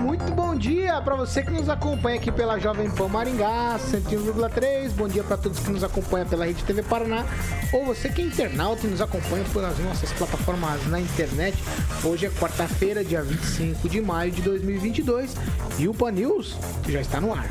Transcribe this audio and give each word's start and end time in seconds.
Muito 0.00 0.32
bom 0.32 0.56
dia 0.56 1.00
para 1.02 1.14
você 1.14 1.42
que 1.42 1.50
nos 1.50 1.68
acompanha 1.68 2.16
aqui 2.16 2.32
pela 2.32 2.58
Jovem 2.58 2.90
Pan 2.90 3.08
Maringá 3.08 3.78
101,3. 3.78 4.92
Bom 4.92 5.06
dia 5.06 5.22
para 5.22 5.36
todos 5.36 5.60
que 5.60 5.70
nos 5.70 5.84
acompanham 5.84 6.26
pela 6.26 6.46
Rede 6.46 6.64
TV 6.64 6.82
Paraná 6.82 7.24
ou 7.72 7.84
você 7.84 8.08
que 8.08 8.22
é 8.22 8.24
internauta 8.24 8.86
e 8.86 8.90
nos 8.90 9.00
acompanha 9.00 9.44
pelas 9.52 9.78
nossas 9.78 10.10
plataformas 10.12 10.86
na 10.86 11.00
internet. 11.00 11.56
Hoje 12.02 12.26
é 12.26 12.30
quarta-feira, 12.30 13.04
dia 13.04 13.22
25 13.22 13.88
de 13.88 14.00
maio 14.00 14.32
de 14.32 14.40
2022 14.40 15.36
e 15.78 15.86
o 15.86 15.92
Pan 15.92 16.12
News 16.12 16.56
já 16.88 17.00
está 17.00 17.20
no 17.20 17.34
ar. 17.34 17.48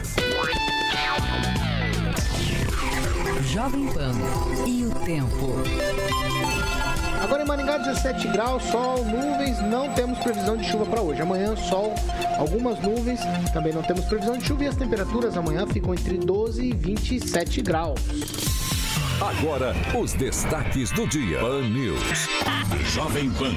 Jovem 3.45 3.87
Pan 3.93 4.13
e 4.65 4.85
o 4.85 4.91
tempo. 5.05 6.58
Agora 7.21 7.43
em 7.43 7.45
Maringá, 7.45 7.77
17 7.77 8.27
graus, 8.29 8.63
sol, 8.63 9.03
nuvens, 9.03 9.59
não 9.61 9.89
temos 9.93 10.17
previsão 10.19 10.55
de 10.55 10.63
chuva 10.65 10.85
para 10.85 11.01
hoje. 11.01 11.21
Amanhã, 11.21 11.55
sol, 11.55 11.93
algumas 12.37 12.79
nuvens, 12.79 13.19
também 13.53 13.73
não 13.73 13.81
temos 13.81 14.05
previsão 14.05 14.37
de 14.37 14.45
chuva 14.45 14.63
e 14.63 14.67
as 14.67 14.75
temperaturas 14.75 15.35
amanhã 15.35 15.67
ficam 15.67 15.93
entre 15.93 16.17
12 16.17 16.63
e 16.63 16.73
27 16.73 17.61
graus. 17.61 18.48
Agora, 19.21 19.75
os 19.99 20.13
destaques 20.13 20.91
do 20.91 21.05
dia. 21.05 21.39
Pan 21.39 21.63
News. 21.63 22.29
Jovem 22.85 23.29
Pan. 23.31 23.51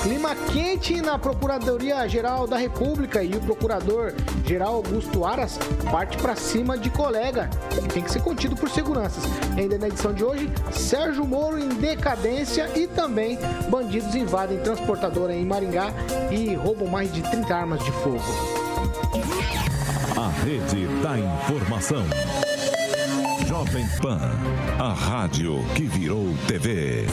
Clima 0.00 0.36
quente 0.52 1.02
na 1.02 1.18
Procuradoria-Geral 1.18 2.46
da 2.46 2.56
República 2.56 3.20
e 3.20 3.34
o 3.34 3.40
Procurador-Geral 3.40 4.76
Augusto 4.76 5.24
Aras 5.24 5.58
parte 5.90 6.16
para 6.18 6.36
cima 6.36 6.78
de 6.78 6.88
colega, 6.88 7.50
tem 7.92 8.00
que 8.00 8.12
ser 8.12 8.22
contido 8.22 8.54
por 8.54 8.70
seguranças. 8.70 9.24
Ainda 9.56 9.76
na 9.76 9.88
edição 9.88 10.14
de 10.14 10.22
hoje, 10.22 10.48
Sérgio 10.70 11.26
Moro 11.26 11.58
em 11.58 11.68
decadência 11.68 12.70
e 12.76 12.86
também 12.86 13.38
bandidos 13.68 14.14
invadem 14.14 14.60
transportadora 14.60 15.34
em 15.34 15.44
Maringá 15.44 15.92
e 16.30 16.54
roubam 16.54 16.86
mais 16.86 17.12
de 17.12 17.22
30 17.22 17.54
armas 17.54 17.84
de 17.84 17.90
fogo. 17.90 18.22
A 20.16 20.28
rede 20.44 20.86
da 21.02 21.18
informação. 21.18 22.04
Jovem 23.60 23.86
Pan, 24.00 24.40
a 24.78 24.94
rádio 24.94 25.62
que 25.74 25.82
virou 25.82 26.34
TV. 26.46 27.04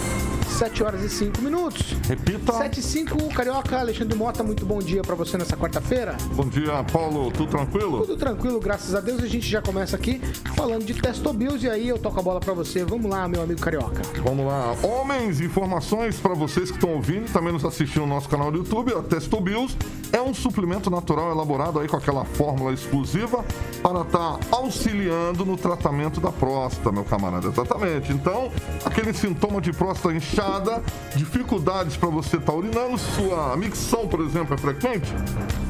7 0.48 0.84
horas 0.84 1.04
e 1.04 1.10
5 1.10 1.42
minutos. 1.42 1.94
Repita. 2.08 2.54
7 2.54 2.80
e 2.80 2.84
5, 2.84 3.34
Carioca, 3.34 3.80
Alexandre 3.80 4.18
Mota, 4.18 4.44
muito 4.44 4.66
bom 4.66 4.80
dia 4.80 5.02
para 5.02 5.16
você 5.16 5.38
nessa 5.38 5.56
quarta-feira. 5.56 6.16
Bom 6.34 6.48
dia, 6.48 6.84
Paulo. 6.92 7.32
Tudo 7.32 7.50
tranquilo? 7.50 8.02
Tudo 8.02 8.18
tranquilo, 8.18 8.60
graças 8.60 8.96
a 8.96 9.00
Deus. 9.00 9.22
A 9.22 9.28
gente 9.28 9.48
já 9.48 9.62
começa 9.62 9.96
aqui 9.96 10.20
falando 10.56 10.84
de 10.84 10.94
Testobios 10.94 11.64
e 11.64 11.70
aí 11.70 11.88
eu 11.88 12.00
toco 12.00 12.20
a 12.20 12.24
bola 12.24 12.40
para 12.40 12.54
você. 12.54 12.84
Vamos 12.84 13.10
lá, 13.10 13.28
meu 13.28 13.42
amigo 13.42 13.60
Carioca. 13.60 14.02
Vamos 14.24 14.46
lá. 14.46 14.76
Homens, 14.84 15.42
informações 15.42 16.20
para 16.20 16.34
vocês 16.34 16.72
que 16.72 16.78
estão 16.78 16.94
ouvindo, 16.94 17.32
também 17.32 17.54
nos 17.54 17.64
assistindo 17.64 18.02
no 18.02 18.08
nosso 18.08 18.30
canal 18.30 18.52
do 18.52 18.58
YouTube. 18.60 18.94
A 18.94 19.04
Testobios 19.04 19.78
é 20.12 20.22
um 20.22 20.34
suplemento 20.34 20.90
natural 20.90 21.32
elaborado 21.32 21.80
aí 21.80 21.88
com 21.88 21.98
aquela 21.98 22.26
fórmula 22.26 22.74
exclusiva 22.74 23.44
para 23.82 24.02
estar 24.02 24.38
tá 24.38 24.40
auxiliando 24.52 25.46
no 25.46 25.58
tratamento 25.58 26.20
da 26.20 26.32
próstata, 26.32 26.92
meu 26.92 27.04
camarada. 27.04 27.48
Exatamente. 27.48 28.12
Então, 28.12 28.52
aquele 28.86 29.14
sintoma 29.14 29.62
de 29.62 29.72
próstata 29.72 30.16
inchada, 30.38 30.84
dificuldades 31.16 31.98
para 31.98 32.10
você 32.10 32.38
estar 32.38 32.52
tá 32.52 32.58
urinando, 32.58 32.98
sua 32.98 33.58
micção, 33.58 34.08
por 34.08 34.20
exemplo, 34.22 34.54
é 34.54 34.58
frequente, 34.58 35.12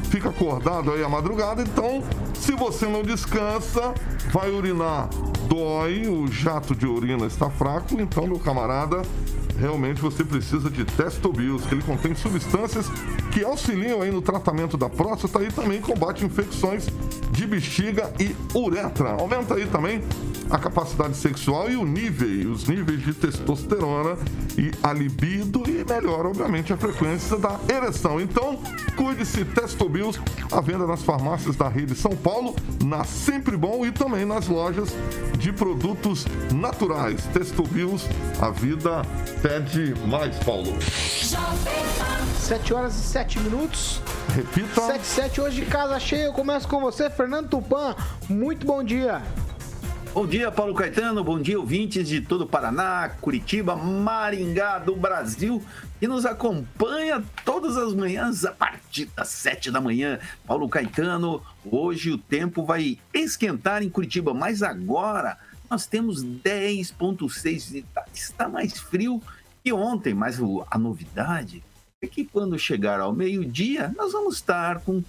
fica 0.08 0.30
acordado 0.30 0.90
aí 0.92 1.02
à 1.02 1.08
madrugada, 1.08 1.62
então, 1.62 2.02
se 2.34 2.52
você 2.52 2.86
não 2.86 3.02
descansa, 3.02 3.94
vai 4.32 4.50
urinar, 4.50 5.08
dói, 5.48 6.08
o 6.08 6.26
jato 6.26 6.74
de 6.74 6.86
urina 6.86 7.26
está 7.26 7.50
fraco, 7.50 8.00
então, 8.00 8.26
meu 8.26 8.38
camarada, 8.38 9.02
realmente 9.58 10.00
você 10.00 10.24
precisa 10.24 10.70
de 10.70 10.84
Testobios, 10.84 11.66
que 11.66 11.74
ele 11.74 11.82
contém 11.82 12.14
substâncias 12.14 12.86
que 13.32 13.44
auxiliam 13.44 14.00
aí 14.00 14.10
no 14.10 14.22
tratamento 14.22 14.76
da 14.76 14.88
próstata 14.88 15.42
e 15.42 15.52
também 15.52 15.80
combate 15.80 16.24
infecções 16.24 16.86
de 17.30 17.46
bexiga 17.46 18.12
e 18.18 18.34
uretra. 18.56 19.10
Aumenta 19.10 19.54
aí 19.54 19.66
também 19.66 20.02
a 20.50 20.58
capacidade 20.58 21.16
sexual 21.16 21.70
e 21.70 21.76
o 21.76 21.84
nível, 21.84 22.50
os 22.50 22.66
níveis 22.66 23.00
de 23.02 23.12
testosterona 23.12 24.16
e 24.56 24.70
a 24.82 24.92
libido 24.92 25.62
e 25.68 25.84
melhora, 25.84 26.28
obviamente, 26.28 26.72
a 26.72 26.76
frequência 26.76 27.36
da 27.36 27.58
ereção. 27.68 28.20
Então, 28.20 28.58
cuide-se 28.96 29.44
Testobios, 29.44 29.97
à 30.52 30.60
venda 30.60 30.86
nas 30.86 31.02
farmácias 31.02 31.56
da 31.56 31.68
rede 31.68 31.94
São 31.94 32.16
Paulo, 32.16 32.54
na 32.84 33.04
Sempre 33.04 33.56
Bom 33.56 33.84
e 33.84 33.92
também 33.92 34.24
nas 34.24 34.48
lojas 34.48 34.90
de 35.38 35.52
produtos 35.52 36.26
naturais. 36.52 37.24
Testobios, 37.32 38.06
a 38.40 38.50
vida 38.50 39.02
pede 39.42 39.94
mais, 40.06 40.36
Paulo. 40.38 40.76
7 42.38 42.74
horas 42.74 42.94
e 42.94 43.02
7 43.02 43.40
minutos. 43.40 44.00
Repita. 44.34 44.80
7 44.80 45.06
7 45.06 45.40
hoje 45.40 45.66
casa 45.66 45.98
cheia. 45.98 46.24
Eu 46.24 46.32
começo 46.32 46.66
com 46.68 46.80
você, 46.80 47.10
Fernando 47.10 47.48
Tupan. 47.48 47.94
Muito 48.28 48.66
bom 48.66 48.82
dia. 48.82 49.22
Bom 50.14 50.26
dia, 50.26 50.50
Paulo 50.50 50.74
Caetano. 50.74 51.22
Bom 51.22 51.40
dia, 51.40 51.60
ouvintes 51.60 52.08
de 52.08 52.20
todo 52.20 52.42
o 52.42 52.46
Paraná, 52.46 53.08
Curitiba, 53.20 53.76
Maringá 53.76 54.78
do 54.78 54.96
Brasil, 54.96 55.62
que 56.00 56.08
nos 56.08 56.24
acompanha 56.24 57.22
todas 57.44 57.76
as 57.76 57.94
manhãs 57.94 58.44
a 58.44 58.50
partir 58.50 59.04
das 59.14 59.28
7 59.28 59.70
da 59.70 59.80
manhã. 59.80 60.18
Paulo 60.46 60.68
Caetano, 60.68 61.42
hoje 61.64 62.10
o 62.10 62.18
tempo 62.18 62.64
vai 62.64 62.98
esquentar 63.12 63.82
em 63.82 63.90
Curitiba, 63.90 64.32
mas 64.32 64.62
agora 64.62 65.38
nós 65.70 65.86
temos 65.86 66.24
10,6. 66.24 67.84
Está 68.12 68.48
mais 68.48 68.80
frio 68.80 69.22
que 69.62 69.72
ontem, 69.72 70.14
mas 70.14 70.40
a 70.70 70.78
novidade 70.78 71.62
é 72.02 72.06
que 72.06 72.24
quando 72.24 72.58
chegar 72.58 72.98
ao 72.98 73.12
meio-dia, 73.12 73.92
nós 73.96 74.12
vamos 74.12 74.36
estar 74.36 74.80
com 74.80 75.02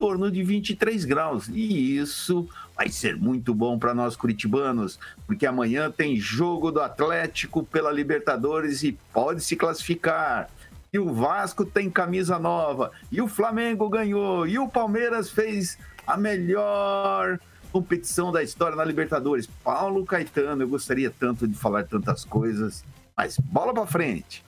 torno 0.00 0.30
de 0.30 0.42
23 0.42 1.04
graus. 1.04 1.48
E 1.48 1.98
isso 1.98 2.48
vai 2.80 2.88
ser 2.88 3.14
muito 3.14 3.54
bom 3.54 3.78
para 3.78 3.92
nós 3.92 4.16
curitibanos, 4.16 4.98
porque 5.26 5.44
amanhã 5.44 5.90
tem 5.90 6.16
jogo 6.16 6.72
do 6.72 6.80
Atlético 6.80 7.62
pela 7.62 7.92
Libertadores 7.92 8.82
e 8.82 8.92
pode 9.12 9.42
se 9.42 9.54
classificar. 9.54 10.48
E 10.90 10.98
o 10.98 11.12
Vasco 11.12 11.66
tem 11.66 11.90
camisa 11.90 12.38
nova, 12.38 12.90
e 13.12 13.20
o 13.20 13.28
Flamengo 13.28 13.86
ganhou, 13.90 14.46
e 14.46 14.58
o 14.58 14.66
Palmeiras 14.66 15.28
fez 15.28 15.76
a 16.06 16.16
melhor 16.16 17.38
competição 17.70 18.32
da 18.32 18.42
história 18.42 18.74
na 18.74 18.84
Libertadores. 18.84 19.46
Paulo 19.62 20.06
Caetano, 20.06 20.62
eu 20.62 20.68
gostaria 20.68 21.10
tanto 21.10 21.46
de 21.46 21.54
falar 21.54 21.84
tantas 21.84 22.24
coisas, 22.24 22.82
mas 23.14 23.36
bola 23.38 23.74
para 23.74 23.86
frente. 23.86 24.42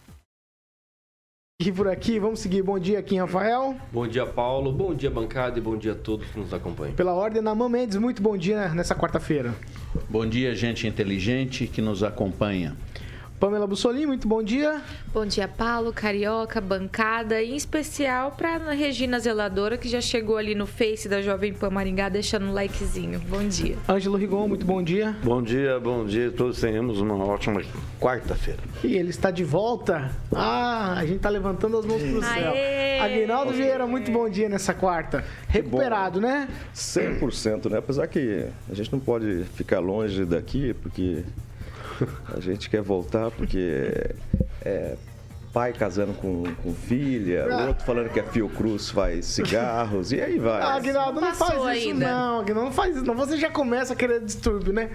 E 1.65 1.71
por 1.71 1.87
aqui, 1.87 2.19
vamos 2.19 2.41
seguir. 2.41 2.61
Bom 2.61 2.77
dia, 2.77 3.01
Kim 3.05 3.19
Rafael. 3.19 3.77
Bom 3.93 4.09
dia, 4.09 4.27
Paulo. 4.27 4.73
Bom 4.73 4.93
dia, 4.93 5.09
bancada. 5.09 5.57
E 5.61 5.63
bom 5.63 5.77
dia 5.77 5.93
a 5.93 5.95
todos 5.95 6.27
que 6.27 6.41
nos 6.41 6.53
acompanham. 6.53 6.93
Pela 6.95 7.15
ordem, 7.15 7.41
Naman 7.41 7.69
Mendes, 7.69 7.97
muito 7.99 8.21
bom 8.21 8.37
dia 8.37 8.69
nessa 8.71 8.97
quarta-feira. 8.97 9.55
Bom 10.11 10.27
dia, 10.27 10.57
gente 10.57 10.89
inteligente 10.89 11.69
que 11.69 11.81
nos 11.81 12.03
acompanha. 12.03 12.77
Pamela 13.43 13.67
Bussolini, 13.67 14.07
muito 14.07 14.29
bom 14.29 14.41
dia. 14.41 14.81
Bom 15.13 15.27
dia, 15.27 15.49
Paulo, 15.49 15.93
Carioca, 15.93 16.61
bancada, 16.61 17.43
em 17.43 17.57
especial 17.57 18.31
para 18.31 18.71
Regina 18.71 19.19
Zeladora, 19.19 19.77
que 19.77 19.89
já 19.89 20.01
chegou 20.01 20.37
ali 20.37 20.55
no 20.55 20.65
Face 20.65 21.09
da 21.09 21.21
Jovem 21.21 21.53
Pan 21.53 21.71
Maringá, 21.71 22.09
deixando 22.09 22.47
um 22.47 22.53
likezinho. 22.53 23.19
Bom 23.29 23.43
dia. 23.49 23.77
Ângelo 23.89 24.17
Rigon, 24.17 24.47
muito 24.47 24.65
bom 24.65 24.81
dia. 24.81 25.17
Bom 25.25 25.43
dia, 25.43 25.81
bom 25.81 26.05
dia. 26.05 26.31
Todos 26.31 26.61
tenhamos 26.61 27.01
uma 27.01 27.17
ótima 27.17 27.61
quarta-feira. 27.99 28.61
E 28.85 28.95
ele 28.95 29.11
está 29.11 29.33
de 29.33 29.43
volta. 29.43 30.13
Ah, 30.33 30.95
a 30.99 31.05
gente 31.05 31.17
está 31.17 31.29
levantando 31.29 31.77
as 31.77 31.85
mãos 31.85 32.01
para 32.01 32.19
o 32.19 32.23
céu. 32.23 32.55
Aguinaldo 33.03 33.53
Vieira, 33.55 33.89
muito 33.89 34.13
bom 34.13 34.29
dia 34.29 34.49
nessa 34.49 34.73
quarta. 34.73 35.25
Recuperado, 35.49 36.21
bom, 36.21 36.29
né? 36.29 36.47
100%, 36.73 37.69
né? 37.73 37.79
Apesar 37.79 38.07
que 38.07 38.47
a 38.71 38.75
gente 38.75 38.93
não 38.93 39.01
pode 39.01 39.43
ficar 39.57 39.81
longe 39.81 40.25
daqui, 40.25 40.73
porque 40.75 41.25
a 42.35 42.41
gente 42.41 42.69
quer 42.71 42.83
voltar 42.83 43.31
porque 43.31 44.15
é 44.65 44.97
pai 45.53 45.73
casando 45.73 46.15
com, 46.15 46.45
com 46.63 46.73
filha, 46.73 47.47
ah. 47.51 47.67
outro 47.67 47.85
falando 47.85 48.09
que 48.09 48.19
a 48.19 48.25
Fiocruz 48.25 48.89
faz 48.89 49.27
cigarros, 49.27 50.11
e 50.11 50.21
aí 50.21 50.39
vai. 50.39 50.63
Ah, 50.63 50.75
Aguinaldo, 50.75 51.21
não 51.21 51.35
faz 51.35 51.53
isso 51.53 51.67
ainda. 51.67 52.11
não, 52.11 52.41
Aguinaldo, 52.41 52.69
não 52.69 52.73
faz 52.73 52.97
isso 52.97 53.05
não. 53.05 53.15
Você 53.15 53.37
já 53.37 53.51
começa 53.51 53.93
a 53.93 53.97
querer 53.97 54.21
distúrbio, 54.25 54.73
né? 54.73 54.91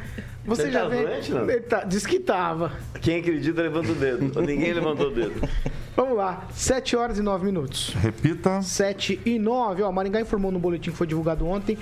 Você, 0.45 0.63
Você 0.63 0.71
já 0.71 0.81
tá 0.81 0.87
vem... 0.87 1.05
Doente, 1.05 1.31
não? 1.31 1.49
Ele 1.49 1.59
tá... 1.61 1.83
Diz 1.83 2.05
que 2.05 2.19
tava. 2.19 2.71
Quem 3.01 3.19
acredita 3.19 3.61
levanta 3.61 3.91
o 3.91 3.95
dedo. 3.95 4.41
Ninguém 4.41 4.73
levantou 4.73 5.07
o 5.07 5.11
dedo. 5.13 5.47
Vamos 5.95 6.15
lá, 6.15 6.47
7 6.53 6.95
horas 6.95 7.17
e 7.17 7.23
9 7.23 7.45
minutos. 7.45 7.93
Repita. 7.95 8.61
7 8.61 9.19
e 9.25 9.39
9. 9.39 9.81
Ó, 9.81 9.91
Maringá 9.91 10.21
informou 10.21 10.51
no 10.51 10.59
boletim 10.59 10.91
que 10.91 10.97
foi 10.97 11.07
divulgado 11.07 11.47
ontem 11.47 11.77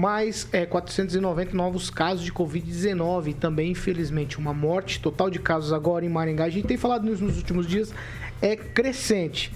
mais 0.00 0.48
é, 0.50 0.64
490 0.64 1.54
novos 1.54 1.90
casos 1.90 2.24
de 2.24 2.32
Covid-19 2.32 3.28
e 3.28 3.34
também, 3.34 3.72
infelizmente, 3.72 4.38
uma 4.38 4.54
morte. 4.54 4.98
Total 4.98 5.28
de 5.28 5.38
casos 5.38 5.74
agora 5.74 6.06
em 6.06 6.08
Maringá. 6.08 6.44
A 6.44 6.48
gente 6.48 6.66
tem 6.66 6.78
falado 6.78 7.04
nisso 7.04 7.22
nos 7.22 7.36
últimos 7.36 7.66
dias, 7.66 7.92
é 8.40 8.56
crescente. 8.56 9.52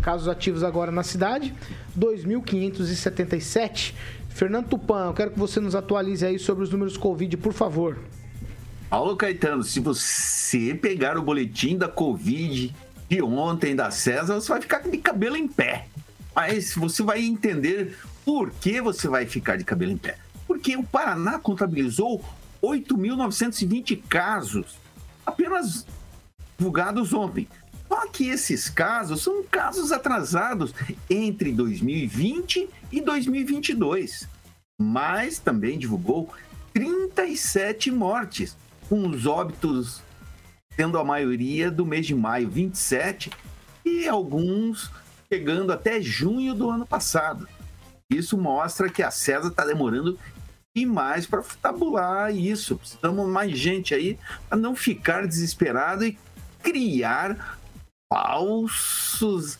Casos 0.00 0.28
ativos 0.28 0.64
agora 0.64 0.90
na 0.90 1.02
cidade, 1.02 1.52
2.577. 1.98 3.92
Fernando 4.30 4.68
Tupan, 4.68 5.08
eu 5.08 5.12
quero 5.12 5.32
que 5.32 5.38
você 5.38 5.60
nos 5.60 5.74
atualize 5.74 6.24
aí 6.24 6.38
sobre 6.38 6.64
os 6.64 6.70
números 6.70 6.96
Covid, 6.96 7.36
por 7.36 7.52
favor. 7.52 7.98
Paulo 8.88 9.14
Caetano, 9.14 9.62
se 9.62 9.78
você 9.78 10.74
pegar 10.74 11.18
o 11.18 11.22
boletim 11.22 11.76
da 11.76 11.86
Covid 11.86 12.74
de 13.10 13.22
ontem 13.22 13.76
da 13.76 13.90
César, 13.90 14.36
você 14.36 14.48
vai 14.48 14.62
ficar 14.62 14.78
de 14.78 14.96
cabelo 14.96 15.36
em 15.36 15.46
pé. 15.46 15.86
Mas 16.34 16.74
você 16.74 17.02
vai 17.02 17.22
entender 17.22 17.94
por 18.30 18.52
que 18.52 18.80
você 18.80 19.08
vai 19.08 19.26
ficar 19.26 19.56
de 19.56 19.64
cabelo 19.64 19.90
em 19.90 19.96
pé. 19.96 20.16
Porque 20.46 20.76
o 20.76 20.84
Paraná 20.84 21.36
contabilizou 21.40 22.24
8.920 22.62 24.00
casos, 24.08 24.76
apenas 25.26 25.84
divulgados 26.56 27.12
ontem. 27.12 27.48
Só 27.88 28.06
que 28.06 28.28
esses 28.28 28.70
casos 28.70 29.20
são 29.20 29.42
casos 29.42 29.90
atrasados 29.90 30.72
entre 31.10 31.50
2020 31.50 32.70
e 32.92 33.00
2022. 33.00 34.28
Mas 34.80 35.40
também 35.40 35.76
divulgou 35.76 36.32
37 36.72 37.90
mortes, 37.90 38.56
com 38.88 39.08
os 39.08 39.26
óbitos 39.26 40.04
sendo 40.76 41.00
a 41.00 41.04
maioria 41.04 41.68
do 41.68 41.84
mês 41.84 42.06
de 42.06 42.14
maio, 42.14 42.48
27, 42.48 43.28
e 43.84 44.06
alguns 44.06 44.88
chegando 45.28 45.72
até 45.72 46.00
junho 46.00 46.54
do 46.54 46.70
ano 46.70 46.86
passado. 46.86 47.48
Isso 48.10 48.36
mostra 48.36 48.90
que 48.90 49.02
a 49.02 49.10
César 49.10 49.48
está 49.48 49.64
demorando 49.64 50.18
demais 50.76 51.26
para 51.26 51.42
tabular 51.62 52.34
isso. 52.34 52.76
Precisamos 52.76 53.28
mais 53.28 53.56
gente 53.56 53.94
aí 53.94 54.18
para 54.48 54.58
não 54.58 54.74
ficar 54.74 55.26
desesperado 55.26 56.04
e 56.04 56.18
criar 56.62 57.58
falsos, 58.12 59.58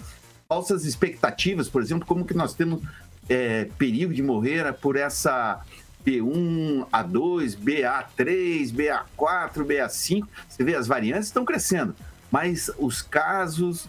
falsas 0.48 0.84
expectativas, 0.84 1.68
por 1.68 1.80
exemplo, 1.80 2.06
como 2.06 2.26
que 2.26 2.34
nós 2.34 2.54
temos 2.54 2.82
é, 3.28 3.66
perigo 3.78 4.12
de 4.12 4.22
morrer 4.22 4.72
por 4.74 4.96
essa 4.96 5.64
B1, 6.04 6.86
A2, 6.90 7.56
BA3, 7.56 8.72
BA4, 8.72 9.64
BA5. 9.64 10.26
Você 10.48 10.64
vê, 10.64 10.74
as 10.74 10.88
variantes 10.88 11.28
estão 11.28 11.44
crescendo, 11.44 11.94
mas 12.30 12.70
os 12.78 13.02
casos 13.02 13.88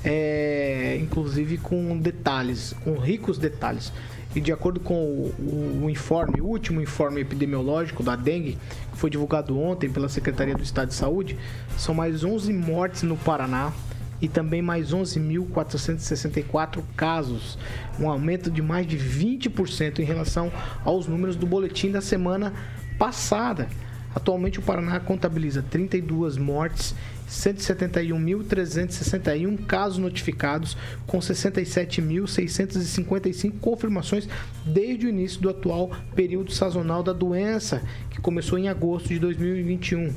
é, 0.04 0.98
inclusive 1.00 1.60
com 1.60 1.96
detalhes, 2.00 2.74
com 2.84 2.96
ricos 2.96 3.38
detalhes. 3.38 3.94
E 4.36 4.42
de 4.42 4.52
acordo 4.52 4.80
com 4.80 4.96
o, 4.96 5.82
o, 5.84 5.90
informe, 5.92 6.42
o 6.42 6.46
último 6.46 6.82
informe 6.82 7.22
epidemiológico 7.22 8.02
da 8.02 8.16
dengue, 8.16 8.58
que 8.92 8.98
foi 8.98 9.12
divulgado 9.12 9.60
ontem 9.60 9.92
pela 9.92 10.10
Secretaria 10.10 10.56
do 10.56 10.64
Estado 10.64 10.88
de 10.88 10.96
Saúde, 10.96 11.38
são 11.78 11.94
mais 11.94 12.24
11 12.24 12.52
mortes 12.52 13.04
no 13.04 13.16
Paraná 13.16 13.72
e 14.20 14.28
também 14.28 14.64
mais 14.64 14.92
11.464 14.92 16.82
casos, 16.96 17.60
um 18.00 18.10
aumento 18.10 18.50
de 18.50 18.64
mais 18.64 18.88
de 18.88 18.98
20% 18.98 20.00
em 20.00 20.04
relação 20.04 20.52
aos 20.84 21.06
números 21.06 21.36
do 21.36 21.46
boletim 21.46 21.92
da 21.92 22.02
semana 22.02 22.52
passada. 22.98 23.68
Atualmente 24.18 24.58
o 24.58 24.64
Paraná 24.64 25.00
contabiliza 25.00 25.62
32 25.62 26.38
mortes, 26.38 26.96
171.361 27.30 29.64
casos 29.68 30.00
notificados, 30.00 30.76
com 31.06 31.20
67.655 31.20 33.60
confirmações 33.62 34.28
desde 34.66 35.06
o 35.06 35.10
início 35.10 35.40
do 35.40 35.52
atual 35.52 35.92
período 36.16 36.52
sazonal 36.52 37.04
da 37.04 37.14
doença, 37.14 37.84
que 38.10 38.20
começou 38.20 38.58
em 38.58 38.70
agosto 38.70 39.10
de 39.10 39.20
2021. 39.20 40.12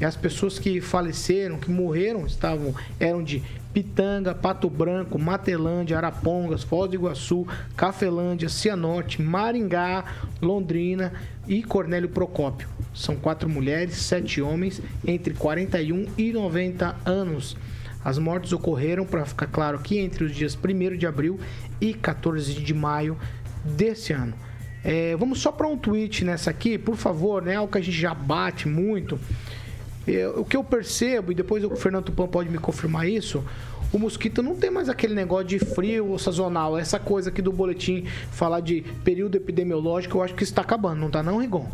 E 0.00 0.04
as 0.06 0.16
pessoas 0.16 0.58
que 0.58 0.80
faleceram, 0.80 1.58
que 1.58 1.70
morreram, 1.70 2.24
estavam 2.24 2.74
eram 2.98 3.22
de 3.22 3.42
Pitanga, 3.74 4.34
Pato 4.34 4.70
Branco, 4.70 5.18
Matelândia, 5.18 5.98
Arapongas, 5.98 6.62
Foz 6.62 6.88
do 6.88 6.96
Iguaçu, 6.96 7.46
Cafelândia, 7.76 8.48
Cianorte, 8.48 9.20
Maringá, 9.20 10.06
Londrina 10.40 11.12
e 11.46 11.62
Cornélio 11.62 12.08
Procópio. 12.08 12.66
São 12.94 13.16
quatro 13.16 13.48
mulheres, 13.48 13.96
sete 13.96 14.42
homens, 14.42 14.80
entre 15.06 15.34
41 15.34 16.06
e 16.16 16.32
90 16.32 16.96
anos. 17.04 17.56
As 18.04 18.18
mortes 18.18 18.52
ocorreram, 18.52 19.06
para 19.06 19.24
ficar 19.24 19.46
claro 19.46 19.78
aqui, 19.78 19.98
entre 19.98 20.24
os 20.24 20.34
dias 20.34 20.56
1 20.56 20.96
de 20.96 21.06
abril 21.06 21.38
e 21.80 21.94
14 21.94 22.52
de 22.54 22.74
maio 22.74 23.16
desse 23.64 24.12
ano. 24.12 24.34
É, 24.84 25.14
vamos 25.16 25.40
só 25.40 25.52
para 25.52 25.68
um 25.68 25.76
tweet 25.76 26.24
nessa 26.24 26.50
aqui, 26.50 26.76
por 26.76 26.96
favor, 26.96 27.42
né? 27.42 27.54
Algo 27.54 27.70
que 27.70 27.78
a 27.78 27.80
gente 27.80 27.96
já 27.96 28.12
bate 28.12 28.68
muito. 28.68 29.18
É, 30.06 30.26
o 30.28 30.44
que 30.44 30.56
eu 30.56 30.64
percebo, 30.64 31.30
e 31.30 31.34
depois 31.34 31.62
o 31.64 31.76
Fernando 31.76 32.06
Tupan 32.06 32.26
pode 32.26 32.50
me 32.50 32.58
confirmar 32.58 33.08
isso, 33.08 33.44
o 33.92 33.98
mosquito 33.98 34.42
não 34.42 34.56
tem 34.56 34.70
mais 34.70 34.88
aquele 34.88 35.14
negócio 35.14 35.46
de 35.46 35.58
frio 35.60 36.08
ou 36.08 36.18
sazonal. 36.18 36.76
Essa 36.76 36.98
coisa 36.98 37.30
aqui 37.30 37.40
do 37.40 37.52
boletim 37.52 38.04
falar 38.32 38.60
de 38.60 38.82
período 39.04 39.36
epidemiológico, 39.36 40.18
eu 40.18 40.22
acho 40.22 40.34
que 40.34 40.42
está 40.42 40.62
acabando, 40.62 40.98
não 40.98 41.06
está 41.06 41.22
não, 41.22 41.38
Rigon? 41.38 41.70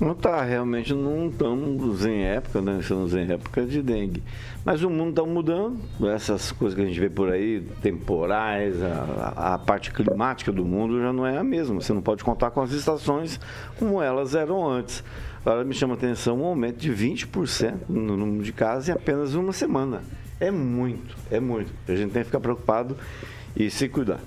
Não 0.00 0.12
está, 0.12 0.42
realmente 0.42 0.92
não 0.94 1.28
estamos 1.28 2.04
em 2.04 2.22
época, 2.22 2.60
né? 2.60 2.78
Estamos 2.80 3.14
em 3.14 3.30
época 3.30 3.64
de 3.64 3.80
dengue. 3.82 4.22
Mas 4.64 4.82
o 4.82 4.90
mundo 4.90 5.10
está 5.10 5.22
mudando, 5.22 5.78
essas 6.12 6.50
coisas 6.50 6.74
que 6.74 6.82
a 6.82 6.86
gente 6.86 6.98
vê 6.98 7.08
por 7.08 7.30
aí, 7.30 7.60
temporais, 7.80 8.82
a, 8.82 9.54
a, 9.54 9.58
parte 9.58 9.92
climática 9.92 10.50
do 10.50 10.64
mundo 10.64 11.00
já 11.00 11.12
não 11.12 11.26
é 11.26 11.38
a 11.38 11.44
mesma. 11.44 11.80
Você 11.80 11.92
não 11.92 12.02
pode 12.02 12.24
contar 12.24 12.50
com 12.50 12.60
as 12.60 12.72
estações 12.72 13.38
como 13.78 14.02
elas 14.02 14.34
eram 14.34 14.68
antes. 14.68 15.04
Agora 15.44 15.64
me 15.64 15.74
chama 15.74 15.94
a 15.94 15.96
atenção 15.96 16.40
um 16.40 16.44
aumento 16.44 16.78
de 16.78 16.90
20% 16.92 17.74
no 17.88 18.16
número 18.16 18.44
de 18.44 18.52
casos 18.52 18.88
em 18.88 18.92
apenas 18.92 19.34
uma 19.34 19.52
semana. 19.52 20.02
É 20.38 20.50
muito, 20.50 21.16
é 21.30 21.38
muito. 21.38 21.72
A 21.86 21.94
gente 21.94 22.12
tem 22.12 22.22
que 22.22 22.26
ficar 22.26 22.40
preocupado 22.40 22.96
e 23.54 23.70
se 23.70 23.88
cuidar. 23.88 24.20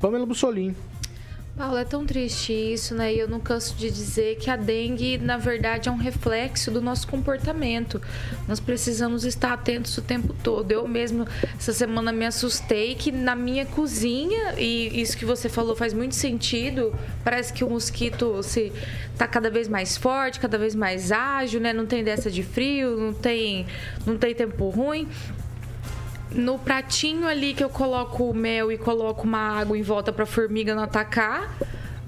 Pamela 0.00 0.26
Bussolim. 0.26 0.74
Paulo, 1.56 1.78
é 1.78 1.86
tão 1.86 2.04
triste 2.04 2.52
isso, 2.52 2.94
né? 2.94 3.14
E 3.14 3.18
eu 3.18 3.26
não 3.26 3.40
canso 3.40 3.74
de 3.76 3.90
dizer 3.90 4.36
que 4.36 4.50
a 4.50 4.56
dengue, 4.56 5.16
na 5.16 5.38
verdade, 5.38 5.88
é 5.88 5.92
um 5.92 5.96
reflexo 5.96 6.70
do 6.70 6.82
nosso 6.82 7.08
comportamento. 7.08 7.98
Nós 8.46 8.60
precisamos 8.60 9.24
estar 9.24 9.54
atentos 9.54 9.96
o 9.96 10.02
tempo 10.02 10.36
todo. 10.42 10.70
Eu 10.70 10.86
mesmo, 10.86 11.26
essa 11.58 11.72
semana, 11.72 12.12
me 12.12 12.26
assustei 12.26 12.94
que 12.94 13.10
na 13.10 13.34
minha 13.34 13.64
cozinha, 13.64 14.52
e 14.58 15.00
isso 15.00 15.16
que 15.16 15.24
você 15.24 15.48
falou 15.48 15.74
faz 15.74 15.94
muito 15.94 16.14
sentido, 16.14 16.94
parece 17.24 17.54
que 17.54 17.64
o 17.64 17.70
mosquito 17.70 18.42
se 18.42 18.70
tá 19.16 19.26
cada 19.26 19.48
vez 19.48 19.66
mais 19.66 19.96
forte, 19.96 20.38
cada 20.38 20.58
vez 20.58 20.74
mais 20.74 21.10
ágil, 21.10 21.58
né? 21.58 21.72
Não 21.72 21.86
tem 21.86 22.04
dessa 22.04 22.30
de 22.30 22.42
frio, 22.42 22.98
não 22.98 23.14
tem, 23.14 23.66
não 24.04 24.18
tem 24.18 24.34
tempo 24.34 24.68
ruim 24.68 25.08
no 26.32 26.58
pratinho 26.58 27.26
ali 27.26 27.54
que 27.54 27.62
eu 27.62 27.68
coloco 27.68 28.24
o 28.24 28.34
mel 28.34 28.70
e 28.70 28.78
coloco 28.78 29.24
uma 29.24 29.58
água 29.58 29.76
em 29.76 29.82
volta 29.82 30.12
para 30.12 30.26
formiga 30.26 30.74
não 30.74 30.82
atacar, 30.82 31.56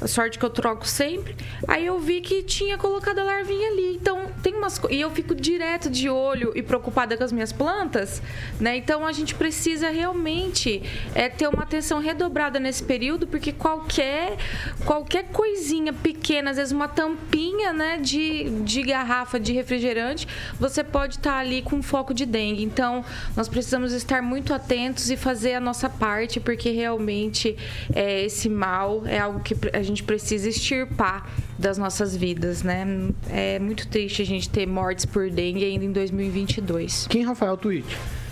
A 0.00 0.07
sorte 0.07 0.38
que 0.38 0.45
eu 0.45 0.50
troco 0.50 0.87
sempre. 0.87 1.37
Aí 1.67 1.87
eu 1.87 1.99
vi 1.99 2.21
que 2.21 2.43
tinha 2.43 2.78
colocado 2.78 3.19
a 3.19 3.25
larvinha 3.25 3.69
ali. 3.69 3.97
Então, 3.97 4.26
tem 4.43 4.55
umas 4.55 4.81
E 4.90 5.00
eu 5.00 5.11
fico 5.11 5.35
direto 5.35 5.90
de 5.90 6.09
olho 6.09 6.52
e 6.55 6.62
preocupada 6.62 7.17
com 7.17 7.25
as 7.25 7.33
minhas 7.33 7.52
plantas, 7.52 8.23
né? 8.61 8.76
Então, 8.76 9.05
a 9.05 9.12
gente 9.12 9.35
precisa 9.35 9.90
realmente 9.90 10.83
é, 11.14 11.28
ter 11.28 11.49
uma 11.49 11.64
atenção 11.64 11.99
redobrada 11.99 12.61
nesse 12.61 12.83
período, 12.83 13.26
porque 13.26 13.52
qualquer, 13.52 14.37
qualquer 14.85 15.25
coisinha 15.25 15.93
pequena, 15.93 16.50
às 16.50 16.57
vezes 16.57 16.73
uma 16.73 16.88
tampinha, 16.88 17.73
né, 17.73 17.99
de, 17.99 18.45
de 18.61 18.83
garrafa 18.83 19.40
de 19.40 19.52
refrigerante, 19.52 20.28
você 20.61 20.85
pode 20.85 21.17
estar 21.17 21.38
ali 21.38 21.61
com 21.61 21.83
foco 21.83 22.14
de 22.14 22.25
dengue. 22.25 22.62
Então, 22.62 23.05
nós 23.37 23.49
precisamos 23.49 23.93
estar 23.93 24.23
muito 24.23 24.55
atentos 24.55 25.11
e 25.11 25.17
fazer 25.17 25.55
a 25.55 25.61
nossa 25.61 25.88
parte, 25.88 26.38
porque 26.38 26.71
realmente 26.71 27.57
é, 27.95 28.23
esse 28.25 28.49
mal 28.49 29.02
é 29.07 29.19
algo 29.19 29.40
que 29.40 29.57
a 29.73 29.83
gente 29.88 30.02
precisa 30.02 30.49
extirpar 30.49 31.28
das 31.59 31.76
nossas 31.76 32.16
vidas, 32.16 32.62
né? 32.62 32.87
É 33.28 33.59
muito 33.59 33.88
triste 33.88 34.23
a 34.23 34.25
gente 34.25 34.49
ter 34.49 34.66
mortes 34.66 35.04
por 35.04 35.30
dengue 35.30 35.64
ainda 35.64 35.85
em 35.85 35.92
2022. 35.92 37.07
Quem, 37.09 37.25
Rafael, 37.25 37.57
tweet? 37.57 37.87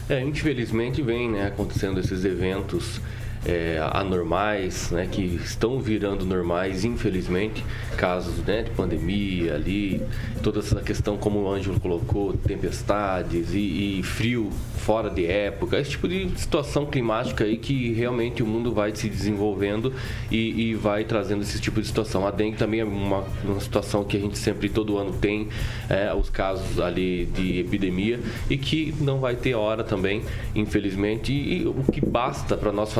É, 0.08 0.20
infelizmente 0.20 1.02
vem 1.02 1.30
né, 1.30 1.46
acontecendo 1.46 1.98
esses 1.98 2.24
eventos 2.24 3.00
é, 3.46 3.78
anormais, 3.92 4.90
né, 4.90 5.08
que 5.10 5.22
estão 5.22 5.78
virando 5.78 6.26
normais, 6.26 6.84
infelizmente, 6.84 7.64
casos 7.96 8.38
né, 8.44 8.62
de 8.62 8.70
pandemia 8.70 9.54
ali, 9.54 10.02
toda 10.42 10.58
essa 10.58 10.80
questão, 10.82 11.16
como 11.16 11.40
o 11.40 11.50
Ângelo 11.50 11.78
colocou, 11.78 12.32
tempestades 12.32 13.54
e, 13.54 14.00
e 14.00 14.02
frio 14.02 14.50
fora 14.86 15.10
de 15.10 15.26
época, 15.26 15.78
esse 15.80 15.90
tipo 15.90 16.06
de 16.06 16.30
situação 16.36 16.86
climática 16.86 17.42
aí 17.42 17.56
que 17.56 17.92
realmente 17.92 18.40
o 18.42 18.46
mundo 18.46 18.72
vai 18.72 18.94
se 18.94 19.08
desenvolvendo 19.08 19.92
e, 20.30 20.70
e 20.70 20.74
vai 20.74 21.04
trazendo 21.04 21.42
esse 21.42 21.60
tipo 21.60 21.80
de 21.80 21.86
situação. 21.88 22.24
A 22.24 22.30
dengue 22.30 22.56
também 22.56 22.80
é 22.80 22.84
uma, 22.84 23.24
uma 23.44 23.60
situação 23.60 24.04
que 24.04 24.16
a 24.16 24.20
gente 24.20 24.38
sempre, 24.38 24.68
todo 24.68 24.96
ano, 24.96 25.12
tem 25.12 25.48
é, 25.88 26.14
os 26.14 26.30
casos 26.30 26.78
ali 26.78 27.26
de 27.26 27.58
epidemia 27.58 28.20
e 28.48 28.56
que 28.56 28.94
não 29.00 29.18
vai 29.18 29.34
ter 29.34 29.54
hora 29.54 29.82
também, 29.82 30.22
infelizmente. 30.54 31.32
E, 31.32 31.62
e 31.62 31.66
o 31.66 31.82
que 31.92 32.00
basta 32.00 32.56
para 32.56 32.70
nós 32.70 32.92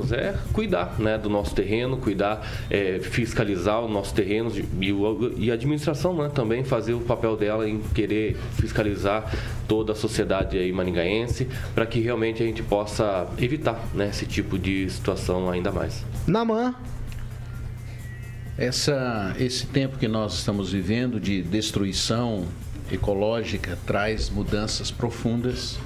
fazermos 0.00 0.12
é 0.12 0.34
cuidar 0.52 0.98
né, 0.98 1.18
do 1.18 1.28
nosso 1.28 1.54
terreno, 1.54 1.96
cuidar, 1.96 2.46
é, 2.70 2.98
fiscalizar 3.00 3.80
os 3.80 3.90
nossos 3.90 4.12
terrenos 4.12 4.54
e, 4.80 4.92
o- 4.92 5.32
e 5.36 5.50
a 5.50 5.54
administração 5.54 6.14
né, 6.16 6.30
também 6.34 6.64
fazer 6.64 6.94
o 6.94 7.00
papel 7.00 7.36
dela 7.36 7.68
em 7.68 7.80
querer 7.94 8.36
fiscalizar 8.54 9.30
toda 9.68 9.92
a 9.92 9.94
sociedade 9.94 10.58
aí 10.58 10.72
maringaense 10.72 11.46
para 11.74 11.86
que 11.86 12.00
realmente 12.00 12.42
a 12.42 12.46
gente 12.46 12.62
possa 12.62 13.26
evitar 13.38 13.78
né, 13.94 14.08
esse 14.08 14.26
tipo 14.26 14.58
de 14.58 14.88
situação 14.90 15.50
ainda 15.50 15.70
mais. 15.70 16.04
Namã. 16.26 16.74
Essa, 18.58 19.34
esse 19.38 19.66
tempo 19.66 19.96
que 19.98 20.06
nós 20.06 20.34
estamos 20.34 20.72
vivendo 20.72 21.18
de 21.18 21.42
destruição 21.42 22.44
ecológica 22.90 23.78
traz 23.86 24.28
mudanças 24.28 24.90
profundas 24.90 25.78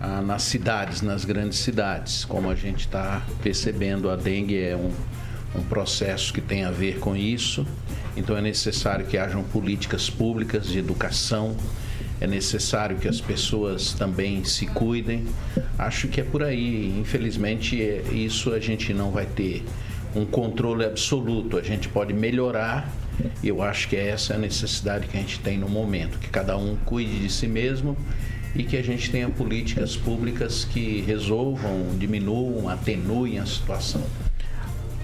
ah, 0.00 0.22
nas 0.22 0.42
cidades, 0.44 1.02
nas 1.02 1.26
grandes 1.26 1.58
cidades. 1.58 2.24
Como 2.24 2.50
a 2.50 2.54
gente 2.54 2.80
está 2.86 3.22
percebendo, 3.42 4.08
a 4.08 4.16
dengue 4.16 4.58
é 4.58 4.74
um, 4.74 4.90
um 5.54 5.62
processo 5.62 6.32
que 6.32 6.40
tem 6.40 6.64
a 6.64 6.70
ver 6.70 6.98
com 6.98 7.14
isso. 7.14 7.66
Então 8.16 8.36
é 8.36 8.40
necessário 8.40 9.04
que 9.04 9.18
hajam 9.18 9.42
políticas 9.44 10.08
públicas 10.08 10.66
de 10.66 10.78
educação, 10.78 11.54
é 12.20 12.26
necessário 12.26 12.96
que 12.96 13.08
as 13.08 13.20
pessoas 13.20 13.92
também 13.92 14.42
se 14.44 14.66
cuidem. 14.66 15.26
Acho 15.78 16.08
que 16.08 16.20
é 16.20 16.24
por 16.24 16.42
aí. 16.42 16.98
Infelizmente, 16.98 17.80
é- 17.80 18.02
isso 18.12 18.52
a 18.52 18.60
gente 18.60 18.92
não 18.92 19.10
vai 19.10 19.26
ter 19.26 19.64
um 20.14 20.26
controle 20.26 20.84
absoluto. 20.84 21.56
A 21.56 21.62
gente 21.62 21.88
pode 21.88 22.12
melhorar. 22.12 22.90
E 23.42 23.48
eu 23.48 23.62
acho 23.62 23.88
que 23.88 23.96
essa 23.96 24.32
é 24.32 24.36
a 24.36 24.38
necessidade 24.38 25.06
que 25.06 25.16
a 25.16 25.20
gente 25.20 25.40
tem 25.40 25.58
no 25.58 25.68
momento, 25.68 26.18
que 26.18 26.28
cada 26.28 26.56
um 26.56 26.76
cuide 26.86 27.18
de 27.20 27.30
si 27.30 27.46
mesmo 27.46 27.96
e 28.54 28.64
que 28.64 28.76
a 28.76 28.82
gente 28.82 29.10
tenha 29.10 29.28
políticas 29.28 29.96
públicas 29.96 30.64
que 30.64 31.00
resolvam, 31.00 31.96
diminuam, 31.98 32.68
atenuem 32.68 33.38
a 33.38 33.46
situação. 33.46 34.02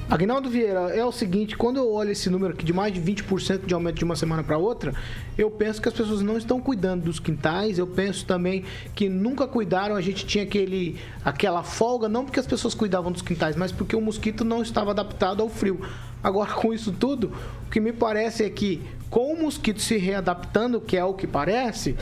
Agnaldo 0.09 0.49
Vieira, 0.49 0.95
é 0.95 1.05
o 1.05 1.11
seguinte, 1.11 1.57
quando 1.57 1.79
eu 1.79 1.93
olho 1.93 2.13
esse 2.13 2.31
número 2.31 2.55
aqui 2.55 2.65
de 2.65 2.73
mais 2.73 2.95
de 2.95 3.01
20% 3.01 3.67
de 3.67 3.75
aumento 3.75 3.97
de 3.97 4.05
uma 4.05 4.15
semana 4.15 4.41
para 4.45 4.57
outra, 4.57 4.95
eu 5.37 5.51
penso 5.51 5.83
que 5.83 5.89
as 5.89 5.95
pessoas 5.95 6.23
não 6.23 6.39
estão 6.39 6.61
cuidando 6.61 7.03
dos 7.03 7.19
quintais, 7.19 7.77
eu 7.77 7.89
penso 7.89 8.25
também 8.25 8.65
que 8.95 9.09
nunca 9.09 9.49
cuidaram, 9.49 9.97
a 9.97 10.01
gente 10.01 10.25
tinha 10.25 10.45
aquele, 10.45 10.97
aquela 11.25 11.65
folga, 11.65 12.09
não 12.09 12.25
porque 12.25 12.39
as 12.39 12.47
pessoas 12.47 12.73
cuidavam 12.73 13.11
dos 13.11 13.21
quintais, 13.21 13.57
mas 13.57 13.73
porque 13.73 13.97
o 13.97 14.01
mosquito 14.01 14.45
não 14.45 14.63
estava 14.63 14.93
adaptado 14.93 15.43
ao 15.43 15.49
frio. 15.49 15.81
Agora, 16.23 16.53
com 16.53 16.73
isso 16.73 16.93
tudo, 16.93 17.33
o 17.67 17.71
que 17.71 17.81
me 17.81 17.93
parece 17.93 18.45
é 18.45 18.49
que 18.49 18.81
com 19.11 19.33
o 19.33 19.43
mosquito 19.43 19.81
se 19.81 19.97
readaptando, 19.97 20.81
que 20.81 20.97
é 20.97 21.05
o 21.05 21.15
que 21.15 21.27
parece, 21.27 21.97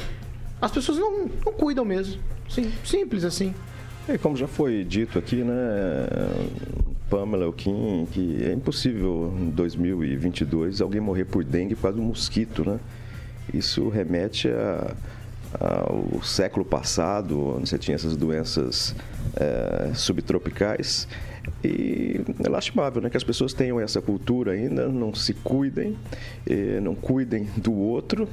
as 0.64 0.71
pessoas 0.73 0.99
não, 0.99 1.26
não 1.44 1.52
cuidam 1.52 1.85
mesmo. 1.85 2.21
Sim, 2.49 2.73
simples 2.85 3.25
assim. 3.25 3.54
E 4.09 4.18
como 4.18 4.37
já 4.37 4.47
foi 4.47 4.85
dito 4.85 5.18
aqui, 5.18 5.37
né, 5.37 5.54
Pamela, 7.09 7.49
o 7.49 7.52
Kim, 7.52 8.06
que 8.12 8.42
é 8.44 8.52
impossível 8.52 9.33
em 9.38 9.50
2022 9.50 10.80
alguém 10.80 11.00
morrer 11.00 11.25
por 11.26 11.44
dengue 11.44 11.75
por 11.75 11.83
causa 11.83 11.97
do 11.97 12.02
mosquito, 12.02 12.64
né? 12.68 12.78
Isso 13.52 13.88
remete 13.88 14.49
a- 14.49 14.94
ao 15.61 16.23
século 16.23 16.64
passado, 16.64 17.56
onde 17.56 17.68
você 17.68 17.78
tinha 17.78 17.94
essas 17.94 18.16
doenças 18.16 18.94
eh, 19.37 19.92
subtropicais. 19.94 21.06
E 21.62 22.20
é 22.44 22.48
lastimável 22.48 23.02
né, 23.02 23.10
que 23.10 23.16
as 23.16 23.24
pessoas 23.24 23.52
tenham 23.52 23.80
essa 23.80 24.00
cultura 24.00 24.52
ainda, 24.52 24.88
não 24.88 25.14
se 25.14 25.32
cuidem, 25.34 25.96
eh, 26.46 26.80
não 26.80 26.94
cuidem 26.94 27.48
do 27.56 27.72
outro. 27.72 28.28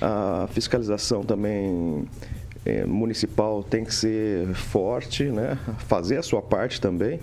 A 0.00 0.48
fiscalização 0.52 1.22
também 1.22 2.06
eh, 2.64 2.84
municipal 2.84 3.62
tem 3.62 3.84
que 3.84 3.94
ser 3.94 4.46
forte, 4.54 5.24
né? 5.24 5.58
fazer 5.86 6.18
a 6.18 6.22
sua 6.22 6.42
parte 6.42 6.80
também, 6.80 7.20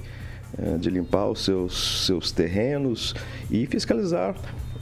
eh, 0.57 0.77
de 0.77 0.89
limpar 0.89 1.29
os 1.29 1.43
seus, 1.43 2.05
seus 2.05 2.31
terrenos 2.31 3.13
e 3.49 3.65
fiscalizar 3.65 4.35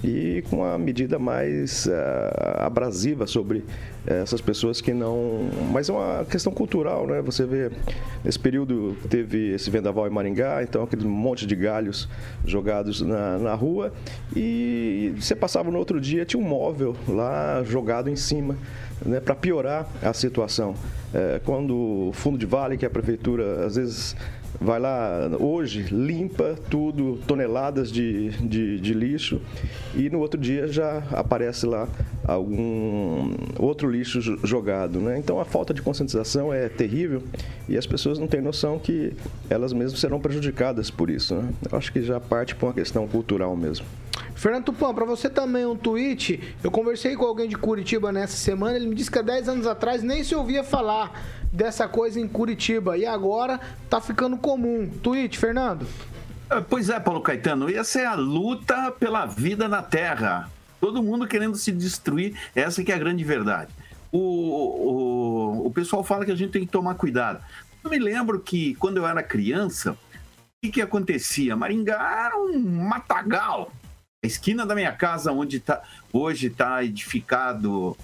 e 0.04 0.44
com 0.50 0.64
a 0.64 0.78
medida 0.78 1.20
mais 1.20 1.88
ah, 1.88 2.66
abrasiva 2.66 3.28
sobre 3.28 3.64
eh, 4.08 4.22
essas 4.22 4.42
pessoas 4.42 4.82
que 4.82 4.94
não. 4.94 5.50
Mas 5.72 5.90
é 5.90 5.94
uma 5.94 6.26
questão 6.26 6.52
cultural, 6.52 7.06
né? 7.06 7.22
Você 7.22 7.46
vê, 7.46 7.70
nesse 8.24 8.40
período 8.40 8.98
teve 9.10 9.54
esse 9.54 9.70
vendaval 9.70 10.08
em 10.08 10.10
Maringá, 10.10 10.64
então 10.64 10.84
aquele 10.84 11.06
monte 11.06 11.46
de 11.46 11.56
galhos 11.56 12.10
jogados 12.46 13.02
na, 13.02 13.38
na 13.38 13.54
rua 13.54 13.94
e 14.36 15.14
você 15.20 15.36
passava 15.36 15.70
no 15.70 15.78
outro 15.78 16.02
dia, 16.02 16.26
tinha 16.26 16.42
um 16.42 16.48
móvel 16.48 16.96
lá 17.08 17.64
jogado 17.64 18.10
em 18.10 18.16
cima. 18.16 18.56
Né, 19.04 19.20
para 19.20 19.34
piorar 19.34 19.90
a 20.04 20.14
situação. 20.14 20.76
Eh, 21.12 21.42
quando 21.44 21.76
o 21.76 22.12
fundo 22.14 22.38
de 22.38 22.46
vale, 22.46 22.78
que 22.78 22.86
a 22.86 22.90
prefeitura 22.90 23.66
às 23.66 23.76
vezes 23.76 24.16
vai 24.60 24.80
lá 24.80 25.30
hoje, 25.40 25.84
limpa 25.92 26.56
tudo, 26.70 27.20
toneladas 27.28 27.92
de, 27.92 28.30
de, 28.30 28.80
de 28.80 28.94
lixo, 28.94 29.42
e 29.96 30.10
no 30.10 30.20
outro 30.20 30.40
dia 30.40 30.68
já 30.68 31.04
aparece 31.12 31.66
lá 31.66 31.88
algum 32.24 33.34
outro 33.60 33.90
lixo 33.90 34.20
jo- 34.22 34.40
jogado. 34.44 35.00
Né? 35.00 35.18
Então 35.18 35.40
a 35.40 35.46
falta 35.46 35.74
de 35.74 35.82
conscientização 35.82 36.54
é 36.54 36.68
terrível 36.70 37.24
e 37.68 37.78
as 37.78 37.86
pessoas 37.86 38.20
não 38.20 38.28
têm 38.28 38.42
noção 38.42 38.78
que 38.80 39.14
elas 39.50 39.74
mesmas 39.74 40.00
serão 40.00 40.20
prejudicadas 40.20 40.90
por 40.90 41.10
isso. 41.10 41.36
Né? 41.36 41.50
Eu 41.72 41.78
acho 41.78 41.92
que 41.92 42.02
já 42.02 42.20
parte 42.20 42.56
para 42.56 42.68
uma 42.68 42.74
questão 42.74 43.08
cultural 43.08 43.56
mesmo. 43.56 43.86
Fernando 44.42 44.64
Tupan, 44.64 44.92
pra 44.92 45.06
você 45.06 45.30
também 45.30 45.68
um 45.68 45.76
tweet. 45.76 46.56
Eu 46.64 46.72
conversei 46.72 47.16
com 47.16 47.26
alguém 47.26 47.48
de 47.48 47.56
Curitiba 47.56 48.12
nessa 48.12 48.36
semana. 48.36 48.76
Ele 48.76 48.88
me 48.88 48.96
disse 48.96 49.12
que 49.12 49.20
há 49.20 49.22
10 49.22 49.48
anos 49.48 49.68
atrás 49.68 50.02
nem 50.02 50.24
se 50.24 50.34
ouvia 50.34 50.64
falar 50.64 51.14
dessa 51.54 51.88
coisa 51.88 52.20
em 52.20 52.28
Curitiba. 52.28 52.98
E 52.98 53.06
agora 53.06 53.60
tá 53.88 54.02
ficando 54.02 54.36
comum. 54.38 54.90
Tweet, 55.04 55.38
Fernando. 55.38 55.86
Ah, 56.50 56.60
Pois 56.60 56.90
é, 56.90 57.00
Paulo 57.00 57.22
Caetano, 57.22 57.70
essa 57.70 58.02
é 58.02 58.06
a 58.08 58.16
luta 58.16 58.90
pela 58.90 59.28
vida 59.28 59.68
na 59.68 59.84
Terra. 59.84 60.50
Todo 60.80 61.04
mundo 61.04 61.28
querendo 61.28 61.56
se 61.56 61.72
destruir, 61.72 62.36
essa 62.56 62.84
que 62.84 62.92
é 62.92 62.96
a 62.96 62.98
grande 62.98 63.24
verdade. 63.24 63.72
O, 64.12 64.18
o, 64.18 65.68
o 65.68 65.72
pessoal 65.72 66.04
fala 66.04 66.26
que 66.26 66.32
a 66.32 66.36
gente 66.36 66.50
tem 66.50 66.66
que 66.66 66.72
tomar 66.72 66.96
cuidado. 66.96 67.44
Eu 67.84 67.92
me 67.92 68.00
lembro 68.00 68.40
que 68.40 68.74
quando 68.74 68.98
eu 68.98 69.06
era 69.06 69.22
criança, 69.22 69.92
o 69.92 69.98
que, 70.64 70.72
que 70.72 70.82
acontecia? 70.82 71.56
Maringá 71.56 72.26
era 72.26 72.38
um 72.40 72.60
matagal. 72.60 73.72
Esquina 74.24 74.68
da 74.68 74.76
minha 74.76 74.92
casa, 74.92 75.32
onde 75.32 75.60
tá, 75.60 75.82
hoje 76.14 76.48
está 76.48 76.84
edificado 76.84 77.98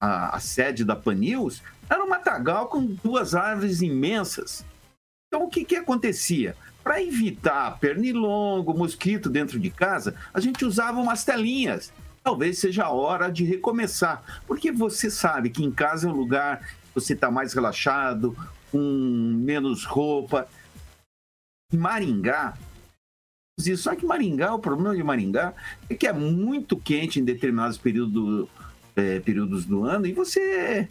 a, 0.00 0.36
a 0.36 0.40
sede 0.40 0.84
da 0.84 0.94
Panils, 0.94 1.62
era 1.90 2.04
um 2.04 2.08
matagal 2.08 2.68
com 2.68 2.84
duas 2.84 3.34
árvores 3.34 3.82
imensas. 3.82 4.64
Então, 5.26 5.46
o 5.46 5.50
que, 5.50 5.64
que 5.64 5.74
acontecia? 5.74 6.54
Para 6.82 7.02
evitar 7.02 7.76
pernilongo, 7.80 8.72
mosquito 8.72 9.28
dentro 9.28 9.58
de 9.58 9.68
casa, 9.68 10.14
a 10.32 10.38
gente 10.38 10.64
usava 10.64 11.00
umas 11.00 11.24
telinhas. 11.24 11.92
Talvez 12.22 12.58
seja 12.58 12.84
a 12.84 12.90
hora 12.90 13.28
de 13.28 13.44
recomeçar, 13.44 14.22
porque 14.46 14.70
você 14.70 15.10
sabe 15.10 15.50
que 15.50 15.64
em 15.64 15.72
casa 15.72 16.06
é 16.06 16.10
um 16.10 16.14
lugar 16.14 16.60
que 16.60 16.94
você 16.94 17.14
está 17.14 17.32
mais 17.32 17.52
relaxado, 17.52 18.36
com 18.70 18.78
menos 18.78 19.84
roupa. 19.84 20.46
Maringá, 21.72 22.54
isso. 23.58 23.84
Só 23.84 23.94
que 23.94 24.04
Maringá, 24.04 24.54
o 24.54 24.58
problema 24.58 24.94
de 24.94 25.02
Maringá 25.02 25.52
é 25.88 25.94
que 25.94 26.06
é 26.06 26.12
muito 26.12 26.76
quente 26.76 27.20
em 27.20 27.24
determinados 27.24 27.78
período, 27.78 28.48
é, 28.96 29.20
períodos 29.20 29.64
do 29.64 29.84
ano 29.84 30.06
e 30.06 30.12
você 30.12 30.88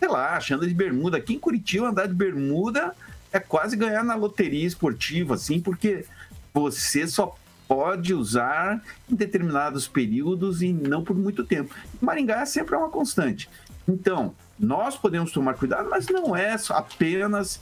relaxa, 0.00 0.56
anda 0.56 0.66
de 0.66 0.74
bermuda. 0.74 1.16
Aqui 1.16 1.34
em 1.34 1.38
Curitiba, 1.38 1.88
andar 1.88 2.08
de 2.08 2.14
bermuda 2.14 2.94
é 3.32 3.38
quase 3.38 3.76
ganhar 3.76 4.04
na 4.04 4.14
loteria 4.14 4.66
esportiva, 4.66 5.34
assim, 5.34 5.60
porque 5.60 6.04
você 6.52 7.06
só 7.06 7.34
pode 7.68 8.14
usar 8.14 8.82
em 9.10 9.14
determinados 9.14 9.88
períodos 9.88 10.62
e 10.62 10.72
não 10.72 11.02
por 11.02 11.16
muito 11.16 11.44
tempo. 11.44 11.74
Maringá 12.00 12.44
sempre 12.46 12.74
é 12.74 12.78
uma 12.78 12.88
constante. 12.88 13.48
Então, 13.88 14.34
nós 14.58 14.96
podemos 14.96 15.32
tomar 15.32 15.54
cuidado, 15.54 15.88
mas 15.88 16.08
não 16.08 16.34
é 16.34 16.56
apenas 16.70 17.60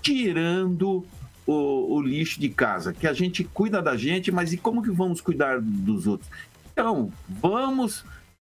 tirando 0.00 1.06
o, 1.46 1.94
o, 1.94 2.02
lixo 2.02 2.40
de 2.40 2.48
casa, 2.48 2.92
que 2.92 3.06
a 3.06 3.12
gente 3.12 3.44
cuida 3.44 3.80
da 3.80 3.96
gente, 3.96 4.32
mas 4.32 4.52
e 4.52 4.56
como 4.56 4.82
que 4.82 4.90
vamos 4.90 5.20
cuidar 5.20 5.60
dos 5.60 6.06
outros? 6.06 6.28
Então, 6.72 7.12
vamos 7.28 8.04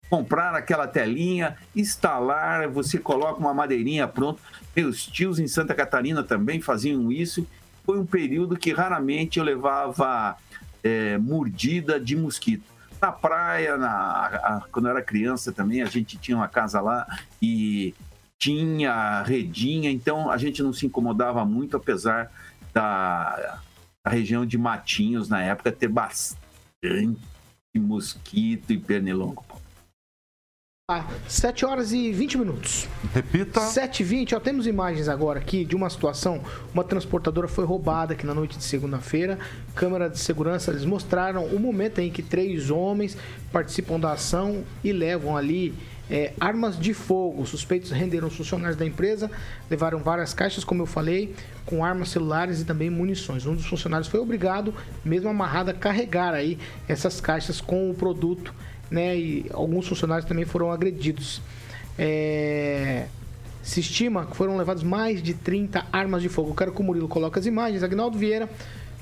comprar 0.10 0.56
aquela 0.56 0.88
telinha, 0.88 1.58
instalar, 1.76 2.70
você 2.70 2.98
coloca 2.98 3.40
uma 3.40 3.54
madeirinha 3.54 4.08
pronto. 4.08 4.42
Meus 4.76 5.06
tios 5.06 5.40
em 5.40 5.48
Santa 5.48 5.74
Catarina 5.74 6.24
também 6.24 6.62
faziam 6.62 7.12
isso. 7.12 7.46
Foi 7.84 8.00
um 8.00 8.06
período 8.06 8.58
que 8.58 8.72
raramente 8.72 9.40
eu 9.40 9.46
levava 9.46 10.38
é, 10.84 11.18
mordida 11.18 12.00
de 12.00 12.16
mosquito. 12.16 12.64
Na 13.02 13.12
praia, 13.12 13.78
na, 13.78 13.90
a, 13.92 14.64
quando 14.72 14.86
eu 14.86 14.92
era 14.92 15.02
criança 15.02 15.52
também, 15.52 15.82
a 15.82 15.86
gente 15.86 16.18
tinha 16.18 16.38
uma 16.38 16.48
casa 16.48 16.80
lá 16.80 17.06
e 17.42 17.94
tinha 18.38 19.24
redinha, 19.24 19.90
então 19.90 20.30
a 20.30 20.38
gente 20.38 20.62
não 20.62 20.72
se 20.74 20.86
incomodava 20.86 21.44
muito, 21.46 21.78
apesar 21.78 22.32
da, 22.76 23.60
da 24.04 24.12
região 24.12 24.46
de 24.46 24.58
Matinhos 24.58 25.30
na 25.30 25.42
época 25.42 25.72
ter 25.72 25.88
bastante 25.88 26.38
mosquito 27.76 28.72
e 28.72 28.78
pernilongo. 28.78 29.44
Ah, 30.92 31.04
7 31.28 31.66
horas 31.66 31.92
e 31.92 32.12
20 32.12 32.38
minutos. 32.38 32.88
Repita. 33.12 33.60
7 33.60 34.02
e 34.02 34.04
20, 34.04 34.36
ó, 34.36 34.40
temos 34.40 34.68
imagens 34.68 35.10
agora 35.10 35.40
aqui 35.40 35.66
de 35.66 35.76
uma 35.76 35.90
situação. 35.90 36.44
Uma 36.72 36.84
transportadora 36.84 37.48
foi 37.48 37.66
roubada 37.66 38.14
aqui 38.14 38.24
na 38.24 38.36
noite 38.36 38.56
de 38.56 38.64
segunda-feira. 38.64 39.40
Câmera 39.74 40.08
de 40.08 40.20
segurança, 40.20 40.70
eles 40.70 40.86
mostraram 40.86 41.44
o 41.48 41.60
momento 41.60 41.98
em 42.00 42.12
que 42.12 42.22
três 42.22 42.70
homens 42.70 43.18
participam 43.52 44.00
da 44.00 44.12
ação 44.12 44.64
e 44.84 44.92
levam 44.92 45.36
ali 45.36 45.74
é, 46.10 46.34
armas 46.40 46.80
de 46.80 46.94
fogo. 46.94 47.42
Os 47.42 47.50
suspeitos 47.50 47.92
renderam 47.92 48.28
os 48.28 48.36
funcionários 48.36 48.78
da 48.78 48.86
empresa, 48.86 49.30
levaram 49.70 50.00
várias 50.00 50.34
caixas, 50.34 50.64
como 50.64 50.82
eu 50.82 50.86
falei, 50.86 51.36
com 51.66 51.84
armas 51.84 52.10
celulares 52.10 52.62
e 52.62 52.66
também 52.66 52.90
munições. 52.90 53.46
Um 53.46 53.56
dos 53.56 53.66
funcionários 53.66 54.08
foi 54.08 54.20
obrigado, 54.20 54.74
mesmo 55.04 55.30
amarrado, 55.30 55.72
a 55.72 55.74
carregar 55.74 56.34
aí 56.34 56.58
essas 56.88 57.20
caixas 57.20 57.60
com 57.60 57.90
o 57.90 57.94
produto 57.94 58.54
né? 58.90 59.18
E 59.18 59.46
alguns 59.54 59.88
funcionários 59.88 60.28
também 60.28 60.46
foram 60.46 60.72
agredidos. 60.72 61.42
É... 61.98 63.08
Se 63.64 63.80
estima 63.80 64.26
que 64.26 64.36
foram 64.36 64.58
levados 64.58 64.84
mais 64.84 65.24
de 65.24 65.34
30 65.34 65.88
armas 65.92 66.22
de 66.22 66.30
fogo. 66.30 66.52
Eu 66.52 66.56
quero 66.56 66.72
que 66.72 66.82
o 66.82 66.84
Murilo 66.84 67.08
coloque 67.08 67.40
as 67.40 67.46
imagens. 67.46 67.82
Agnaldo 67.82 68.18
Vieira, 68.18 68.48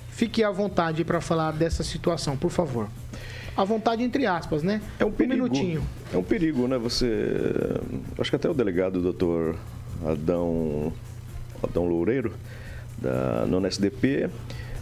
fique 0.10 0.44
à 0.44 0.50
vontade 0.52 1.04
para 1.04 1.20
falar 1.20 1.52
dessa 1.52 1.84
situação, 1.84 2.38
por 2.38 2.50
favor. 2.50 2.88
À 3.56 3.64
vontade, 3.64 4.04
entre 4.04 4.26
aspas, 4.26 4.64
né? 4.64 4.82
É 5.00 5.06
um 5.06 5.12
perigo. 5.12 5.34
Um 5.34 5.44
minutinho. 5.44 5.84
É 6.14 6.18
um 6.18 6.24
perigo, 6.24 6.68
né? 6.68 6.78
Você. 6.78 7.36
Acho 8.18 8.30
que 8.30 8.36
até 8.36 8.50
o 8.50 8.54
delegado, 8.54 8.98
o 8.98 9.02
doutor 9.02 9.56
Adão, 10.06 10.92
Adão 11.62 11.86
Loureiro, 11.86 12.34
da 12.98 13.46
Nona 13.46 13.68
SDP, 13.68 14.30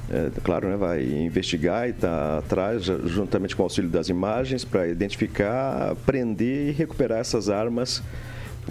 é, 0.10 0.30
claro, 0.44 0.68
né, 0.68 0.76
vai 0.76 1.04
investigar 1.04 1.88
e 1.88 1.92
está 1.92 2.40
atrás, 2.40 2.84
juntamente 2.84 3.56
com 3.56 3.64
o 3.64 3.66
auxílio 3.66 3.90
das 3.90 4.10
imagens, 4.10 4.66
para 4.66 4.88
identificar, 4.88 5.96
prender 6.06 6.70
e 6.70 6.72
recuperar 6.72 7.20
essas 7.20 7.50
armas. 7.50 8.04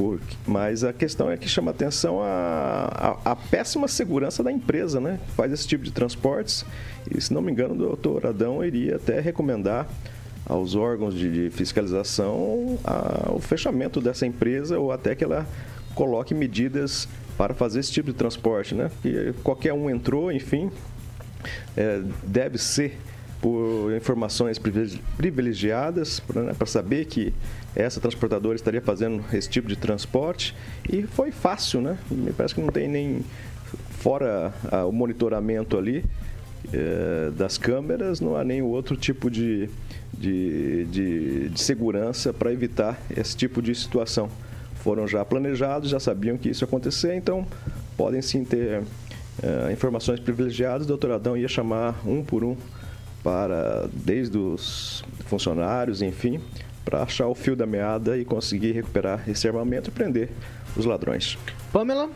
Por, 0.00 0.19
mas 0.47 0.83
a 0.83 0.95
questão 0.95 1.30
é 1.30 1.37
que 1.37 1.47
chama 1.47 1.73
atenção 1.73 2.23
a, 2.23 3.19
a, 3.23 3.32
a, 3.32 3.36
péssima 3.36 3.86
segurança 3.86 4.43
da 4.43 4.50
empresa, 4.50 4.99
né? 4.99 5.21
Que 5.26 5.32
faz 5.32 5.52
esse 5.52 5.69
tipo 5.69 5.84
de 5.84 5.91
transportes. 5.91 6.65
E, 7.15 7.21
se 7.21 7.34
não 7.34 7.43
me 7.43 7.52
engano, 7.52 7.75
o 7.75 7.76
doutor 7.76 8.25
Adão 8.25 8.65
iria 8.65 8.97
até 8.97 9.21
recomendar 9.21 9.86
aos 10.47 10.75
órgãos 10.75 11.15
de, 11.15 11.30
de 11.30 11.50
fiscalização 11.50 12.78
a, 12.82 13.30
o 13.30 13.41
fechamento 13.41 14.00
dessa 14.00 14.26
empresa 14.26 14.78
ou 14.78 14.91
até 14.91 15.15
que 15.15 15.23
ela 15.23 15.47
coloque 15.95 16.32
medidas 16.32 17.06
para 17.36 17.52
fazer 17.52 17.80
esse 17.80 17.93
tipo 17.93 18.10
de 18.10 18.17
transporte, 18.17 18.75
né? 18.75 18.89
Porque 18.89 19.34
qualquer 19.45 19.75
um 19.75 19.91
entrou, 19.91 20.32
enfim, 20.32 20.71
é, 21.76 22.00
deve 22.25 22.56
ser 22.56 22.97
por 23.39 23.95
informações 23.95 24.58
privilegiadas 25.19 26.21
para 26.21 26.43
né, 26.43 26.54
saber 26.65 27.04
que 27.04 27.34
essa 27.75 28.00
transportadora 28.00 28.56
estaria 28.56 28.80
fazendo 28.80 29.25
esse 29.33 29.49
tipo 29.49 29.69
de 29.69 29.76
transporte 29.76 30.54
e 30.89 31.02
foi 31.02 31.30
fácil, 31.30 31.80
né? 31.80 31.99
Me 32.11 32.33
parece 32.33 32.54
que 32.54 32.61
não 32.61 32.69
tem 32.69 32.89
nem 32.89 33.25
fora 33.91 34.52
ah, 34.71 34.85
o 34.87 34.93
monitoramento 34.93 35.78
ali 35.78 36.04
é, 36.73 37.30
das 37.30 37.59
câmeras, 37.59 38.21
não 38.21 38.37
há 38.37 38.45
nenhum 38.45 38.67
outro 38.67 38.97
tipo 38.97 39.30
de, 39.30 39.69
de, 40.13 40.85
de, 40.87 41.49
de 41.49 41.61
segurança 41.61 42.33
para 42.33 42.52
evitar 42.52 43.00
esse 43.17 43.37
tipo 43.37 43.63
de 43.63 43.75
situação. 43.75 44.28
Foram 44.76 45.06
já 45.06 45.25
planejados, 45.25 45.91
já 45.91 46.00
sabiam 46.00 46.37
que 46.37 46.49
isso 46.49 46.65
ia 46.65 46.69
acontecer, 46.69 47.15
então 47.15 47.47
podem 47.97 48.23
sim 48.23 48.45
ter 48.45 48.80
uh, 48.80 49.71
informações 49.71 50.19
privilegiadas, 50.19 50.87
o 50.87 50.89
doutor 50.89 51.13
Adão 51.13 51.37
ia 51.37 51.49
chamar 51.49 52.00
um 52.06 52.25
por 52.25 52.43
um 52.43 52.56
para, 53.23 53.89
desde 53.93 54.39
os 54.39 55.04
funcionários, 55.26 56.00
enfim, 56.00 56.41
para 56.84 57.02
achar 57.02 57.26
o 57.26 57.34
fio 57.34 57.54
da 57.54 57.66
meada 57.66 58.16
e 58.16 58.25
conseguir 58.25 58.73
recuperar 58.73 59.28
esse 59.28 59.47
armamento 59.47 59.90
e 59.90 59.93
prender 59.93 60.30
os 60.76 60.84
ladrões. 60.84 61.38
Pamela? 61.73 62.10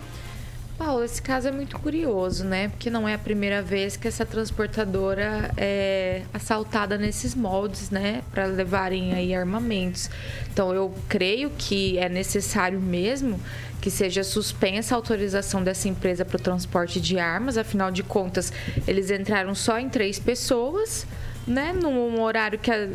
Paulo, 0.76 1.04
esse 1.04 1.22
caso 1.22 1.46
é 1.46 1.52
muito 1.52 1.78
curioso, 1.78 2.44
né? 2.44 2.68
Porque 2.68 2.90
não 2.90 3.08
é 3.08 3.14
a 3.14 3.18
primeira 3.18 3.62
vez 3.62 3.96
que 3.96 4.08
essa 4.08 4.26
transportadora 4.26 5.52
é 5.56 6.22
assaltada 6.32 6.98
nesses 6.98 7.32
moldes, 7.32 7.90
né? 7.90 8.22
Para 8.32 8.46
levarem 8.46 9.14
aí 9.14 9.32
armamentos. 9.32 10.10
Então, 10.52 10.74
eu 10.74 10.92
creio 11.08 11.50
que 11.56 11.96
é 11.96 12.08
necessário 12.08 12.80
mesmo 12.80 13.38
que 13.80 13.88
seja 13.88 14.24
suspensa 14.24 14.94
a 14.94 14.96
autorização 14.96 15.62
dessa 15.62 15.88
empresa 15.88 16.24
para 16.24 16.36
o 16.36 16.40
transporte 16.40 17.00
de 17.00 17.20
armas. 17.20 17.56
Afinal 17.56 17.92
de 17.92 18.02
contas, 18.02 18.52
eles 18.88 19.12
entraram 19.12 19.54
só 19.54 19.78
em 19.78 19.88
três 19.88 20.18
pessoas 20.18 21.06
né, 21.46 21.72
num 21.72 22.20
horário 22.22 22.58
que, 22.58 22.70
a, 22.70 22.88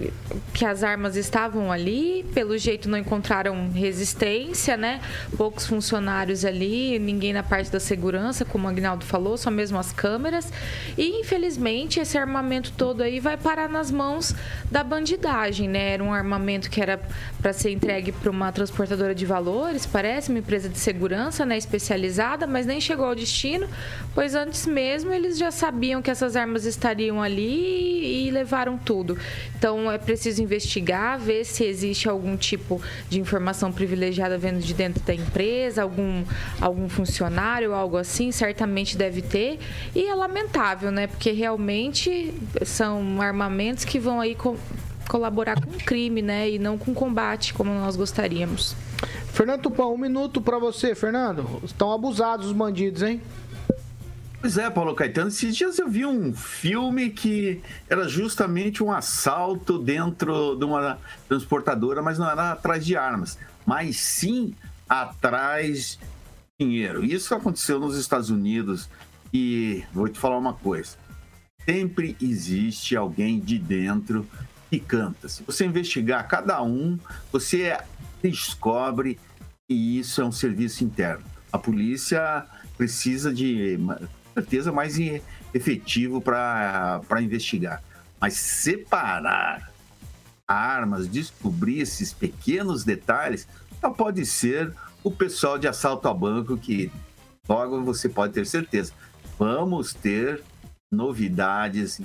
que 0.53 0.65
as 0.65 0.83
armas 0.83 1.15
estavam 1.15 1.71
ali, 1.71 2.25
pelo 2.33 2.57
jeito 2.57 2.89
não 2.89 2.97
encontraram 2.97 3.69
resistência, 3.71 4.75
né? 4.75 5.01
Poucos 5.38 5.67
funcionários 5.67 6.43
ali, 6.43 6.97
ninguém 6.97 7.31
na 7.31 7.43
parte 7.43 7.71
da 7.71 7.79
segurança, 7.79 8.43
como 8.43 8.67
o 8.67 8.69
Agnaldo 8.69 9.05
falou, 9.05 9.38
só 9.38 9.51
mesmo 9.51 9.77
as 9.77 9.91
câmeras. 9.91 10.51
E 10.97 11.19
infelizmente 11.21 11.99
esse 11.99 12.17
armamento 12.17 12.71
todo 12.75 13.01
aí 13.01 13.19
vai 13.19 13.38
parar 13.38 13.69
nas 13.69 13.91
mãos 13.91 14.35
da 14.71 14.83
bandidagem, 14.83 15.67
né? 15.67 15.93
Era 15.93 16.03
um 16.03 16.13
armamento 16.13 16.69
que 16.69 16.81
era 16.81 16.99
para 17.41 17.53
ser 17.53 17.71
entregue 17.71 18.12
para 18.12 18.31
uma 18.31 18.51
transportadora 18.51 19.13
de 19.13 19.25
valores, 19.25 19.85
parece, 19.85 20.29
uma 20.29 20.39
empresa 20.39 20.67
de 20.67 20.79
segurança, 20.79 21.45
né, 21.45 21.57
especializada, 21.57 22.47
mas 22.47 22.65
nem 22.65 22.81
chegou 22.81 23.05
ao 23.05 23.15
destino, 23.15 23.67
pois 24.13 24.35
antes 24.35 24.65
mesmo 24.65 25.13
eles 25.13 25.38
já 25.38 25.51
sabiam 25.51 26.01
que 26.01 26.09
essas 26.09 26.35
armas 26.35 26.65
estariam 26.65 27.21
ali 27.21 28.27
e 28.27 28.31
levaram 28.39 28.78
tudo. 28.78 29.17
Então 29.58 29.91
é 29.91 29.97
preciso 29.97 30.41
investigar, 30.41 31.19
ver 31.19 31.43
se 31.45 31.63
existe 31.63 32.08
algum 32.08 32.38
tipo 32.38 32.82
de 33.10 33.19
informação 33.19 33.71
privilegiada 33.71 34.38
vindo 34.38 34.60
de 34.60 34.73
dentro 34.73 35.04
da 35.04 35.13
empresa, 35.13 35.84
algum, 35.84 36.23
algum 36.60 36.88
funcionário, 36.88 37.73
algo 37.73 37.97
assim, 37.97 38.32
certamente 38.32 38.97
deve 38.97 39.21
ter. 39.21 39.60
E 39.93 40.06
é 40.06 40.15
lamentável, 40.15 40.91
né? 40.91 41.08
Porque 41.08 41.32
realmente 41.32 42.34
são 42.65 43.21
armamentos 43.21 43.84
que 43.86 43.99
vão 43.99 44.19
aí 44.19 44.36
co 44.36 44.58
colaborar 45.10 45.60
com 45.60 45.71
o 45.71 45.84
crime, 45.84 46.21
né? 46.21 46.52
E 46.52 46.60
não 46.60 46.78
com 46.78 46.93
combate, 46.93 47.52
como 47.52 47.73
nós 47.73 47.95
gostaríamos. 47.95 48.75
Fernando 49.34 49.63
Tupão, 49.63 49.91
um 49.93 49.97
minuto 49.97 50.39
para 50.39 50.60
você, 50.60 50.93
Fernando. 50.93 51.47
Estão 51.63 51.91
abusados 51.91 52.45
os 52.45 52.54
bandidos, 52.54 53.02
hein? 53.02 53.19
Pois 54.41 54.58
é, 54.58 54.69
Paulo 54.69 54.95
Caetano. 54.95 55.28
Esses 55.28 55.56
dias 55.56 55.78
eu 55.80 55.89
vi 55.89 56.06
um 56.06 56.34
filme 56.34 57.10
que 57.10 57.62
era 57.89 58.08
justamente 58.08 58.82
um 58.82 58.89
assalto 58.89 59.78
dentro 59.78 60.56
de 60.56 60.63
uma 60.63 60.97
transportadora, 61.28 62.02
mas 62.02 62.17
não 62.17 62.30
era 62.30 62.54
atrás 62.54 62.86
de 62.86 62.95
armas, 62.95 63.38
mas 63.65 63.97
sim 63.97 64.56
atrás 64.88 65.99
de 66.58 66.65
dinheiro. 66.65 67.04
Isso 67.04 67.36
aconteceu 67.36 67.82
nos 67.82 67.97
Estados 67.97 68.30
Unidos 68.30 68.89
e 69.34 69.84
vou 69.91 70.08
te 70.08 70.17
falar 70.17 70.38
uma 70.38 70.54
coisa: 70.54 70.95
sempre 71.65 72.15
existe 72.21 72.95
alguém 72.95 73.41
de 73.41 73.60
dentro 73.60 74.25
que 74.69 74.80
canta. 74.80 75.28
Se 75.28 75.43
você 75.43 75.65
investigar 75.65 76.25
cada 76.30 76.63
um, 76.63 76.97
você 77.30 77.78
descobre 78.23 79.19
que 79.67 79.73
isso 79.99 80.21
é 80.21 80.25
um 80.25 80.32
serviço 80.32 80.86
interno. 80.86 81.25
A 81.52 81.58
polícia 81.58 82.45
precisa 82.78 83.34
de 83.34 83.78
certeza 84.39 84.71
mais 84.71 84.97
efetivo 85.54 86.21
para 86.21 87.21
investigar. 87.21 87.84
Mas 88.19 88.34
separar 88.36 89.71
armas, 90.47 91.08
descobrir 91.08 91.80
esses 91.80 92.12
pequenos 92.12 92.84
detalhes, 92.84 93.47
só 93.80 93.89
pode 93.91 94.25
ser 94.25 94.73
o 95.04 95.12
pessoal 95.12 95.58
de 95.58 95.67
assalto 95.67 96.08
a 96.08 96.13
banco 96.13 96.58
que 96.58 96.91
logo 97.47 97.82
você 97.84 98.10
pode 98.10 98.34
ter 98.34 98.45
certeza. 98.45 98.91
Vamos 99.38 99.93
ter 99.93 100.41
novidades 100.91 102.02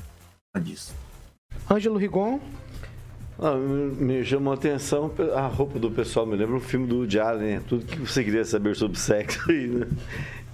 disso. 0.61 0.95
Ângelo 1.69 1.99
Rigon, 1.99 2.39
Ah, 3.39 3.57
me 3.57 4.25
chamou 4.25 4.53
a 4.53 4.57
atenção 4.57 5.11
a 5.35 5.49
roupa 5.49 5.79
do 5.79 5.91
pessoal, 5.91 6.25
me 6.25 6.37
lembra 6.37 6.57
o 6.57 6.61
filme 6.61 6.87
do 6.87 6.99
Woody 6.99 7.19
Allen, 7.19 7.55
né? 7.57 7.63
tudo 7.67 7.85
que 7.85 7.99
você 7.99 8.23
queria 8.23 8.45
saber 8.45 8.77
sobre 8.77 8.97
sexo 8.97 9.51
e, 9.51 9.67
né? 9.67 9.87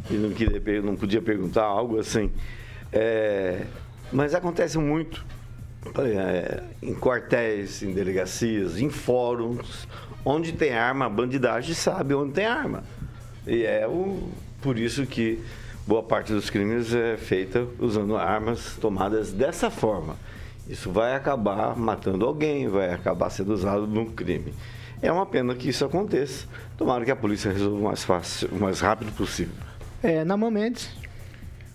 E 0.09 0.15
não, 0.15 0.31
queria, 0.31 0.83
não 0.83 0.97
podia 0.97 1.21
perguntar, 1.21 1.65
algo 1.65 1.99
assim. 1.99 2.31
É, 2.93 3.65
mas 4.13 4.35
acontece 4.35 4.79
muito 4.79 5.25
é, 5.99 6.63
em 6.83 6.95
quartéis, 6.95 7.83
em 7.83 7.93
delegacias, 7.93 8.79
em 8.79 8.91
fóruns, 8.91 9.89
onde 10.25 10.53
tem 10.53 10.73
arma, 10.73 11.07
a 11.07 11.09
bandidagem 11.09 11.75
sabe 11.75 12.15
onde 12.15 12.33
tem 12.33 12.47
arma. 12.47 12.85
E 13.47 13.65
é 13.65 13.87
o, 13.87 14.29
por 14.61 14.79
isso 14.79 15.07
que 15.07 15.41
boa 15.87 16.03
parte 16.03 16.33
dos 16.33 16.51
crimes 16.51 16.95
é 16.95 17.17
feita 17.17 17.67
usando 17.79 18.17
armas 18.17 18.77
tomadas 18.81 19.33
dessa 19.33 19.71
forma. 19.71 20.17
Isso 20.69 20.91
vai 20.91 21.15
acabar 21.15 21.77
matando 21.77 22.25
alguém, 22.25 22.69
vai 22.69 22.93
acabar 22.93 23.31
sendo 23.31 23.53
usado 23.53 23.87
num 23.87 24.07
crime. 24.07 24.55
É 25.03 25.11
uma 25.11 25.25
pena 25.25 25.55
que 25.55 25.69
isso 25.69 25.85
aconteça. 25.85 26.47
Tomara 26.77 27.05
que 27.05 27.11
a 27.11 27.17
polícia 27.17 27.51
resolva 27.51 27.77
o 27.77 27.83
mais 27.85 28.43
o 28.45 28.55
mais 28.57 28.81
rápido 28.81 29.11
possível. 29.13 29.55
É, 30.03 30.25
Naman 30.25 30.51
Mendes. 30.51 30.91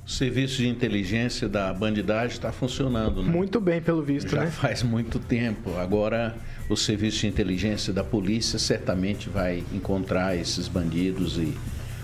O 0.05 0.09
serviço 0.09 0.57
de 0.57 0.67
inteligência 0.67 1.49
da 1.49 1.73
bandidagem 1.73 2.35
está 2.35 2.51
funcionando, 2.51 3.23
né? 3.23 3.31
Muito 3.31 3.59
bem, 3.59 3.81
pelo 3.81 4.03
visto, 4.03 4.35
Já 4.35 4.41
né? 4.41 4.51
faz 4.51 4.83
muito 4.83 5.17
tempo. 5.17 5.75
Agora, 5.77 6.35
o 6.69 6.75
serviço 6.75 7.21
de 7.21 7.27
inteligência 7.27 7.91
da 7.91 8.03
polícia 8.03 8.59
certamente 8.59 9.29
vai 9.29 9.63
encontrar 9.73 10.37
esses 10.37 10.67
bandidos 10.67 11.37
e 11.37 11.57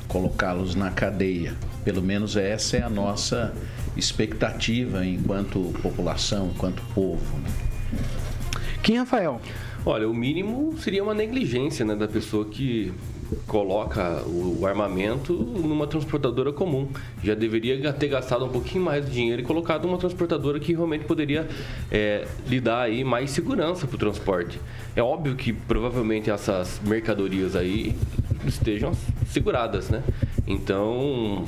colocá-los 0.08 0.74
na 0.74 0.90
cadeia. 0.90 1.54
Pelo 1.86 2.02
menos 2.02 2.36
essa 2.36 2.78
é 2.78 2.82
a 2.82 2.90
nossa 2.90 3.54
expectativa 3.96 5.06
enquanto 5.06 5.72
população, 5.84 6.52
enquanto 6.56 6.82
povo. 6.96 7.38
né? 7.38 7.50
Kim 8.82 8.98
Rafael. 8.98 9.40
Olha, 9.86 10.10
o 10.10 10.14
mínimo 10.14 10.76
seria 10.80 11.04
uma 11.04 11.14
negligência 11.14 11.86
né, 11.86 11.96
da 11.96 12.08
pessoa 12.08 12.46
que 12.46 12.92
coloca 13.48 14.24
o, 14.26 14.66
armamento 14.66 15.34
numa 15.34 15.88
transportadora 15.88 16.52
comum. 16.52 16.88
Já 17.24 17.34
deveria 17.34 17.92
ter 17.94 18.08
gastado 18.08 18.46
um 18.46 18.50
pouquinho 18.50 18.84
mais 18.84 19.06
de 19.06 19.12
dinheiro 19.12 19.42
e 19.42 19.46
colocado 19.46 19.86
uma 19.86 19.98
transportadora 19.98 20.60
que 20.60 20.74
realmente 20.74 21.06
poderia 21.06 21.48
é, 21.92 22.28
lhe 22.48 22.60
dar 22.60 22.82
aí 22.82 23.04
mais 23.04 23.32
segurança 23.32 23.88
para 23.88 23.96
o 23.96 24.00
transporte. 24.00 24.60
É 24.96 25.02
óbvio 25.02 25.36
que 25.36 25.52
provavelmente 25.54 26.30
essas 26.30 26.80
mercadorias 26.86 27.56
aí 27.56 27.96
estejam 28.46 28.92
seguradas, 29.26 29.90
né? 29.90 30.04
Então, 30.48 31.46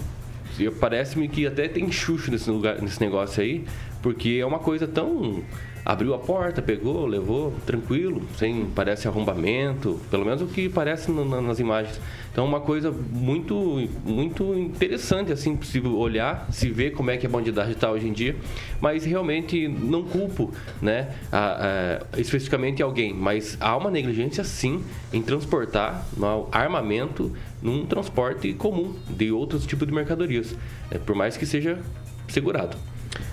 Parece-me 0.79 1.27
que 1.27 1.47
até 1.47 1.67
tem 1.67 1.91
chucho 1.91 2.29
nesse, 2.29 2.49
lugar, 2.49 2.79
nesse 2.81 3.01
negócio 3.01 3.41
aí, 3.41 3.65
porque 4.01 4.37
é 4.41 4.45
uma 4.45 4.59
coisa 4.59 4.87
tão. 4.87 5.43
Abriu 5.85 6.13
a 6.13 6.17
porta, 6.17 6.61
pegou, 6.61 7.05
levou, 7.05 7.53
tranquilo, 7.65 8.21
sem 8.37 8.65
parece 8.73 9.05
arrombamento, 9.07 9.99
pelo 10.09 10.23
menos 10.23 10.41
o 10.41 10.45
que 10.47 10.69
parece 10.69 11.11
na- 11.11 11.25
na- 11.25 11.41
nas 11.41 11.59
imagens. 11.59 11.99
Então, 12.31 12.45
é 12.45 12.47
uma 12.47 12.61
coisa 12.61 12.89
muito, 12.89 13.87
muito 14.05 14.53
interessante, 14.55 15.31
assim, 15.31 15.55
possível 15.57 15.97
olhar, 15.97 16.47
se 16.51 16.69
ver 16.69 16.91
como 16.91 17.11
é 17.11 17.17
que 17.17 17.25
a 17.25 17.29
bandidagem 17.29 17.73
está 17.73 17.91
hoje 17.91 18.07
em 18.07 18.13
dia, 18.13 18.35
mas 18.79 19.03
realmente 19.03 19.67
não 19.67 20.03
culpo, 20.03 20.53
né, 20.81 21.09
a- 21.31 21.99
a- 22.13 22.19
especificamente 22.19 22.81
alguém, 22.81 23.13
mas 23.13 23.57
há 23.59 23.75
uma 23.75 23.91
negligência, 23.91 24.43
sim, 24.43 24.81
em 25.11 25.21
transportar 25.21 26.05
no 26.15 26.47
armamento 26.51 27.31
num 27.61 27.85
transporte 27.85 28.53
comum 28.53 28.93
de 29.09 29.31
outros 29.31 29.65
tipos 29.65 29.87
de 29.87 29.93
mercadorias, 29.93 30.55
né, 30.89 30.97
por 31.05 31.13
mais 31.15 31.35
que 31.37 31.45
seja 31.45 31.77
segurado. 32.29 32.77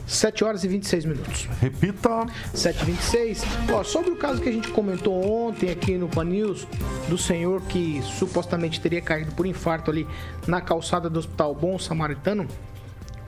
7 0.07 0.45
horas 0.45 0.65
e 0.65 0.69
26 0.69 1.05
minutos. 1.05 1.49
Repita. 1.61 2.27
726. 2.53 3.45
Ó, 3.73 3.85
sobre 3.85 4.11
o 4.11 4.17
caso 4.17 4.41
que 4.43 4.49
a 4.49 4.53
gente 4.53 4.69
comentou 4.69 5.47
ontem 5.47 5.71
aqui 5.71 5.97
no 5.97 6.09
Pan 6.09 6.25
News, 6.25 6.67
do 7.09 7.17
senhor 7.17 7.63
que 7.63 8.03
supostamente 8.03 8.81
teria 8.81 9.01
caído 9.01 9.33
por 9.33 9.47
infarto 9.47 9.91
ali 9.91 10.07
na 10.47 10.61
calçada 10.61 11.09
do 11.09 11.19
Hospital 11.19 11.55
Bom 11.55 11.79
Samaritano, 11.79 12.47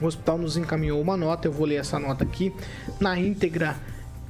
o 0.01 0.05
hospital 0.05 0.37
nos 0.37 0.57
encaminhou 0.57 0.99
uma 1.01 1.15
nota, 1.15 1.47
eu 1.47 1.51
vou 1.51 1.65
ler 1.65 1.75
essa 1.75 1.97
nota 1.97 2.23
aqui 2.23 2.53
na 2.99 3.17
íntegra 3.17 3.77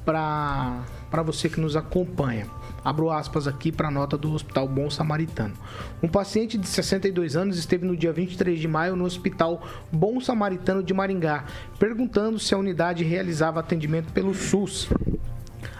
para 0.04 1.22
você 1.24 1.48
que 1.48 1.58
nos 1.60 1.74
acompanha. 1.74 2.46
Abro 2.84 3.10
aspas 3.10 3.48
aqui 3.48 3.72
para 3.72 3.88
a 3.88 3.90
nota 3.90 4.18
do 4.18 4.30
Hospital 4.34 4.68
Bom 4.68 4.90
Samaritano. 4.90 5.54
Um 6.02 6.08
paciente 6.08 6.58
de 6.58 6.68
62 6.68 7.34
anos 7.34 7.56
esteve 7.56 7.86
no 7.86 7.96
dia 7.96 8.12
23 8.12 8.60
de 8.60 8.68
maio 8.68 8.94
no 8.94 9.06
Hospital 9.06 9.62
Bom 9.90 10.20
Samaritano 10.20 10.82
de 10.82 10.92
Maringá, 10.92 11.46
perguntando 11.78 12.38
se 12.38 12.54
a 12.54 12.58
unidade 12.58 13.02
realizava 13.02 13.58
atendimento 13.58 14.12
pelo 14.12 14.34
SUS. 14.34 14.90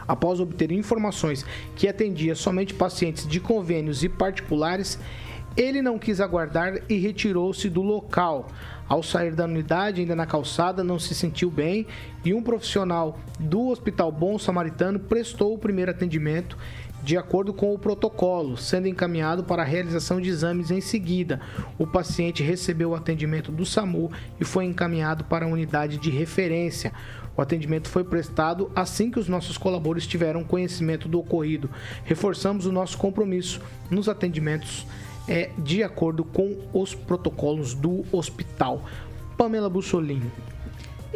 Após 0.08 0.40
obter 0.40 0.72
informações 0.72 1.44
que 1.76 1.86
atendia 1.86 2.34
somente 2.34 2.72
pacientes 2.72 3.28
de 3.28 3.38
convênios 3.38 4.02
e 4.02 4.08
particulares, 4.08 4.98
ele 5.56 5.82
não 5.82 5.98
quis 5.98 6.20
aguardar 6.20 6.80
e 6.88 6.96
retirou-se 6.96 7.68
do 7.68 7.82
local. 7.82 8.48
Ao 8.88 9.02
sair 9.02 9.34
da 9.34 9.44
unidade, 9.44 10.00
ainda 10.00 10.16
na 10.16 10.26
calçada, 10.26 10.84
não 10.84 10.98
se 10.98 11.14
sentiu 11.14 11.50
bem 11.50 11.86
e 12.24 12.34
um 12.34 12.42
profissional 12.42 13.18
do 13.38 13.68
Hospital 13.68 14.10
Bom 14.10 14.38
Samaritano 14.38 14.98
prestou 14.98 15.54
o 15.54 15.58
primeiro 15.58 15.90
atendimento 15.90 16.56
de 17.04 17.18
acordo 17.18 17.52
com 17.52 17.74
o 17.74 17.78
protocolo, 17.78 18.56
sendo 18.56 18.88
encaminhado 18.88 19.44
para 19.44 19.62
a 19.62 19.66
realização 19.66 20.20
de 20.20 20.30
exames 20.30 20.70
em 20.70 20.80
seguida. 20.80 21.40
O 21.78 21.86
paciente 21.86 22.42
recebeu 22.42 22.90
o 22.90 22.94
atendimento 22.94 23.52
do 23.52 23.66
SAMU 23.66 24.10
e 24.40 24.44
foi 24.44 24.64
encaminhado 24.64 25.22
para 25.24 25.44
a 25.44 25.48
unidade 25.48 25.98
de 25.98 26.08
referência. 26.10 26.92
O 27.36 27.42
atendimento 27.42 27.88
foi 27.88 28.04
prestado 28.04 28.70
assim 28.74 29.10
que 29.10 29.18
os 29.18 29.28
nossos 29.28 29.58
colaboradores 29.58 30.06
tiveram 30.06 30.44
conhecimento 30.44 31.06
do 31.06 31.18
ocorrido. 31.18 31.68
Reforçamos 32.04 32.64
o 32.64 32.72
nosso 32.72 32.96
compromisso 32.96 33.60
nos 33.90 34.08
atendimentos 34.08 34.86
é, 35.28 35.50
de 35.58 35.82
acordo 35.82 36.24
com 36.24 36.56
os 36.72 36.94
protocolos 36.94 37.74
do 37.74 38.04
hospital. 38.12 38.84
Pamela 39.36 39.68
Bussolini. 39.68 40.30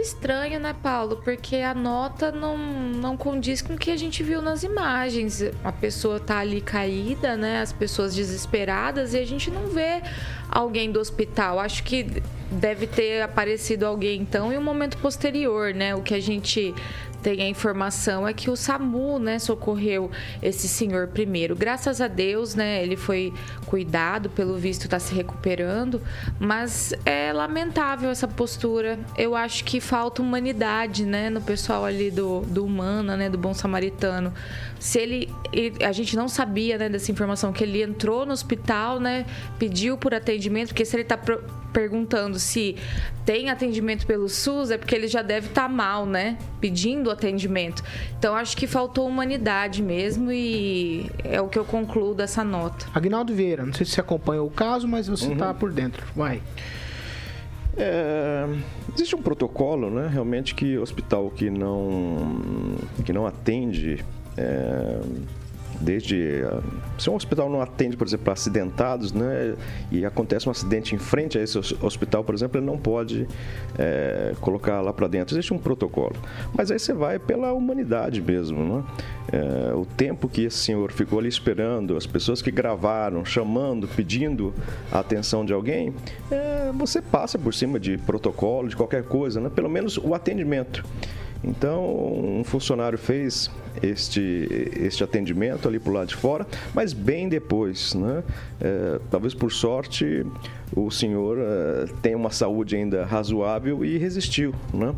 Estranho, 0.00 0.60
né, 0.60 0.74
Paulo? 0.82 1.16
Porque 1.16 1.56
a 1.56 1.74
nota 1.74 2.30
não, 2.30 2.56
não 2.56 3.16
condiz 3.16 3.60
com 3.60 3.74
o 3.74 3.78
que 3.78 3.90
a 3.90 3.96
gente 3.96 4.22
viu 4.22 4.40
nas 4.40 4.62
imagens. 4.62 5.42
A 5.64 5.72
pessoa 5.72 6.20
tá 6.20 6.38
ali 6.38 6.60
caída, 6.60 7.36
né? 7.36 7.60
As 7.60 7.72
pessoas 7.72 8.14
desesperadas 8.14 9.14
e 9.14 9.18
a 9.18 9.26
gente 9.26 9.50
não 9.50 9.66
vê 9.68 10.02
alguém 10.48 10.90
do 10.90 11.00
hospital. 11.00 11.58
Acho 11.58 11.82
que 11.82 12.22
deve 12.50 12.86
ter 12.86 13.20
aparecido 13.22 13.84
alguém 13.84 14.22
então 14.22 14.52
em 14.52 14.56
um 14.56 14.62
momento 14.62 14.96
posterior, 14.98 15.74
né? 15.74 15.94
O 15.94 16.02
que 16.02 16.14
a 16.14 16.20
gente 16.20 16.74
tem 17.22 17.42
a 17.42 17.48
informação 17.48 18.26
é 18.26 18.32
que 18.32 18.50
o 18.50 18.56
SAMU, 18.56 19.18
né, 19.18 19.38
socorreu 19.38 20.10
esse 20.42 20.68
senhor 20.68 21.08
primeiro. 21.08 21.56
Graças 21.56 22.00
a 22.00 22.08
Deus, 22.08 22.54
né, 22.54 22.82
ele 22.82 22.96
foi 22.96 23.32
cuidado, 23.66 24.30
pelo 24.30 24.56
visto 24.56 24.84
está 24.84 24.98
se 24.98 25.14
recuperando, 25.14 26.00
mas 26.38 26.94
é 27.04 27.32
lamentável 27.32 28.10
essa 28.10 28.26
postura. 28.26 28.98
Eu 29.16 29.34
acho 29.34 29.64
que 29.64 29.80
falta 29.80 30.22
humanidade, 30.22 31.04
né, 31.04 31.28
no 31.30 31.40
pessoal 31.40 31.84
ali 31.84 32.10
do, 32.10 32.40
do 32.42 32.64
humana, 32.64 33.16
né, 33.16 33.28
do 33.28 33.38
bom 33.38 33.52
samaritano. 33.52 34.32
Se 34.78 34.98
ele, 34.98 35.32
a 35.84 35.92
gente 35.92 36.16
não 36.16 36.28
sabia, 36.28 36.78
né, 36.78 36.88
dessa 36.88 37.10
informação 37.10 37.52
que 37.52 37.64
ele 37.64 37.82
entrou 37.82 38.24
no 38.24 38.32
hospital, 38.32 39.00
né, 39.00 39.26
pediu 39.58 39.98
por 39.98 40.14
atendimento, 40.14 40.68
porque 40.68 40.84
se 40.84 40.94
ele 40.96 41.02
está 41.02 41.18
perguntando 41.72 42.38
se 42.38 42.76
tem 43.24 43.50
atendimento 43.50 44.06
pelo 44.06 44.28
SUS, 44.28 44.70
é 44.70 44.78
porque 44.78 44.94
ele 44.94 45.06
já 45.06 45.22
deve 45.22 45.48
estar 45.48 45.68
mal, 45.68 46.06
né? 46.06 46.38
Pedindo 46.60 47.10
atendimento. 47.10 47.82
Então 48.18 48.34
acho 48.34 48.56
que 48.56 48.66
faltou 48.66 49.06
humanidade 49.06 49.82
mesmo 49.82 50.32
e 50.32 51.10
é 51.24 51.40
o 51.40 51.48
que 51.48 51.58
eu 51.58 51.64
concluo 51.64 52.14
dessa 52.14 52.42
nota. 52.42 52.86
Agnaldo 52.94 53.34
Vieira, 53.34 53.64
não 53.64 53.72
sei 53.72 53.84
se 53.86 53.92
você 53.92 54.00
acompanhou 54.00 54.46
o 54.46 54.50
caso, 54.50 54.88
mas 54.88 55.08
você 55.08 55.32
está 55.32 55.52
por 55.52 55.72
dentro. 55.72 56.06
Vai. 56.14 56.42
É, 57.76 58.44
existe 58.92 59.14
um 59.14 59.22
protocolo, 59.22 59.88
né? 59.88 60.08
Realmente 60.12 60.54
que 60.54 60.76
hospital 60.78 61.30
que 61.30 61.48
não 61.48 62.76
que 63.04 63.12
não 63.12 63.24
atende 63.24 64.04
é, 64.36 65.00
Desde 65.80 66.42
ah, 66.44 66.60
se 66.98 67.08
um 67.08 67.14
hospital 67.14 67.48
não 67.48 67.60
atende, 67.60 67.96
por 67.96 68.06
exemplo, 68.06 68.32
acidentados, 68.32 69.12
né, 69.12 69.54
e 69.92 70.04
acontece 70.04 70.48
um 70.48 70.50
acidente 70.50 70.94
em 70.94 70.98
frente 70.98 71.38
a 71.38 71.42
esse 71.42 71.56
hos- 71.58 71.74
hospital, 71.82 72.24
por 72.24 72.34
exemplo, 72.34 72.58
ele 72.58 72.66
não 72.66 72.76
pode 72.78 73.26
eh, 73.78 74.34
colocar 74.40 74.80
lá 74.80 74.92
para 74.92 75.06
dentro. 75.06 75.34
Existe 75.34 75.54
um 75.54 75.58
protocolo. 75.58 76.16
Mas 76.56 76.70
aí 76.70 76.78
você 76.78 76.92
vai 76.92 77.18
pela 77.18 77.52
humanidade 77.52 78.20
mesmo, 78.20 78.62
né? 78.76 78.84
Eh, 79.32 79.72
o 79.74 79.84
tempo 79.84 80.28
que 80.28 80.44
esse 80.44 80.56
senhor 80.58 80.90
ficou 80.92 81.18
ali 81.18 81.28
esperando, 81.28 81.96
as 81.96 82.06
pessoas 82.06 82.42
que 82.42 82.50
gravaram, 82.50 83.24
chamando, 83.24 83.86
pedindo 83.86 84.52
a 84.90 84.98
atenção 85.00 85.44
de 85.44 85.52
alguém, 85.52 85.92
eh, 86.30 86.72
você 86.76 87.00
passa 87.00 87.38
por 87.38 87.54
cima 87.54 87.78
de 87.78 87.98
protocolo, 87.98 88.68
de 88.68 88.76
qualquer 88.76 89.04
coisa, 89.04 89.40
né? 89.40 89.48
Pelo 89.54 89.68
menos 89.68 89.96
o 89.98 90.14
atendimento. 90.14 90.84
Então, 91.42 91.84
um 92.40 92.42
funcionário 92.44 92.98
fez 92.98 93.48
este, 93.82 94.48
este 94.80 95.04
atendimento 95.04 95.68
ali 95.68 95.78
por 95.78 95.92
lado 95.94 96.08
de 96.08 96.16
fora, 96.16 96.44
mas 96.74 96.92
bem 96.92 97.28
depois, 97.28 97.94
né? 97.94 98.24
É, 98.60 98.98
talvez 99.10 99.34
por 99.34 99.52
sorte 99.52 100.26
o 100.74 100.90
senhor 100.90 101.38
é, 101.38 101.84
tenha 102.02 102.16
uma 102.16 102.30
saúde 102.30 102.74
ainda 102.74 103.04
razoável 103.04 103.84
e 103.84 103.96
resistiu, 103.98 104.52
né? 104.74 104.92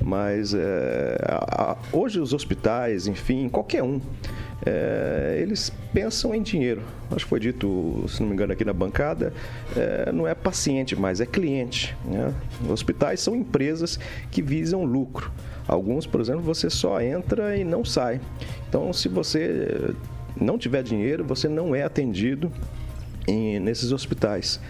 Mas 0.00 0.54
é, 0.54 1.18
a- 1.28 1.72
a- 1.72 1.76
hoje 1.92 2.18
os 2.20 2.32
hospitais, 2.32 3.06
enfim, 3.06 3.48
qualquer 3.50 3.82
um, 3.82 4.00
é, 4.64 5.38
eles 5.42 5.70
pensam 5.92 6.34
em 6.34 6.40
dinheiro. 6.42 6.80
Acho 7.10 7.26
que 7.26 7.28
foi 7.28 7.40
dito, 7.40 8.04
se 8.08 8.20
não 8.22 8.28
me 8.28 8.34
engano, 8.34 8.52
aqui 8.54 8.64
na 8.64 8.72
bancada, 8.72 9.34
é, 9.76 10.10
não 10.10 10.26
é 10.26 10.34
paciente 10.34 10.96
mais, 10.96 11.20
é 11.20 11.26
cliente. 11.26 11.94
Né? 12.04 12.32
Hospitais 12.70 13.20
são 13.20 13.36
empresas 13.36 13.98
que 14.30 14.40
visam 14.40 14.84
lucro. 14.84 15.30
Alguns, 15.66 16.06
por 16.06 16.20
exemplo, 16.20 16.42
você 16.42 16.68
só 16.68 17.00
entra 17.00 17.56
e 17.56 17.64
não 17.64 17.84
sai. 17.84 18.20
Então, 18.68 18.92
se 18.92 19.08
você 19.08 19.94
não 20.40 20.58
tiver 20.58 20.82
dinheiro, 20.82 21.24
você 21.24 21.48
não 21.48 21.74
é 21.74 21.82
atendido 21.82 22.50
em- 23.28 23.58
nesses 23.60 23.92
hospitais. 23.92 24.60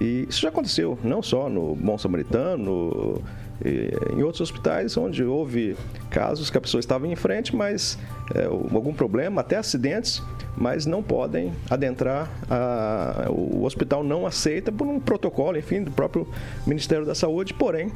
E 0.00 0.26
isso 0.28 0.40
já 0.42 0.48
aconteceu, 0.50 0.98
não 1.02 1.22
só 1.22 1.48
no 1.48 1.74
Bom 1.74 1.96
Samaritano, 1.98 3.22
e 3.64 3.90
em 4.14 4.22
outros 4.22 4.42
hospitais 4.42 4.94
onde 4.98 5.24
houve 5.24 5.74
casos 6.10 6.50
que 6.50 6.58
a 6.58 6.60
pessoa 6.60 6.78
estava 6.78 7.08
em 7.08 7.16
frente, 7.16 7.56
mas 7.56 7.98
é, 8.34 8.44
algum 8.44 8.92
problema, 8.92 9.40
até 9.40 9.56
acidentes, 9.56 10.22
mas 10.54 10.84
não 10.84 11.02
podem 11.02 11.52
adentrar, 11.70 12.30
a- 12.50 13.26
o 13.30 13.64
hospital 13.64 14.04
não 14.04 14.26
aceita 14.26 14.70
por 14.70 14.86
um 14.86 15.00
protocolo, 15.00 15.56
enfim, 15.56 15.82
do 15.82 15.90
próprio 15.90 16.26
Ministério 16.66 17.06
da 17.06 17.14
Saúde, 17.14 17.54
porém 17.54 17.90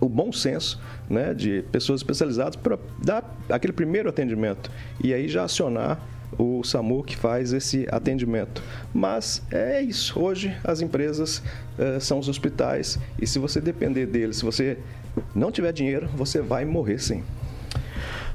o 0.00 0.08
bom 0.08 0.32
senso 0.32 0.80
né, 1.08 1.34
de 1.34 1.62
pessoas 1.72 2.00
especializadas 2.00 2.56
para 2.56 2.78
dar 3.02 3.36
aquele 3.48 3.72
primeiro 3.72 4.08
atendimento 4.08 4.70
e 5.02 5.12
aí 5.12 5.28
já 5.28 5.44
acionar 5.44 6.00
o 6.38 6.62
SAMU 6.62 7.02
que 7.02 7.16
faz 7.16 7.52
esse 7.52 7.86
atendimento. 7.90 8.62
Mas 8.92 9.42
é 9.50 9.80
isso. 9.80 10.20
Hoje 10.20 10.54
as 10.62 10.80
empresas 10.80 11.42
eh, 11.78 11.98
são 12.00 12.18
os 12.18 12.28
hospitais 12.28 12.98
e 13.20 13.26
se 13.26 13.38
você 13.38 13.60
depender 13.60 14.06
deles, 14.06 14.36
se 14.36 14.44
você 14.44 14.78
não 15.34 15.50
tiver 15.50 15.72
dinheiro, 15.72 16.08
você 16.14 16.40
vai 16.40 16.64
morrer 16.64 16.98
sim. 16.98 17.22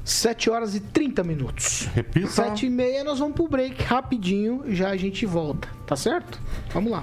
7 0.04 0.50
horas 0.50 0.74
e 0.74 0.80
30 0.80 1.24
minutos. 1.24 1.88
Repita. 1.94 2.28
7 2.28 2.66
e 2.66 2.70
meia 2.70 3.02
nós 3.02 3.18
vamos 3.18 3.34
pro 3.34 3.48
break 3.48 3.82
rapidinho, 3.82 4.62
já 4.68 4.90
a 4.90 4.96
gente 4.96 5.24
volta, 5.24 5.66
tá 5.86 5.96
certo? 5.96 6.38
Vamos 6.72 6.92
lá. 6.92 7.02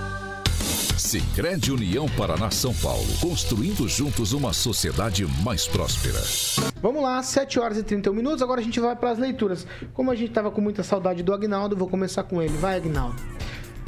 Sicredi 1.11 1.73
União 1.73 2.05
Paraná 2.17 2.49
São 2.49 2.73
Paulo. 2.73 3.03
Construindo 3.19 3.85
juntos 3.85 4.31
uma 4.31 4.53
sociedade 4.53 5.25
mais 5.43 5.67
próspera. 5.67 6.21
Vamos 6.81 7.03
lá, 7.03 7.21
7 7.21 7.59
horas 7.59 7.77
e 7.77 7.83
31 7.83 8.13
minutos. 8.13 8.41
Agora 8.41 8.61
a 8.61 8.63
gente 8.63 8.79
vai 8.79 8.95
para 8.95 9.09
as 9.09 9.19
leituras. 9.19 9.67
Como 9.93 10.09
a 10.09 10.15
gente 10.15 10.31
tava 10.31 10.49
com 10.49 10.61
muita 10.61 10.83
saudade 10.83 11.21
do 11.21 11.33
Agnaldo, 11.33 11.75
vou 11.75 11.89
começar 11.89 12.23
com 12.23 12.41
ele. 12.41 12.55
Vai, 12.55 12.77
Agnaldo. 12.77 13.17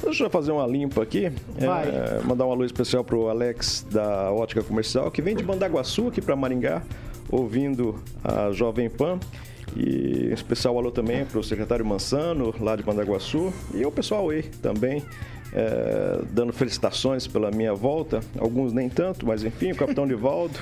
Deixa 0.03 0.25
eu 0.25 0.29
fazer 0.29 0.51
uma 0.51 0.67
limpa 0.67 1.01
aqui. 1.01 1.31
Vai. 1.57 1.87
É, 1.87 2.19
mandar 2.25 2.45
um 2.45 2.51
alô 2.51 2.65
especial 2.65 3.05
pro 3.05 3.29
Alex 3.29 3.87
da 3.89 4.29
Ótica 4.29 4.61
Comercial, 4.61 5.09
que 5.09 5.21
vem 5.21 5.33
de 5.33 5.43
Bandaguaçu 5.43 6.09
aqui 6.09 6.21
para 6.21 6.35
Maringá, 6.35 6.83
ouvindo 7.31 8.03
a 8.21 8.51
Jovem 8.51 8.89
Pan. 8.89 9.17
E 9.77 10.27
um 10.29 10.33
especial 10.33 10.77
alô 10.77 10.91
também 10.91 11.23
pro 11.23 11.41
secretário 11.41 11.85
Mansano, 11.85 12.53
lá 12.59 12.75
de 12.75 12.83
Bandaguaçu. 12.83 13.53
E 13.73 13.85
o 13.85 13.91
pessoal 13.93 14.29
aí 14.29 14.43
também, 14.43 15.01
é, 15.53 16.19
dando 16.31 16.51
felicitações 16.51 17.27
pela 17.27 17.51
minha 17.51 17.73
volta. 17.73 18.21
Alguns 18.39 18.73
nem 18.73 18.89
tanto, 18.89 19.25
mas 19.27 19.43
enfim, 19.43 19.71
o 19.71 19.75
Capitão 19.75 20.05
Nivaldo, 20.05 20.57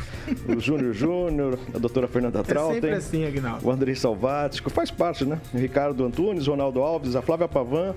o 0.48 0.60
Júnior 0.60 0.94
Júnior, 0.94 1.58
a 1.74 1.78
doutora 1.78 2.08
Fernanda 2.08 2.40
É 2.40 2.44
Trautem. 2.44 2.74
sempre 2.82 2.92
assim. 2.96 3.24
O 3.64 3.72
Andrei 3.72 3.96
Salvático, 3.96 4.70
faz 4.70 4.92
parte, 4.92 5.24
né? 5.26 5.40
O 5.54 5.58
Ricardo 5.58 6.04
Antunes, 6.06 6.46
Ronaldo 6.48 6.82
Alves, 6.82 7.16
a 7.16 7.22
Flávia 7.22 7.48
Pavan, 7.48 7.96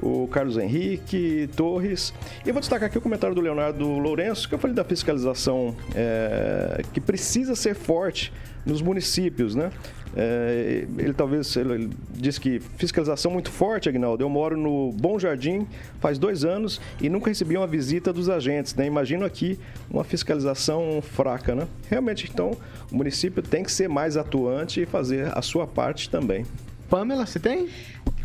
o 0.00 0.28
Carlos 0.28 0.56
Henrique, 0.56 1.48
Torres. 1.56 2.12
E 2.44 2.48
eu 2.48 2.54
vou 2.54 2.60
destacar 2.60 2.88
aqui 2.88 2.98
o 2.98 3.00
comentário 3.00 3.34
do 3.34 3.40
Leonardo 3.40 3.86
Lourenço, 3.86 4.48
que 4.48 4.54
eu 4.54 4.58
falei 4.58 4.74
da 4.74 4.84
fiscalização 4.84 5.74
é, 5.94 6.82
que 6.92 7.00
precisa 7.00 7.54
ser 7.54 7.74
forte 7.74 8.32
nos 8.64 8.82
municípios, 8.82 9.54
né? 9.54 9.70
É, 10.16 10.86
ele 10.98 11.12
talvez 11.12 11.54
ele, 11.56 11.72
ele 11.74 11.90
disse 12.10 12.40
que 12.40 12.58
fiscalização 12.58 13.30
muito 13.30 13.50
forte, 13.50 13.88
Agnaldo. 13.88 14.22
Eu 14.22 14.28
moro 14.28 14.56
no 14.56 14.92
Bom 14.92 15.18
Jardim 15.18 15.66
faz 16.00 16.18
dois 16.18 16.44
anos 16.44 16.80
e 17.00 17.08
nunca 17.08 17.28
recebi 17.28 17.56
uma 17.56 17.66
visita 17.66 18.12
dos 18.12 18.28
agentes, 18.28 18.74
né? 18.74 18.86
Imagino 18.86 19.24
aqui 19.24 19.58
uma 19.90 20.04
fiscalização 20.04 21.00
fraca, 21.02 21.54
né? 21.54 21.66
Realmente, 21.88 22.28
então, 22.32 22.56
o 22.90 22.96
município 22.96 23.42
tem 23.42 23.62
que 23.62 23.72
ser 23.72 23.88
mais 23.88 24.16
atuante 24.16 24.82
e 24.82 24.86
fazer 24.86 25.30
a 25.36 25.42
sua 25.42 25.66
parte 25.66 26.08
também. 26.08 26.46
Pamela, 26.88 27.26
você 27.26 27.38
tem? 27.38 27.68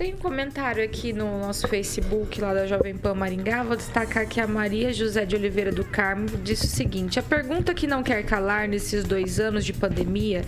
Tem 0.04 0.14
um 0.14 0.18
comentário 0.18 0.84
aqui 0.84 1.14
no 1.14 1.40
nosso 1.40 1.66
Facebook 1.66 2.42
lá 2.42 2.54
da 2.54 2.68
Jovem 2.68 2.94
Pan 2.94 3.14
Maringá. 3.14 3.64
Vou 3.64 3.78
destacar 3.78 4.28
que 4.28 4.42
a 4.42 4.46
Maria 4.46 4.92
José 4.92 5.26
de 5.26 5.34
Oliveira 5.34 5.72
do 5.72 5.86
Carmo 5.86 6.28
disse 6.44 6.66
o 6.66 6.68
seguinte: 6.68 7.20
a 7.20 7.24
pergunta 7.24 7.74
que 7.74 7.88
não 7.88 8.04
quer 8.04 8.22
calar 8.26 8.68
nesses 8.68 9.06
dois 9.06 9.40
anos 9.40 9.64
de 9.64 9.72
pandemia, 9.72 10.44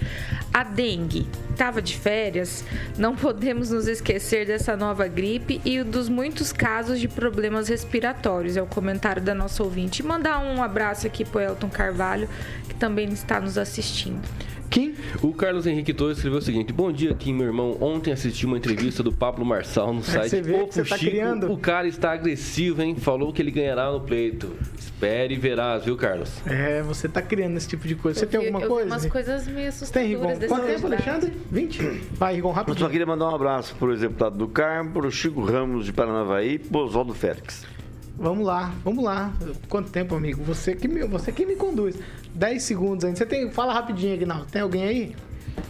a 0.53 0.61
dengue 0.61 1.25
estava 1.51 1.81
de 1.81 1.97
férias? 1.97 2.65
Não 2.97 3.15
podemos 3.15 3.69
nos 3.69 3.87
esquecer 3.87 4.45
dessa 4.45 4.75
nova 4.75 5.07
gripe 5.07 5.61
e 5.63 5.81
dos 5.83 6.09
muitos 6.09 6.51
casos 6.51 6.99
de 6.99 7.07
problemas 7.07 7.69
respiratórios. 7.69 8.57
É 8.57 8.61
o 8.61 8.67
comentário 8.67 9.21
da 9.21 9.33
nossa 9.33 9.63
ouvinte. 9.63 10.01
E 10.01 10.05
mandar 10.05 10.39
um 10.39 10.61
abraço 10.61 11.07
aqui 11.07 11.23
pro 11.23 11.39
Elton 11.39 11.69
Carvalho, 11.69 12.27
que 12.67 12.75
também 12.75 13.07
está 13.07 13.39
nos 13.39 13.57
assistindo. 13.57 14.21
Kim? 14.75 14.93
O 15.23 15.31
Carlos 15.31 15.65
Henrique 15.65 15.93
Torres 15.93 16.17
escreveu 16.17 16.39
o 16.39 16.41
seguinte: 16.41 16.73
Bom 16.73 16.91
dia, 16.91 17.13
Kim, 17.13 17.33
meu 17.33 17.47
irmão. 17.47 17.77
Ontem 17.79 18.11
assisti 18.11 18.45
uma 18.45 18.57
entrevista 18.57 19.01
do 19.01 19.09
Pablo 19.09 19.45
Marçal 19.45 19.93
no 19.93 20.03
site 20.03 20.29
você 20.31 20.41
vê 20.41 20.53
que 20.53 20.59
Opo 20.63 20.73
tá 20.89 20.97
Chico. 20.97 21.11
criando. 21.11 21.49
O 21.49 21.57
cara 21.57 21.87
está 21.87 22.11
agressivo, 22.11 22.81
hein? 22.81 22.93
Falou 22.97 23.31
que 23.31 23.41
ele 23.41 23.51
ganhará 23.51 23.89
no 23.89 24.01
pleito. 24.01 24.51
Espere 24.77 25.33
e 25.33 25.37
verás, 25.37 25.85
viu, 25.85 25.95
Carlos? 25.95 26.29
É, 26.45 26.81
você 26.81 27.07
tá 27.07 27.21
criando 27.21 27.55
esse 27.55 27.69
tipo 27.69 27.87
de 27.87 27.95
coisa. 27.95 28.19
Você 28.19 28.25
Eu 28.25 28.29
tem 28.29 28.39
vi- 28.41 28.45
alguma 28.47 28.65
eu 28.65 28.67
vi 28.67 28.73
coisa? 28.73 28.89
umas 28.93 29.05
coisas 29.05 29.47
meio 29.47 29.71
Tem, 29.93 30.07
Rigon? 30.07 30.29
assustadoras 30.29 30.39
desse 30.39 30.53
Quanto 30.53 30.65
tempo. 30.65 30.87
Alexandre? 30.87 31.33
20? 31.51 31.81
Vai, 32.13 32.35
Rigon, 32.35 32.49
Eu 32.49 32.53
rápido. 32.53 32.77
só 32.79 32.89
queria 32.89 33.05
mandar 33.05 33.29
um 33.29 33.35
abraço 33.35 33.75
para 33.77 33.87
o 33.87 33.97
deputado 33.97 34.37
do 34.37 34.47
Carmo, 34.49 34.91
para 34.91 35.07
o 35.07 35.11
Chico 35.11 35.41
Ramos 35.41 35.85
de 35.85 35.93
Paranavaí 35.93 36.55
e 36.55 36.59
para 36.59 36.77
o 36.81 36.83
Oswaldo 36.83 37.13
Félix. 37.13 37.65
Vamos 38.17 38.45
lá, 38.45 38.73
vamos 38.83 39.03
lá. 39.03 39.33
Quanto 39.67 39.89
tempo, 39.89 40.15
amigo? 40.15 40.41
Você 40.45 40.73
que 40.73 40.87
me, 40.87 41.03
você 41.05 41.31
que 41.33 41.45
me 41.45 41.55
conduz. 41.55 41.97
10 42.35 42.61
segundos 42.63 43.05
ainda. 43.05 43.17
Você 43.17 43.25
tem. 43.25 43.49
Fala 43.49 43.73
rapidinho, 43.73 44.13
Aguinaldo. 44.13 44.45
Tem 44.45 44.61
alguém 44.61 44.83
aí? 44.83 45.15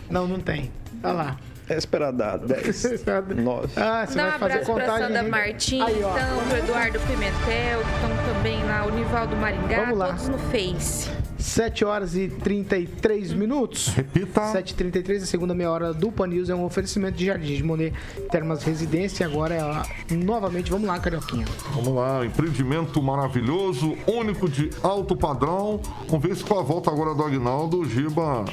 Não, 0.09 0.27
não 0.27 0.39
tem. 0.39 0.71
Tá 1.01 1.11
lá. 1.11 1.37
É 1.67 1.77
esperar 1.77 2.11
dar 2.11 2.37
10, 2.37 3.03
9. 3.37 3.69
Ah, 3.75 4.05
você 4.05 4.15
Dá 4.15 4.25
um 4.27 4.29
vai 4.29 4.39
fazer 4.39 4.53
abraço 4.53 4.65
pra 4.73 4.73
contagem. 4.85 5.07
Sandra. 5.07 5.23
Martins, 5.23 5.81
Aí, 5.83 5.97
então, 5.97 6.47
pro 6.47 6.57
Eduardo 6.57 6.99
Pimentel, 6.99 7.79
que 7.81 7.95
estão 7.95 8.33
também 8.35 8.63
lá, 8.65 8.85
o 8.85 8.91
Nivaldo 8.91 9.35
Maringá, 9.35 9.77
Vamos 9.85 9.97
lá. 9.97 10.07
todos 10.09 10.27
no 10.29 10.37
Face. 10.37 11.09
7 11.45 11.85
horas 11.85 12.15
e 12.15 12.27
33 12.27 13.31
minutos. 13.33 13.89
Repita. 13.89 14.41
7h33, 14.41 15.21
a 15.21 15.25
segunda 15.27 15.53
meia 15.53 15.69
hora 15.69 15.93
do 15.93 16.11
Pan 16.11 16.25
News 16.27 16.49
é 16.49 16.55
um 16.55 16.65
oferecimento 16.65 17.17
de 17.17 17.25
Jardim 17.27 17.55
de 17.55 17.63
Monet 17.63 17.93
Termas 18.31 18.63
Residência. 18.63 19.25
Agora 19.27 19.53
é 19.53 19.59
a- 19.61 19.85
novamente, 20.11 20.71
vamos 20.71 20.87
lá, 20.87 20.97
Carioquinha. 20.99 21.45
Vamos 21.73 21.93
lá, 21.93 22.25
empreendimento 22.25 23.01
maravilhoso, 23.01 23.95
único 24.07 24.49
de 24.49 24.71
alto 24.81 25.15
padrão. 25.15 25.79
Vamos 26.09 26.25
ver 26.25 26.35
se 26.35 26.43
com 26.43 26.59
a 26.59 26.63
volta 26.63 26.89
agora 26.89 27.13
do 27.13 27.23
Agnaldo, 27.23 27.79
o 27.81 27.85
Giba 27.85 28.43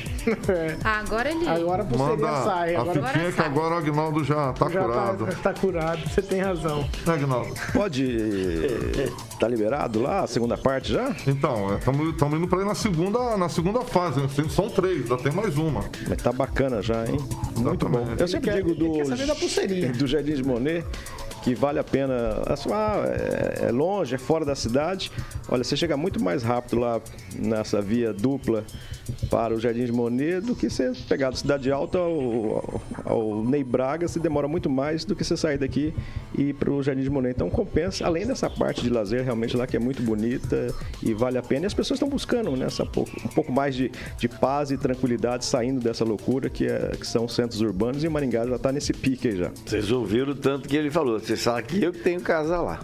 Ah, 0.85 0.99
agora 1.01 1.31
ele. 1.31 1.49
Agora 1.49 1.83
a 1.83 1.97
manda 1.97 2.27
sai. 2.45 2.75
a 2.77 2.81
Agora 2.83 3.03
fitinha 3.09 3.31
que 3.31 3.37
sai. 3.37 3.47
agora 3.47 3.75
o 3.75 3.79
Agnaldo 3.79 4.23
já 4.25 4.53
tá 4.53 4.69
já 4.69 4.83
curado. 4.83 5.27
tá, 5.27 5.33
tá 5.33 5.55
curado, 5.55 6.09
você 6.11 6.21
tem 6.21 6.41
razão. 6.41 6.81
Né, 7.07 7.15
Agnaldo? 7.15 7.55
Pode. 7.73 8.19
Tá 9.41 9.49
liberado 9.49 10.01
lá, 10.01 10.21
a 10.21 10.27
segunda 10.27 10.57
parte 10.57 10.93
já? 10.93 11.15
Então, 11.27 11.77
estamos 11.79 12.39
indo 12.39 12.47
para 12.47 12.61
ir 12.63 12.67
na 12.67 12.75
segunda, 12.83 13.37
na 13.37 13.49
segunda 13.49 13.81
fase. 13.83 14.21
né? 14.21 14.29
São 14.51 14.69
três, 14.69 15.03
ainda 15.03 15.17
tem 15.17 15.33
mais 15.33 15.57
uma. 15.57 15.85
Mas 16.09 16.23
tá 16.23 16.33
bacana 16.33 16.83
já, 16.83 17.07
hein? 17.07 17.17
Muito 17.57 17.89
bom. 17.89 17.99
Exatamente. 18.01 18.21
Eu 18.21 18.29
sempre 18.29 18.53
digo 18.53 18.71
ele 18.71 18.91
quer 18.91 19.07
saber 19.07 19.27
da 19.27 19.35
pulseirinha. 19.35 19.93
do, 19.93 19.99
do 19.99 20.07
Jardim 20.07 20.35
de 20.35 20.43
Monet 20.43 20.85
que 21.43 21.55
vale 21.55 21.79
a 21.79 21.85
pena. 21.85 22.43
assim, 22.47 22.71
ah, 22.73 23.05
é, 23.07 23.67
é 23.67 23.71
longe, 23.71 24.15
é 24.15 24.19
fora 24.19 24.45
da 24.45 24.55
cidade. 24.55 25.11
Olha, 25.49 25.65
você 25.65 25.77
chega 25.77 25.97
muito 25.97 26.23
mais 26.23 26.43
rápido 26.43 26.79
lá 26.79 27.01
nessa 27.37 27.81
via 27.81 28.13
dupla 28.13 28.65
para 29.29 29.55
o 29.55 29.61
Jardim 29.61 29.85
de 29.85 29.93
Monet 29.93 30.41
do 30.41 30.55
que 30.55 30.71
você 30.71 30.93
pegar 31.09 31.31
da 31.31 31.37
Cidade 31.37 31.71
Alta 31.71 31.99
ao, 31.99 32.81
ao 33.05 33.45
Ney 33.45 33.65
Braga, 33.65 34.07
se 34.07 34.21
demora 34.21 34.47
muito 34.47 34.71
mais 34.71 35.05
do 35.05 35.17
que 35.17 35.25
você 35.25 35.37
sair 35.37 35.59
daqui 35.59 35.93
e 36.37 36.51
ir 36.51 36.55
para 36.55 36.71
o 36.71 36.83
Jardim 36.83 37.03
de 37.03 37.11
Monet. 37.11 37.35
Então 37.35 37.51
compensa, 37.51 38.07
além 38.07 38.27
dessa 38.27 38.49
parte 38.49 38.83
de 38.83 38.91
lazer 38.91 39.25
realmente 39.25 39.57
lá 39.57 39.67
que 39.67 39.77
é 39.77 39.81
muito 39.81 40.03
bonita 40.03 40.69
e 41.03 41.13
vale 41.13 41.39
a 41.39 41.43
pena. 41.43 41.65
E 41.65 41.67
as 41.67 41.75
pessoas 41.75 41.97
estão 41.97 42.09
buscando 42.09 42.55
nessa 42.57 42.87
pouco, 42.87 43.11
um 43.25 43.29
pouco 43.29 43.53
mais 43.53 43.75
de, 43.75 43.91
de 44.19 44.29
paz 44.29 44.71
e 44.71 44.77
tranquilidade 44.77 45.45
saindo 45.45 45.81
dessa 45.81 46.05
loucura 46.05 46.49
que, 46.49 46.67
é, 46.67 46.93
que 46.99 47.07
são 47.07 47.25
os 47.25 47.35
centros 47.35 47.61
urbanos 47.61 48.05
e 48.05 48.09
o 48.09 48.11
Maringá 48.11 48.47
já 48.47 48.57
está 48.57 48.71
nesse 48.71 48.93
pique 48.93 49.29
aí 49.29 49.37
já. 49.37 49.51
Vocês 49.67 49.91
ouviram 49.91 50.35
tanto 50.35 50.69
que 50.69 50.77
ele 50.77 50.91
falou. 50.91 51.19
Você 51.33 51.37
sabe 51.39 51.63
que 51.63 51.83
eu 51.83 51.93
que 51.93 52.01
tenho 52.01 52.21
casa 52.21 52.61
lá. 52.61 52.79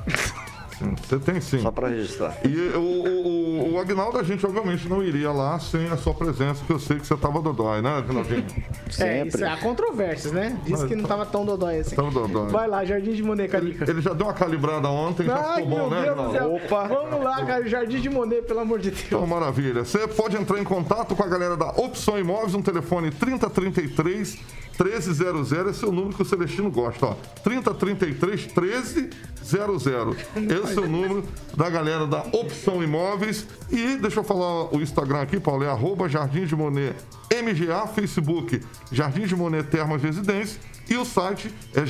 Você 1.03 1.19
tem 1.19 1.39
sim. 1.39 1.61
Só 1.61 1.71
pra 1.71 1.89
registrar. 1.89 2.39
E 2.47 2.57
o, 2.77 2.81
o, 2.81 3.73
o 3.75 3.79
Agnaldo, 3.79 4.17
a 4.17 4.23
gente 4.23 4.47
obviamente 4.47 4.89
não 4.89 5.03
iria 5.03 5.31
lá 5.31 5.59
sem 5.59 5.87
a 5.89 5.99
sua 5.99 6.15
presença, 6.15 6.65
que 6.65 6.73
eu 6.73 6.79
sei 6.79 6.99
que 6.99 7.07
você 7.07 7.17
tava 7.17 7.43
dodói, 7.43 7.83
né, 7.83 7.99
Agnaldinho? 7.99 8.47
É, 8.99 9.27
isso, 9.27 9.45
há 9.45 9.57
controvérsias, 9.59 10.33
né? 10.33 10.59
Diz 10.65 10.83
que 10.85 10.97
não 10.97 11.05
tava 11.05 11.27
tão 11.27 11.45
dodói 11.45 11.81
assim. 11.81 11.95
Tão 11.95 12.11
dodói. 12.11 12.51
Vai 12.51 12.67
lá, 12.67 12.85
Jardim 12.87 13.13
de 13.13 13.23
Monet, 13.23 13.51
Carica. 13.51 13.89
Ele 13.89 14.01
já 14.01 14.15
deu 14.15 14.27
uma 14.27 14.33
calibrada 14.33 14.89
ontem, 14.89 15.27
já 15.27 15.37
Ai, 15.37 15.63
ficou 15.63 15.79
bom, 15.79 15.91
meu 15.91 15.91
né, 15.91 16.03
Deus 16.05 16.17
do 16.17 16.23
Agnaldo? 16.23 16.55
Opa. 16.55 16.89
Vamos 16.89 17.23
lá, 17.23 17.45
cara, 17.45 17.69
Jardim 17.69 18.01
de 18.01 18.09
Monet, 18.09 18.43
pelo 18.43 18.61
amor 18.61 18.79
de 18.79 18.91
Deus. 18.91 19.05
Então, 19.05 19.27
maravilha. 19.27 19.85
Você 19.85 20.09
pode 20.09 20.39
entrar 20.39 20.59
em 20.59 20.65
contato 20.65 21.15
com 21.15 21.23
a 21.23 21.29
galera 21.29 21.55
da 21.55 21.69
Opção 21.73 22.19
Imóveis, 22.19 22.55
um 22.55 22.63
telefone 22.63 23.11
3033 23.11 24.39
1300. 24.79 25.53
Esse 25.53 25.85
é 25.85 25.89
o 25.89 25.93
número 25.93 26.15
que 26.15 26.23
o 26.23 26.25
Celestino 26.25 26.71
gosta, 26.71 27.07
ó. 27.07 27.17
3033 27.43 28.47
1300. 28.57 30.17
Esse 30.63 30.79
é 30.79 30.81
o 30.81 30.89
número 30.89 31.25
da 31.57 31.69
galera 31.69 32.07
da 32.07 32.21
Opção 32.33 32.83
Imóveis. 32.83 33.47
E 33.71 33.97
deixa 33.97 34.21
eu 34.21 34.25
falar 34.25 34.75
o 34.75 34.81
Instagram 34.81 35.23
aqui, 35.23 35.41
Paulo, 35.41 35.65
é 35.65 35.69
arroba 35.69 36.09
Jardim 36.09 36.45
de 36.45 36.55
Monet 36.55 36.95
MGA, 37.31 37.87
Facebook 37.89 38.61
Jardim 38.91 39.27
de 39.27 39.37
Monet 39.37 39.69
Termas 39.69 40.03
Residência 40.03 40.61
e 40.89 40.97
o 40.97 41.05
site 41.05 41.53
é 41.75 41.85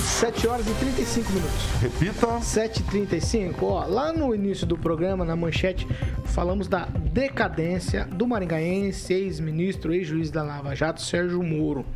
7 0.00 0.48
horas 0.48 0.66
e 0.66 0.74
35 0.74 1.32
minutos. 1.32 1.64
Repita. 1.80 2.26
7h35. 2.26 3.62
Ó, 3.62 3.84
lá 3.86 4.12
no 4.12 4.34
início 4.34 4.66
do 4.66 4.76
programa, 4.76 5.24
na 5.24 5.36
manchete, 5.36 5.86
falamos 6.24 6.66
da 6.66 6.86
decadência 6.86 8.04
do 8.04 8.26
maringaense, 8.26 9.14
ex-ministro, 9.14 9.94
ex-juiz 9.94 10.30
da 10.30 10.42
Lava 10.42 10.74
Jato, 10.74 11.00
Sérgio 11.00 11.42
Moro. 11.42 11.86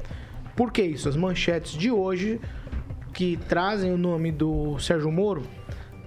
Por 0.54 0.70
que 0.70 0.82
isso? 0.82 1.08
As 1.08 1.16
manchetes 1.16 1.72
de 1.72 1.90
hoje, 1.90 2.40
que 3.12 3.36
trazem 3.48 3.92
o 3.92 3.98
nome 3.98 4.30
do 4.30 4.78
Sérgio 4.78 5.10
Moro, 5.10 5.42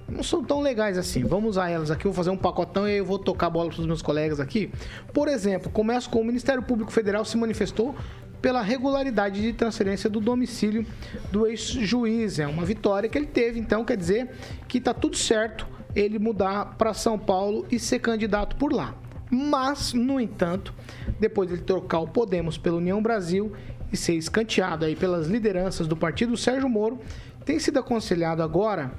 não 0.09 0.23
são 0.23 0.43
tão 0.43 0.61
legais 0.61 0.97
assim. 0.97 1.23
Vamos 1.23 1.51
usar 1.51 1.69
elas 1.69 1.91
aqui, 1.91 2.05
vou 2.05 2.13
fazer 2.13 2.29
um 2.29 2.37
pacotão 2.37 2.87
e 2.87 2.91
aí 2.91 2.97
eu 2.97 3.05
vou 3.05 3.19
tocar 3.19 3.47
a 3.47 3.49
bola 3.49 3.69
para 3.69 3.79
os 3.79 3.85
meus 3.85 4.01
colegas 4.01 4.39
aqui. 4.39 4.71
Por 5.13 5.27
exemplo, 5.27 5.69
começo 5.69 6.09
com 6.09 6.21
o 6.21 6.25
Ministério 6.25 6.63
Público 6.63 6.91
Federal 6.91 7.25
se 7.25 7.37
manifestou 7.37 7.95
pela 8.41 8.61
regularidade 8.61 9.41
de 9.41 9.51
transferência 9.53 10.09
do 10.09 10.19
domicílio 10.19 10.85
do 11.31 11.47
ex-juiz. 11.47 12.39
É 12.39 12.47
uma 12.47 12.63
vitória 12.63 13.09
que 13.09 13.17
ele 13.17 13.27
teve, 13.27 13.59
então 13.59 13.83
quer 13.83 13.97
dizer 13.97 14.29
que 14.67 14.79
tá 14.79 14.93
tudo 14.93 15.17
certo 15.17 15.67
ele 15.95 16.19
mudar 16.19 16.77
para 16.77 16.93
São 16.93 17.17
Paulo 17.17 17.65
e 17.71 17.79
ser 17.79 17.99
candidato 17.99 18.55
por 18.55 18.71
lá. 18.71 18.95
Mas, 19.29 19.93
no 19.93 20.19
entanto, 20.19 20.73
depois 21.19 21.49
de 21.49 21.57
trocar 21.57 21.99
o 21.99 22.07
Podemos 22.07 22.57
pela 22.57 22.77
União 22.77 23.01
Brasil 23.01 23.51
e 23.91 23.97
ser 23.97 24.13
escanteado 24.13 24.85
aí 24.85 24.95
pelas 24.95 25.27
lideranças 25.27 25.87
do 25.87 25.97
partido, 25.97 26.37
Sérgio 26.37 26.69
Moro 26.69 26.99
tem 27.43 27.59
sido 27.59 27.79
aconselhado 27.79 28.43
agora 28.43 28.91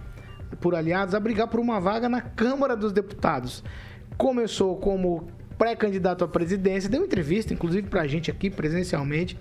por 0.60 0.74
aliados 0.74 1.14
a 1.14 1.20
brigar 1.20 1.48
por 1.48 1.60
uma 1.60 1.80
vaga 1.80 2.08
na 2.08 2.20
Câmara 2.20 2.76
dos 2.76 2.92
Deputados. 2.92 3.62
Começou 4.16 4.76
como 4.76 5.28
pré-candidato 5.58 6.24
à 6.24 6.28
presidência, 6.28 6.88
deu 6.88 7.04
entrevista, 7.04 7.52
inclusive 7.52 7.88
para 7.88 8.02
a 8.02 8.06
gente 8.06 8.30
aqui 8.30 8.48
presencialmente, 8.48 9.36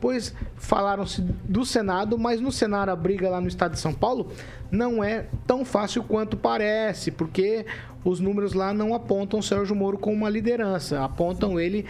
pois 0.00 0.34
falaram-se 0.56 1.22
do 1.22 1.64
Senado, 1.64 2.18
mas 2.18 2.40
no 2.40 2.52
Senado 2.52 2.90
a 2.90 2.96
briga 2.96 3.30
lá 3.30 3.40
no 3.40 3.48
estado 3.48 3.72
de 3.72 3.80
São 3.80 3.94
Paulo 3.94 4.30
não 4.70 5.02
é 5.02 5.26
tão 5.46 5.64
fácil 5.64 6.02
quanto 6.04 6.36
parece, 6.36 7.10
porque 7.10 7.64
os 8.04 8.20
números 8.20 8.52
lá 8.52 8.74
não 8.74 8.94
apontam 8.94 9.40
Sérgio 9.40 9.74
Moro 9.74 9.96
como 9.96 10.16
uma 10.16 10.28
liderança, 10.28 11.02
apontam 11.02 11.58
ele 11.58 11.86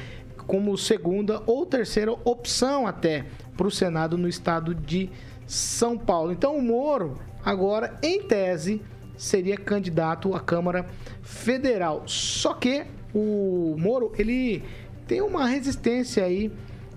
como 0.47 0.77
segunda 0.79 1.43
ou 1.47 1.67
terceira 1.67 2.13
opção 2.13 2.87
até 2.87 3.25
para 3.57 3.67
o 3.67 3.71
Senado 3.71 4.17
no 4.17 4.29
estado 4.29 4.75
de 4.75 5.11
São 5.47 5.99
Paulo. 5.99 6.31
Então 6.31 6.57
o 6.57 6.63
Moro, 6.63 7.19
agora, 7.45 7.99
em 8.03 8.23
tese, 8.23 8.83
seria 9.17 9.57
candidato 9.57 10.35
à 10.35 10.41
Câmara 10.41 10.87
Federal. 11.23 12.03
Só 12.07 12.55
que 12.55 12.87
o 13.15 13.77
Moro, 13.79 14.13
ele 14.19 14.63
tem 15.07 15.21
uma 15.21 15.47
resistência 15.47 16.25
aí 16.25 16.51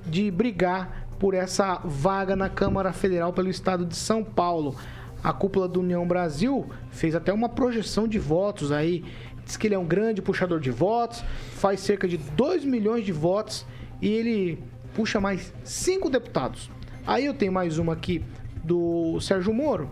de 0.06 0.32
brigar 0.32 1.08
por 1.20 1.34
essa 1.34 1.82
vaga 1.84 2.36
na 2.36 2.50
Câmara 2.50 2.94
Federal 2.94 3.34
pelo 3.34 3.50
estado 3.50 3.86
de 3.86 3.96
São 3.96 4.24
Paulo. 4.24 4.76
A 5.24 5.34
cúpula 5.34 5.68
do 5.68 5.82
União 5.82 6.08
Brasil 6.08 6.70
fez 6.92 7.16
até 7.16 7.34
uma 7.34 7.50
projeção 7.50 8.08
de 8.08 8.20
votos 8.20 8.72
aí. 8.72 9.04
Diz 9.44 9.58
que 9.58 9.68
ele 9.68 9.76
é 9.76 9.80
um 9.80 9.86
grande 9.86 10.22
puxador 10.22 10.60
de 10.60 10.72
votos, 10.72 11.24
faz 11.54 11.80
cerca 11.80 12.08
de 12.08 12.18
2 12.18 12.66
milhões 12.66 13.06
de 13.06 13.12
votos 13.12 13.66
e 14.02 14.10
ele 14.10 14.64
puxa 14.94 15.20
mais 15.20 15.54
cinco 15.64 16.10
deputados. 16.10 16.70
Aí 17.06 17.26
eu 17.26 17.34
tenho 17.34 17.52
mais 17.52 17.78
uma 17.78 17.94
aqui 17.94 18.24
do 18.64 19.20
Sérgio 19.22 19.54
Moro. 19.54 19.90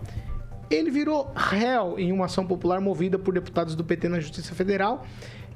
Ele 0.68 0.90
virou 0.90 1.30
réu 1.36 1.98
em 1.98 2.10
uma 2.10 2.24
ação 2.24 2.46
popular 2.46 2.80
movida 2.80 3.18
por 3.18 3.32
deputados 3.32 3.74
do 3.74 3.84
PT 3.84 4.08
na 4.08 4.20
Justiça 4.20 4.54
Federal. 4.54 5.06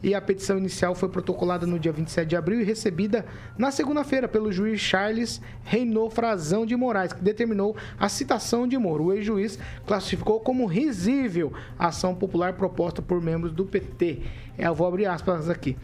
E 0.02 0.14
a 0.14 0.20
petição 0.20 0.56
inicial 0.56 0.94
foi 0.94 1.10
protocolada 1.10 1.66
no 1.66 1.78
dia 1.78 1.92
27 1.92 2.26
de 2.26 2.34
abril 2.34 2.60
e 2.60 2.64
recebida 2.64 3.26
na 3.58 3.70
segunda-feira 3.70 4.26
pelo 4.26 4.50
juiz 4.50 4.80
Charles 4.80 5.42
Reinaud 5.62 6.14
Frazão 6.14 6.64
de 6.64 6.74
Moraes, 6.74 7.12
que 7.12 7.22
determinou 7.22 7.76
a 7.98 8.08
citação 8.08 8.66
de 8.66 8.78
Moro. 8.78 9.04
O 9.04 9.12
ex-juiz 9.12 9.58
classificou 9.86 10.40
como 10.40 10.64
risível 10.64 11.52
a 11.78 11.88
ação 11.88 12.14
popular 12.14 12.54
proposta 12.54 13.02
por 13.02 13.20
membros 13.20 13.52
do 13.52 13.66
PT. 13.66 14.22
É, 14.56 14.68
eu 14.68 14.74
vou 14.74 14.86
abrir 14.86 15.04
aspas 15.04 15.50
aqui. 15.50 15.76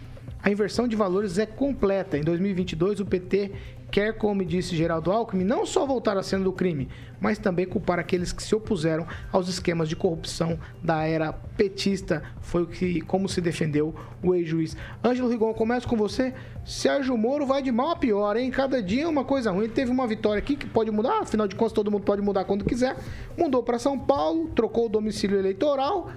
A 0.43 0.51
inversão 0.51 0.89
de 0.89 0.97
valores 0.97 1.39
é 1.39 1.45
completa. 1.45 2.17
Em 2.17 2.23
2022, 2.23 3.01
o 3.01 3.05
PT 3.05 3.53
quer, 3.91 4.17
como 4.17 4.45
disse 4.45 4.77
Geraldo 4.77 5.11
Alckmin, 5.11 5.45
não 5.45 5.65
só 5.65 5.87
voltar 5.87 6.17
à 6.17 6.23
cena 6.23 6.45
do 6.45 6.53
crime, 6.53 6.89
mas 7.21 7.39
também 7.39 7.67
culpar 7.67 7.99
aqueles 7.99 8.33
que 8.33 8.43
se 8.43 8.55
opuseram 8.55 9.07
aos 9.33 9.49
esquemas 9.49 9.89
de 9.89 9.97
corrupção 9.97 10.59
da 10.83 11.05
era 11.05 11.33
petista. 11.33 12.23
Foi 12.41 12.63
o 12.63 12.67
que, 12.67 13.01
como 13.03 13.29
se 13.29 13.41
defendeu 13.41 13.95
o 14.23 14.35
ex-juiz. 14.35 14.77
Ângelo 15.05 15.29
Rigon, 15.29 15.55
começo 15.55 15.89
com 15.89 15.97
você. 15.97 16.35
Sérgio 16.65 17.17
Moro 17.17 17.47
vai 17.47 17.63
de 17.63 17.73
mal 17.73 17.91
a 17.91 17.97
pior, 17.97 18.37
hein? 18.37 18.51
Cada 18.51 18.83
dia 18.83 19.05
é 19.05 19.09
uma 19.09 19.25
coisa 19.25 19.51
ruim. 19.51 19.65
Ele 19.65 19.73
teve 19.73 19.91
uma 19.91 20.07
vitória 20.07 20.39
aqui 20.39 20.57
que 20.57 20.67
pode 20.67 20.91
mudar, 20.91 21.21
afinal 21.21 21.49
de 21.49 21.55
contas, 21.55 21.73
todo 21.73 21.91
mundo 21.91 22.05
pode 22.05 22.21
mudar 22.21 22.45
quando 22.45 22.65
quiser. 22.65 22.97
Mudou 23.37 23.63
para 23.63 23.79
São 23.79 23.99
Paulo, 23.99 24.49
trocou 24.55 24.87
o 24.87 24.89
domicílio 24.89 25.39
eleitoral. 25.39 26.11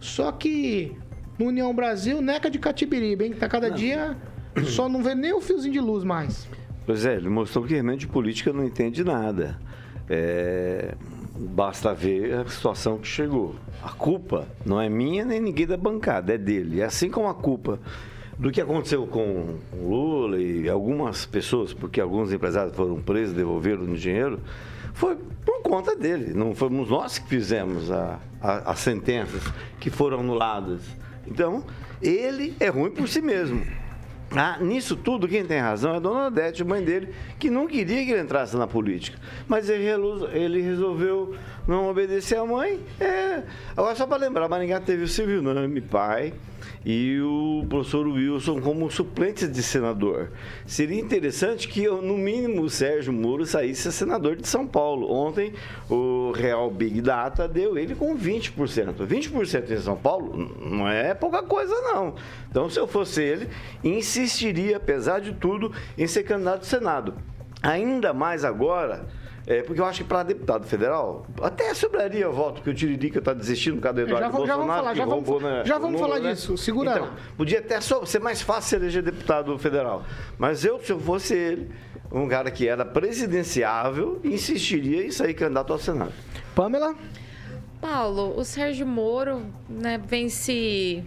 Só 0.00 0.30
que 0.32 0.96
no 1.38 1.46
União 1.46 1.74
Brasil, 1.74 2.22
neca 2.22 2.50
de 2.50 2.58
catibiriba, 2.58 3.24
hein? 3.24 3.34
Tá 3.34 3.48
cada 3.48 3.70
dia 3.70 4.16
só 4.64 4.88
não 4.88 5.02
vê 5.02 5.14
nem 5.14 5.34
o 5.34 5.40
fiozinho 5.40 5.72
de 5.72 5.80
luz 5.80 6.02
mais. 6.02 6.48
Pois 6.86 7.04
é, 7.04 7.16
ele 7.16 7.28
mostrou 7.28 7.64
que 7.64 7.72
realmente 7.72 8.00
de 8.00 8.06
política 8.06 8.52
não 8.52 8.64
entende 8.64 9.02
nada. 9.02 9.58
É, 10.08 10.94
basta 11.36 11.92
ver 11.92 12.32
a 12.34 12.48
situação 12.48 12.96
que 12.96 13.08
chegou. 13.08 13.56
A 13.82 13.90
culpa 13.90 14.46
não 14.64 14.80
é 14.80 14.88
minha 14.88 15.24
nem 15.24 15.40
ninguém 15.40 15.66
da 15.66 15.76
bancada, 15.76 16.32
é 16.32 16.38
dele. 16.38 16.80
Assim 16.82 17.10
como 17.10 17.28
a 17.28 17.34
culpa 17.34 17.80
do 18.38 18.52
que 18.52 18.60
aconteceu 18.60 19.04
com 19.04 19.56
Lula 19.74 20.38
e 20.38 20.68
algumas 20.68 21.26
pessoas, 21.26 21.74
porque 21.74 22.00
alguns 22.00 22.32
empresários 22.32 22.76
foram 22.76 23.00
presos, 23.00 23.34
devolveram 23.34 23.82
o 23.82 23.96
dinheiro, 23.96 24.38
foi 24.94 25.16
por 25.44 25.62
conta 25.62 25.96
dele. 25.96 26.34
Não 26.34 26.54
fomos 26.54 26.88
nós 26.88 27.18
que 27.18 27.28
fizemos 27.28 27.90
a, 27.90 28.20
a, 28.40 28.70
as 28.70 28.78
sentenças 28.78 29.42
que 29.80 29.90
foram 29.90 30.20
anuladas. 30.20 30.82
Então, 31.26 31.64
ele 32.00 32.54
é 32.60 32.68
ruim 32.68 32.92
por 32.92 33.08
si 33.08 33.20
mesmo. 33.20 33.66
Ah, 34.34 34.58
nisso 34.60 34.96
tudo, 34.96 35.28
quem 35.28 35.44
tem 35.44 35.60
razão 35.60 35.94
é 35.94 35.96
a 35.96 36.00
dona 36.00 36.26
Odete, 36.26 36.64
mãe 36.64 36.82
dele, 36.82 37.14
que 37.38 37.48
não 37.48 37.66
queria 37.66 38.04
que 38.04 38.10
ele 38.10 38.20
entrasse 38.20 38.56
na 38.56 38.66
política. 38.66 39.18
Mas 39.46 39.68
ele, 39.70 40.60
resolveu 40.60 41.34
não 41.66 41.88
obedecer 41.88 42.36
à 42.36 42.44
mãe. 42.44 42.80
É. 43.00 43.42
Agora, 43.76 43.94
só 43.94 44.06
para 44.06 44.18
lembrar, 44.18 44.48
Maringá 44.48 44.80
teve 44.80 45.04
o 45.04 45.08
Silvio 45.08 45.40
Nami, 45.42 45.80
pai, 45.80 46.34
e 46.86 47.20
o 47.20 47.66
professor 47.68 48.06
Wilson 48.06 48.60
como 48.60 48.88
suplentes 48.88 49.50
de 49.50 49.60
senador. 49.60 50.30
Seria 50.64 51.00
interessante 51.00 51.66
que, 51.66 51.88
no 51.88 52.16
mínimo, 52.16 52.62
o 52.62 52.70
Sérgio 52.70 53.12
Moro 53.12 53.44
saísse 53.44 53.90
senador 53.90 54.36
de 54.36 54.46
São 54.46 54.64
Paulo. 54.64 55.10
Ontem, 55.10 55.52
o 55.90 56.30
Real 56.30 56.70
Big 56.70 57.00
Data 57.00 57.48
deu 57.48 57.76
ele 57.76 57.96
com 57.96 58.16
20%. 58.16 59.04
20% 59.04 59.68
em 59.68 59.80
São 59.80 59.96
Paulo 59.96 60.54
não 60.64 60.88
é 60.88 61.12
pouca 61.12 61.42
coisa, 61.42 61.74
não. 61.80 62.14
Então, 62.48 62.70
se 62.70 62.78
eu 62.78 62.86
fosse 62.86 63.20
ele, 63.20 63.48
insistiria, 63.82 64.76
apesar 64.76 65.20
de 65.20 65.32
tudo, 65.32 65.72
em 65.98 66.06
ser 66.06 66.22
candidato 66.22 66.58
ao 66.58 66.66
Senado. 66.66 67.14
Ainda 67.60 68.14
mais 68.14 68.44
agora. 68.44 69.06
É, 69.46 69.62
porque 69.62 69.80
eu 69.80 69.84
acho 69.84 70.02
que 70.02 70.08
para 70.08 70.24
deputado 70.24 70.66
federal, 70.66 71.24
até 71.40 71.72
sobraria 71.72 72.28
voto, 72.28 72.60
que 72.62 72.68
o 72.70 72.74
Tiririca 72.74 73.20
está 73.20 73.32
desistindo 73.32 73.76
por 73.76 73.82
causa 73.82 73.94
do 73.94 74.08
Já 74.08 74.16
Eduardo 74.16 74.24
já 74.24 74.32
vamos 74.32 74.48
Bolsonaro. 74.48 74.78
falar, 74.82 74.92
que 74.92 74.98
já 74.98 75.04
vamos- 75.06 75.28
roubou, 75.28 75.40
né, 75.48 75.62
já 75.64 75.78
vamos 75.78 76.00
Lula, 76.00 76.14
falar 76.14 76.20
né? 76.20 76.32
disso, 76.32 76.56
segura 76.58 76.90
Então, 76.90 77.10
podia 77.36 77.60
até 77.60 77.80
só- 77.80 78.04
ser 78.04 78.18
mais 78.18 78.42
fácil 78.42 78.78
eleger 78.78 79.02
deputado 79.04 79.56
federal. 79.58 80.04
Mas 80.36 80.64
eu, 80.64 80.80
se 80.80 80.90
eu 80.92 80.98
fosse 80.98 81.34
ele, 81.34 81.70
um 82.10 82.26
cara 82.26 82.50
que 82.50 82.66
era 82.66 82.84
presidenciável, 82.84 84.20
insistiria 84.24 85.06
em 85.06 85.12
sair 85.12 85.34
candidato 85.34 85.72
ao 85.72 85.78
Senado. 85.78 86.12
Pamela? 86.54 86.94
Paulo, 87.80 88.34
o 88.36 88.44
Sérgio 88.44 88.86
Moro 88.86 89.42
né, 89.68 90.00
vem 90.04 90.28
se 90.28 91.04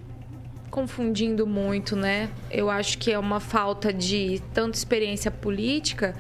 confundindo 0.70 1.46
muito, 1.48 1.96
né? 1.96 2.30
Eu 2.52 2.70
acho 2.70 2.98
que 3.00 3.12
é 3.12 3.18
uma 3.20 3.40
falta 3.40 3.92
de 3.92 4.42
tanto 4.54 4.76
experiência 4.76 5.32
política 5.32 6.16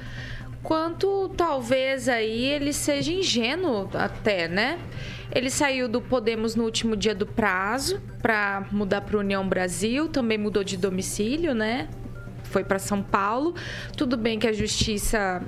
quanto 0.63 1.29
talvez 1.29 2.09
aí 2.09 2.45
ele 2.45 2.73
seja 2.73 3.11
ingênuo 3.11 3.89
até, 3.93 4.47
né? 4.47 4.79
Ele 5.33 5.49
saiu 5.49 5.87
do 5.87 6.01
Podemos 6.01 6.55
no 6.55 6.63
último 6.63 6.95
dia 6.95 7.13
do 7.13 7.25
prazo 7.25 8.01
para 8.21 8.65
mudar 8.71 9.01
para 9.01 9.17
União 9.17 9.47
Brasil, 9.47 10.07
também 10.07 10.37
mudou 10.37 10.63
de 10.63 10.75
domicílio, 10.75 11.53
né? 11.53 11.87
Foi 12.43 12.63
para 12.63 12.79
São 12.79 13.03
Paulo. 13.03 13.53
Tudo 13.95 14.17
bem 14.17 14.39
que 14.39 14.47
a 14.47 14.53
justiça 14.53 15.41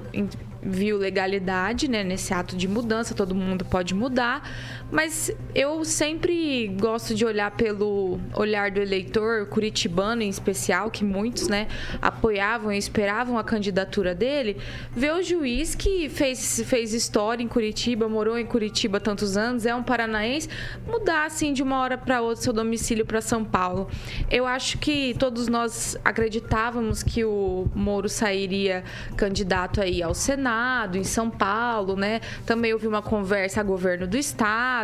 viu 0.62 0.98
legalidade, 0.98 1.90
né, 1.90 2.04
nesse 2.04 2.34
ato 2.34 2.56
de 2.56 2.68
mudança, 2.68 3.16
todo 3.16 3.34
mundo 3.34 3.66
pode 3.66 3.96
mudar, 3.96 4.48
mas 4.92 5.32
eu 5.56 5.84
sempre 5.86 6.68
gosto 6.80 7.16
de 7.16 7.26
olhar 7.26 7.52
pelo 7.52 8.20
olhar 8.36 8.70
do 8.70 8.82
eleitor 8.82 9.46
curitibano 9.48 10.22
em 10.22 10.30
especial, 10.30 10.92
que 10.92 11.04
muitos, 11.04 11.48
né, 11.48 11.68
apoiavam 12.02 12.72
e 12.72 12.78
esperavam 12.78 13.38
a 13.38 13.44
candidatura 13.44 14.14
dele, 14.14 14.58
ver 14.92 15.14
o 15.14 15.24
juiz 15.24 15.74
que 15.74 16.10
fez, 16.10 16.62
fez 16.66 16.94
história 16.94 17.42
em 17.42 17.48
Curitiba, 17.48 18.10
morou 18.10 18.38
em 18.38 18.46
Curitiba 18.46 19.00
tantos 19.00 19.38
anos, 19.38 19.66
é 19.66 19.74
um 19.74 19.84
paranaense, 19.84 20.50
mudar 20.86 21.26
assim 21.26 21.54
de 21.54 21.64
uma 21.64 21.80
hora 21.80 21.98
para 21.98 22.22
outra 22.22 22.42
seu 22.42 22.54
domicílio 22.54 23.06
para 23.06 23.22
São 23.22 23.46
Paulo. 23.46 23.90
Eu 24.30 24.46
acho 24.46 24.78
que 24.78 25.16
todos 25.18 25.48
nós 25.48 25.98
acreditávamos 26.04 27.04
que 27.04 27.24
o 27.24 27.68
Moro 27.74 28.10
sairia 28.10 28.84
candidato 29.16 29.80
aí 29.80 30.02
ao 30.02 30.14
Senado, 30.14 30.98
em 30.98 31.04
São 31.04 31.30
Paulo, 31.30 31.96
né? 31.96 32.20
Também 32.46 32.74
houve 32.74 32.88
uma 32.88 33.02
conversa 33.02 33.62
a 33.62 33.64
governo 33.64 34.08
do 34.08 34.18
estado, 34.18 34.81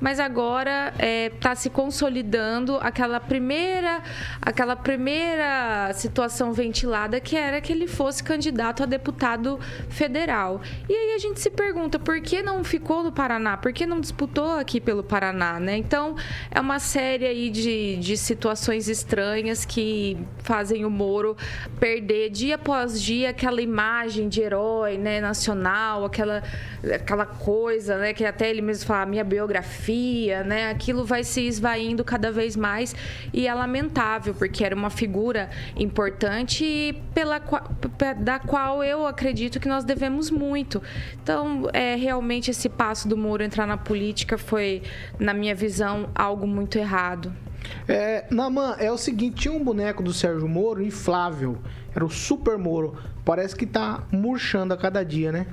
mas 0.00 0.20
agora 0.20 0.92
está 0.98 1.54
se 1.54 1.70
consolidando 1.70 2.76
aquela 2.80 3.20
primeira, 3.20 4.02
aquela 4.40 4.76
primeira 4.76 5.92
situação 5.94 6.52
ventilada 6.52 7.20
que 7.20 7.36
era 7.36 7.60
que 7.60 7.72
ele 7.72 7.86
fosse 7.86 8.22
candidato 8.22 8.82
a 8.82 8.86
deputado 8.86 9.58
federal. 9.88 10.60
E 10.88 10.92
aí 10.92 11.14
a 11.14 11.18
gente 11.18 11.40
se 11.40 11.50
pergunta 11.50 11.98
por 11.98 12.20
que 12.20 12.42
não 12.42 12.64
ficou 12.64 13.02
no 13.02 13.12
Paraná? 13.12 13.56
Por 13.56 13.72
que 13.72 13.86
não 13.86 14.00
disputou 14.00 14.58
aqui 14.58 14.80
pelo 14.80 15.02
Paraná, 15.02 15.58
né? 15.58 15.76
Então 15.76 16.16
é 16.50 16.60
uma 16.60 16.78
série 16.78 17.26
aí 17.26 17.50
de, 17.50 17.96
de 17.96 18.16
situações 18.16 18.88
estranhas 18.88 19.64
que 19.64 20.18
fazem 20.38 20.84
o 20.84 20.90
Moro 20.90 21.36
perder 21.78 22.30
dia 22.30 22.54
após 22.56 23.00
dia 23.00 23.30
aquela 23.30 23.60
imagem 23.60 24.28
de 24.28 24.40
herói, 24.40 24.96
né, 24.96 25.20
nacional, 25.20 26.04
aquela, 26.04 26.42
aquela 26.94 27.26
coisa, 27.26 27.98
né, 27.98 28.12
que 28.12 28.24
até 28.24 28.50
ele 28.50 28.62
mesmo 28.62 28.86
fala, 28.86 29.06
minha 29.06 29.24
biografia, 29.34 30.44
né, 30.44 30.70
aquilo 30.70 31.04
vai 31.04 31.24
se 31.24 31.40
esvaindo 31.40 32.04
cada 32.04 32.30
vez 32.30 32.54
mais 32.54 32.94
e 33.32 33.48
é 33.48 33.54
lamentável, 33.54 34.32
porque 34.32 34.64
era 34.64 34.76
uma 34.76 34.90
figura 34.90 35.50
importante 35.76 36.96
pela, 37.12 37.40
da 38.18 38.38
qual 38.38 38.84
eu 38.84 39.04
acredito 39.06 39.58
que 39.58 39.68
nós 39.68 39.84
devemos 39.84 40.30
muito. 40.30 40.80
Então, 41.20 41.68
é, 41.72 41.96
realmente 41.96 42.50
esse 42.52 42.68
passo 42.68 43.08
do 43.08 43.16
Moro 43.16 43.42
entrar 43.42 43.66
na 43.66 43.76
política 43.76 44.38
foi, 44.38 44.82
na 45.18 45.34
minha 45.34 45.54
visão, 45.54 46.08
algo 46.14 46.46
muito 46.46 46.78
errado. 46.78 47.32
É, 47.88 48.26
Naman, 48.30 48.76
é 48.78 48.92
o 48.92 48.96
seguinte, 48.96 49.42
tinha 49.42 49.54
um 49.54 49.64
boneco 49.64 50.02
do 50.02 50.12
Sérgio 50.12 50.46
Moro 50.46 50.80
inflável. 50.82 51.58
Era 51.94 52.04
o 52.04 52.10
Super 52.10 52.56
Moro. 52.56 52.96
Parece 53.24 53.56
que 53.56 53.66
tá 53.66 54.04
murchando 54.12 54.74
a 54.74 54.76
cada 54.76 55.02
dia, 55.04 55.32
né? 55.32 55.46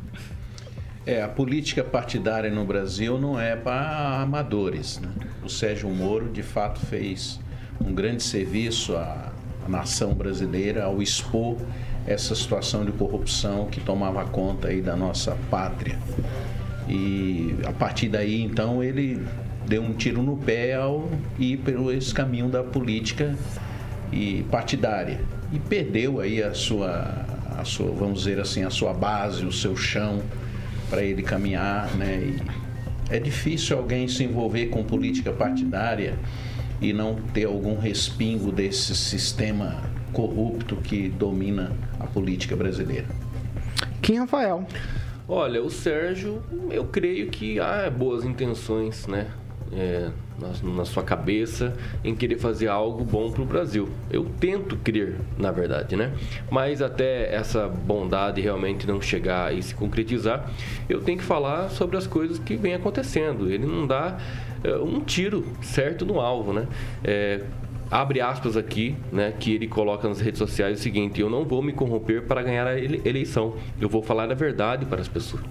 É, 1.05 1.21
a 1.21 1.27
política 1.27 1.83
partidária 1.83 2.51
no 2.51 2.63
Brasil 2.63 3.19
não 3.19 3.39
é 3.39 3.55
para 3.55 4.21
amadores. 4.21 4.99
Né? 4.99 5.09
O 5.43 5.49
Sérgio 5.49 5.89
Moro, 5.89 6.29
de 6.29 6.43
fato, 6.43 6.79
fez 6.79 7.39
um 7.83 7.93
grande 7.93 8.21
serviço 8.21 8.95
à, 8.95 9.31
à 9.65 9.69
nação 9.69 10.13
brasileira 10.13 10.83
ao 10.83 11.01
expor 11.01 11.57
essa 12.05 12.35
situação 12.35 12.85
de 12.85 12.91
corrupção 12.91 13.65
que 13.65 13.79
tomava 13.79 14.23
conta 14.25 14.67
aí 14.67 14.79
da 14.79 14.95
nossa 14.95 15.35
pátria. 15.49 15.97
E 16.87 17.55
a 17.65 17.71
partir 17.71 18.07
daí, 18.07 18.41
então, 18.41 18.83
ele 18.83 19.25
deu 19.67 19.81
um 19.81 19.93
tiro 19.93 20.21
no 20.21 20.37
pé 20.37 20.75
ao 20.75 21.09
ir 21.39 21.57
pelo 21.57 21.91
esse 21.91 22.13
caminho 22.13 22.47
da 22.47 22.63
política 22.63 23.35
e 24.11 24.43
partidária 24.51 25.21
e 25.51 25.59
perdeu 25.59 26.19
aí 26.19 26.43
a 26.43 26.53
sua, 26.53 27.25
a 27.57 27.63
sua, 27.63 27.91
vamos 27.91 28.19
dizer 28.19 28.39
assim, 28.39 28.63
a 28.63 28.69
sua 28.69 28.93
base, 28.93 29.45
o 29.45 29.51
seu 29.51 29.75
chão 29.75 30.21
para 30.91 31.01
ele 31.01 31.23
caminhar, 31.23 31.89
né? 31.95 32.35
E 33.09 33.15
é 33.15 33.17
difícil 33.17 33.77
alguém 33.77 34.09
se 34.09 34.25
envolver 34.25 34.67
com 34.67 34.83
política 34.83 35.31
partidária 35.31 36.19
e 36.81 36.91
não 36.91 37.15
ter 37.15 37.45
algum 37.45 37.79
respingo 37.79 38.51
desse 38.51 38.93
sistema 38.93 39.81
corrupto 40.11 40.75
que 40.75 41.07
domina 41.07 41.71
a 41.97 42.05
política 42.05 42.57
brasileira. 42.57 43.07
Kim 44.01 44.17
Rafael. 44.17 44.67
Olha, 45.27 45.63
o 45.63 45.69
Sérgio, 45.69 46.43
eu 46.69 46.85
creio 46.85 47.29
que 47.29 47.57
há 47.57 47.89
boas 47.89 48.25
intenções, 48.25 49.07
né? 49.07 49.27
É, 49.73 50.09
na, 50.37 50.73
na 50.73 50.85
sua 50.85 51.01
cabeça 51.01 51.73
em 52.03 52.13
querer 52.13 52.37
fazer 52.37 52.67
algo 52.67 53.05
bom 53.05 53.31
para 53.31 53.41
o 53.41 53.45
Brasil. 53.45 53.87
Eu 54.09 54.25
tento 54.39 54.75
crer, 54.75 55.15
na 55.37 55.49
verdade, 55.51 55.95
né? 55.95 56.11
Mas 56.49 56.81
até 56.81 57.33
essa 57.33 57.67
bondade 57.67 58.41
realmente 58.41 58.85
não 58.85 59.01
chegar 59.01 59.55
e 59.55 59.63
se 59.63 59.73
concretizar, 59.73 60.51
eu 60.89 60.99
tenho 61.01 61.17
que 61.17 61.23
falar 61.23 61.69
sobre 61.69 61.95
as 61.95 62.05
coisas 62.05 62.37
que 62.37 62.55
vem 62.57 62.73
acontecendo. 62.73 63.49
Ele 63.49 63.65
não 63.65 63.87
dá 63.87 64.17
é, 64.63 64.75
um 64.75 64.99
tiro 64.99 65.45
certo 65.61 66.05
no 66.05 66.19
alvo, 66.19 66.51
né? 66.51 66.67
É, 67.03 67.41
abre 67.89 68.21
aspas 68.21 68.55
aqui, 68.57 68.95
né, 69.11 69.33
que 69.37 69.53
ele 69.53 69.67
coloca 69.67 70.07
nas 70.07 70.19
redes 70.19 70.39
sociais 70.39 70.79
o 70.79 70.81
seguinte: 70.81 71.21
eu 71.21 71.29
não 71.29 71.45
vou 71.45 71.61
me 71.61 71.73
corromper 71.73 72.23
para 72.23 72.41
ganhar 72.41 72.67
a 72.67 72.77
ele- 72.77 73.01
eleição. 73.05 73.55
Eu 73.79 73.87
vou 73.89 74.01
falar 74.01 74.29
a 74.31 74.35
verdade 74.35 74.85
para 74.85 75.01
as 75.01 75.07
pessoas. 75.07 75.43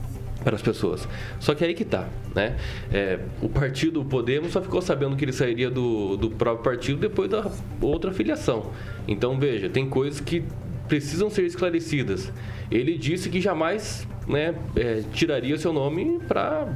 Para 0.42 0.56
as 0.56 0.62
pessoas. 0.62 1.06
Só 1.38 1.54
que 1.54 1.64
aí 1.64 1.74
que 1.74 1.84
tá, 1.84 2.08
né? 2.34 2.56
É, 2.90 3.18
o 3.42 3.48
partido 3.48 4.02
Podemos 4.04 4.52
só 4.52 4.62
ficou 4.62 4.80
sabendo 4.80 5.14
que 5.14 5.24
ele 5.24 5.32
sairia 5.32 5.70
do, 5.70 6.16
do 6.16 6.30
próprio 6.30 6.64
partido 6.64 6.98
depois 6.98 7.28
da 7.28 7.50
outra 7.80 8.10
filiação. 8.10 8.70
Então 9.06 9.38
veja, 9.38 9.68
tem 9.68 9.88
coisas 9.88 10.18
que 10.18 10.42
precisam 10.88 11.28
ser 11.28 11.44
esclarecidas. 11.44 12.32
Ele 12.70 12.96
disse 12.96 13.28
que 13.28 13.40
jamais 13.40 14.08
né, 14.26 14.54
é, 14.74 15.02
tiraria 15.12 15.58
seu 15.58 15.72
nome 15.72 16.20
para 16.26 16.68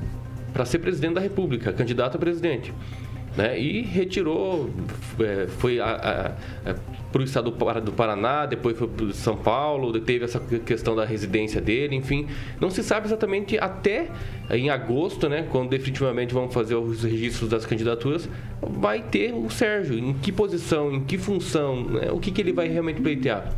para 0.53 0.65
ser 0.65 0.79
presidente 0.79 1.15
da 1.15 1.21
República, 1.21 1.73
candidato 1.73 2.17
a 2.17 2.21
presidente 2.21 2.73
né? 3.37 3.59
E 3.59 3.83
retirou, 3.83 4.71
é, 5.21 5.47
foi 5.59 5.79
para 7.13 7.21
o 7.21 7.25
estado 7.25 7.51
do 7.51 7.57
Par- 7.57 7.81
do 7.81 7.93
Paraná, 7.93 8.45
depois 8.45 8.77
foi 8.77 8.89
para 8.89 9.13
São 9.13 9.37
Paulo, 9.37 9.93
teve 10.01 10.25
essa 10.25 10.41
questão 10.41 10.97
da 10.97 11.05
residência 11.05 11.61
dele, 11.61 11.95
enfim. 11.95 12.27
Não 12.61 12.71
se 12.71 12.83
sabe 12.83 13.07
exatamente 13.07 13.57
até 13.59 14.09
em 14.51 14.69
agosto, 14.69 15.29
né? 15.29 15.47
Quando 15.51 15.71
definitivamente 15.71 16.35
vão 16.35 16.51
fazer 16.51 16.75
os 16.75 17.05
registros 17.05 17.49
das 17.49 17.65
candidaturas, 17.65 18.29
vai 18.61 19.01
ter 19.01 19.33
o 19.33 19.49
Sérgio, 19.49 19.99
em 19.99 20.13
que 20.15 20.33
posição, 20.33 20.93
em 20.93 21.05
que 21.05 21.17
função, 21.17 21.85
né, 21.85 22.11
o 22.11 22.19
que, 22.19 22.31
que 22.31 22.41
ele 22.41 22.53
vai 22.53 22.69
realmente 22.69 23.01
pleitear. 23.01 23.53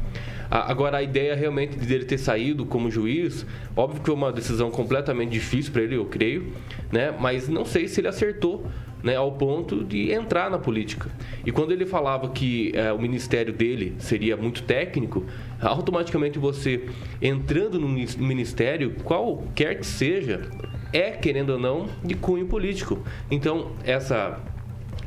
Agora, 0.51 0.99
a 0.99 1.03
ideia 1.03 1.35
realmente 1.35 1.77
dele 1.77 2.05
ter 2.05 2.19
saído 2.19 2.65
como 2.65 2.91
juiz, 2.91 3.47
óbvio 3.75 4.01
que 4.01 4.07
foi 4.07 4.15
uma 4.15 4.33
decisão 4.33 4.71
completamente 4.71 5.31
difícil 5.31 5.73
para 5.73 5.83
ele, 5.83 5.97
eu 5.97 6.05
creio, 6.05 6.53
né? 6.93 7.15
Mas 7.19 7.49
não 7.49 7.65
sei 7.65 7.89
se 7.89 8.01
ele 8.01 8.09
acertou. 8.09 8.67
Né, 9.03 9.15
ao 9.15 9.31
ponto 9.33 9.85
de 9.85 10.11
entrar 10.11 10.51
na 10.51 10.59
política. 10.59 11.09
E 11.45 11.53
quando 11.53 11.71
ele 11.71 11.87
falava 11.87 12.31
que 12.31 12.73
eh, 12.75 12.91
o 12.93 12.99
ministério 12.99 13.53
dele 13.53 13.95
seria 13.99 14.37
muito 14.37 14.65
técnico, 14.65 15.25
automaticamente 15.61 16.41
você 16.41 16.87
entrando 17.23 17.79
no 17.79 17.89
minis- 17.89 18.17
ministério, 18.17 18.97
qualquer 19.05 19.79
que 19.79 19.87
seja, 19.87 20.51
é, 20.93 21.11
querendo 21.11 21.51
ou 21.51 21.59
não, 21.59 21.87
de 22.03 22.15
cunho 22.17 22.47
político. 22.47 23.05
Então, 23.31 23.73
essa 23.85 24.41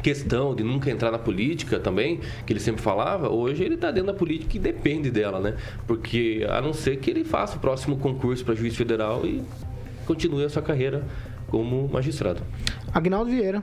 questão 0.02 0.56
de 0.56 0.64
nunca 0.64 0.90
entrar 0.90 1.12
na 1.12 1.20
política 1.20 1.80
também, 1.80 2.20
que 2.46 2.54
ele 2.54 2.60
sempre 2.60 2.82
falava, 2.82 3.30
hoje 3.30 3.64
ele 3.64 3.76
está 3.76 3.92
dentro 3.92 4.12
da 4.12 4.18
política 4.18 4.58
e 4.58 4.60
depende 4.60 5.12
dela, 5.12 5.40
né? 5.40 5.56
Porque 5.86 6.46
a 6.50 6.62
não 6.62 6.74
ser 6.74 6.98
que 6.98 7.10
ele 7.10 7.24
faça 7.24 7.58
o 7.58 7.60
próximo 7.60 7.98
concurso 7.98 8.44
para 8.44 8.56
juiz 8.56 8.76
federal 8.76 9.26
e 9.26 9.44
continue 10.06 10.44
a 10.44 10.50
sua 10.50 10.62
carreira 10.62 11.04
como 11.48 11.88
magistrado. 11.88 12.42
Agnaldo 12.94 13.30
Vieira. 13.30 13.62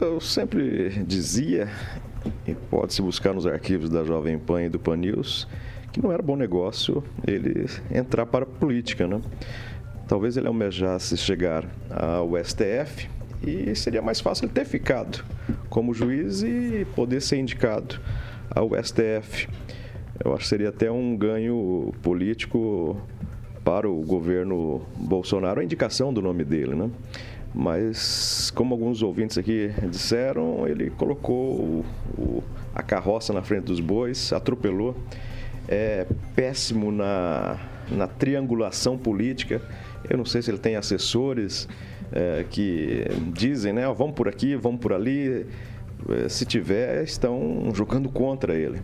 Eu 0.00 0.20
sempre 0.20 0.88
dizia, 1.04 1.68
e 2.46 2.54
pode-se 2.54 3.02
buscar 3.02 3.34
nos 3.34 3.46
arquivos 3.46 3.90
da 3.90 4.02
Jovem 4.02 4.38
Pan 4.38 4.62
e 4.62 4.68
do 4.68 4.78
Pan 4.78 4.96
News, 4.96 5.46
que 5.92 6.00
não 6.02 6.10
era 6.10 6.22
bom 6.22 6.36
negócio 6.36 7.04
ele 7.26 7.66
entrar 7.90 8.24
para 8.24 8.44
a 8.44 8.46
política, 8.46 9.06
né? 9.06 9.20
Talvez 10.08 10.36
ele 10.36 10.48
almejasse 10.48 11.16
chegar 11.16 11.64
ao 11.90 12.32
STF 12.42 13.08
e 13.46 13.74
seria 13.74 14.02
mais 14.02 14.20
fácil 14.20 14.44
ele 14.46 14.52
ter 14.52 14.64
ficado 14.64 15.24
como 15.68 15.94
juiz 15.94 16.42
e 16.42 16.86
poder 16.94 17.20
ser 17.20 17.38
indicado 17.38 17.98
ao 18.50 18.70
STF. 18.82 19.48
Eu 20.22 20.32
acho 20.34 20.42
que 20.42 20.48
seria 20.48 20.68
até 20.68 20.90
um 20.90 21.16
ganho 21.16 21.92
político 22.02 23.00
para 23.64 23.88
o 23.88 24.00
governo 24.02 24.82
Bolsonaro 24.96 25.60
a 25.60 25.64
indicação 25.64 26.12
do 26.12 26.20
nome 26.20 26.44
dele, 26.44 26.74
né? 26.74 26.90
Mas, 27.54 28.50
como 28.54 28.74
alguns 28.74 29.02
ouvintes 29.02 29.36
aqui 29.36 29.70
disseram, 29.90 30.68
ele 30.68 30.90
colocou 30.90 31.84
o- 32.16 32.42
a 32.74 32.82
carroça 32.82 33.32
na 33.32 33.42
frente 33.42 33.64
dos 33.64 33.80
bois, 33.80 34.32
atropelou. 34.32 34.94
É 35.68 36.06
péssimo 36.36 36.92
na, 36.92 37.58
na 37.90 38.06
triangulação 38.06 38.96
política. 38.96 39.60
Eu 40.08 40.16
não 40.16 40.24
sei 40.24 40.42
se 40.42 40.50
ele 40.50 40.58
tem 40.58 40.76
assessores 40.76 41.68
é, 42.12 42.44
que 42.48 43.04
dizem, 43.32 43.72
né? 43.72 43.86
"Ó, 43.88 43.92
vamos 43.92 44.14
por 44.14 44.28
aqui, 44.28 44.56
vamos 44.56 44.80
por 44.80 44.92
ali. 44.92 45.46
É, 46.08 46.28
Se 46.28 46.44
tiver, 46.44 47.04
estão 47.04 47.70
jogando 47.74 48.08
contra 48.08 48.54
ele. 48.54 48.80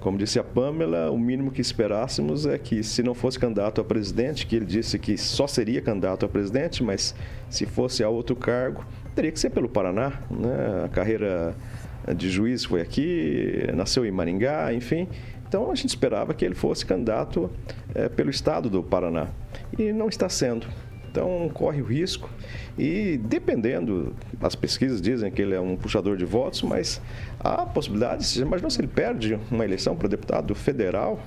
Como 0.00 0.16
disse 0.16 0.38
a 0.38 0.42
Pamela, 0.42 1.10
o 1.10 1.18
mínimo 1.18 1.50
que 1.50 1.60
esperássemos 1.60 2.46
é 2.46 2.56
que, 2.58 2.82
se 2.82 3.02
não 3.02 3.14
fosse 3.14 3.38
candidato 3.38 3.82
a 3.82 3.84
presidente, 3.84 4.46
que 4.46 4.56
ele 4.56 4.64
disse 4.64 4.98
que 4.98 5.18
só 5.18 5.46
seria 5.46 5.82
candidato 5.82 6.24
a 6.24 6.28
presidente, 6.28 6.82
mas 6.82 7.14
se 7.50 7.66
fosse 7.66 8.02
a 8.02 8.08
outro 8.08 8.34
cargo, 8.34 8.84
teria 9.14 9.30
que 9.30 9.38
ser 9.38 9.50
pelo 9.50 9.68
Paraná. 9.68 10.20
Né? 10.30 10.84
A 10.86 10.88
carreira 10.88 11.54
de 12.16 12.30
juiz 12.30 12.64
foi 12.64 12.80
aqui, 12.80 13.62
nasceu 13.74 14.06
em 14.06 14.10
Maringá, 14.10 14.72
enfim. 14.72 15.06
Então 15.46 15.70
a 15.70 15.74
gente 15.74 15.90
esperava 15.90 16.32
que 16.32 16.44
ele 16.46 16.54
fosse 16.54 16.86
candidato 16.86 17.50
eh, 17.94 18.08
pelo 18.08 18.30
estado 18.30 18.70
do 18.70 18.82
Paraná. 18.82 19.28
E 19.78 19.92
não 19.92 20.08
está 20.08 20.28
sendo. 20.28 20.66
Então 21.10 21.50
corre 21.52 21.82
o 21.82 21.84
risco 21.84 22.30
e 22.78 23.18
dependendo, 23.24 24.14
as 24.40 24.54
pesquisas 24.54 25.02
dizem 25.02 25.30
que 25.30 25.42
ele 25.42 25.54
é 25.54 25.60
um 25.60 25.76
puxador 25.76 26.16
de 26.16 26.24
votos, 26.24 26.62
mas 26.62 27.00
há 27.40 27.66
possibilidades. 27.66 28.28
Você 28.28 28.42
imaginou 28.42 28.70
se 28.70 28.80
ele 28.80 28.88
perde 28.88 29.38
uma 29.50 29.64
eleição 29.64 29.96
para 29.96 30.08
deputado 30.08 30.54
federal? 30.54 31.20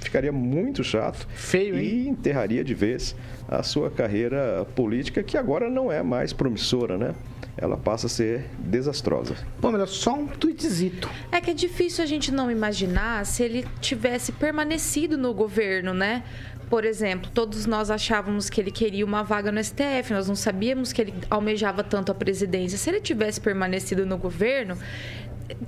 Ficaria 0.00 0.32
muito 0.32 0.82
chato 0.82 1.26
Feio, 1.34 1.78
e 1.78 2.08
enterraria 2.08 2.64
de 2.64 2.74
vez 2.74 3.14
a 3.48 3.62
sua 3.62 3.90
carreira 3.90 4.66
política, 4.74 5.22
que 5.22 5.36
agora 5.36 5.68
não 5.68 5.92
é 5.92 6.02
mais 6.02 6.32
promissora, 6.32 6.96
né? 6.96 7.14
Ela 7.56 7.76
passa 7.76 8.06
a 8.06 8.08
ser 8.08 8.46
desastrosa. 8.58 9.34
Pamela, 9.60 9.86
só 9.86 10.14
um 10.14 10.26
tweetzito. 10.26 11.10
É 11.30 11.40
que 11.40 11.50
é 11.50 11.54
difícil 11.54 12.02
a 12.02 12.06
gente 12.06 12.32
não 12.32 12.50
imaginar 12.50 13.26
se 13.26 13.42
ele 13.42 13.66
tivesse 13.80 14.32
permanecido 14.32 15.18
no 15.18 15.34
governo, 15.34 15.92
né? 15.92 16.22
Por 16.70 16.84
exemplo, 16.84 17.28
todos 17.34 17.66
nós 17.66 17.90
achávamos 17.90 18.48
que 18.48 18.60
ele 18.60 18.70
queria 18.70 19.04
uma 19.04 19.24
vaga 19.24 19.50
no 19.50 19.62
STF, 19.62 20.12
nós 20.12 20.28
não 20.28 20.36
sabíamos 20.36 20.92
que 20.92 21.02
ele 21.02 21.14
almejava 21.28 21.82
tanto 21.82 22.12
a 22.12 22.14
presidência. 22.14 22.78
Se 22.78 22.88
ele 22.88 23.00
tivesse 23.00 23.40
permanecido 23.40 24.06
no 24.06 24.16
governo, 24.16 24.78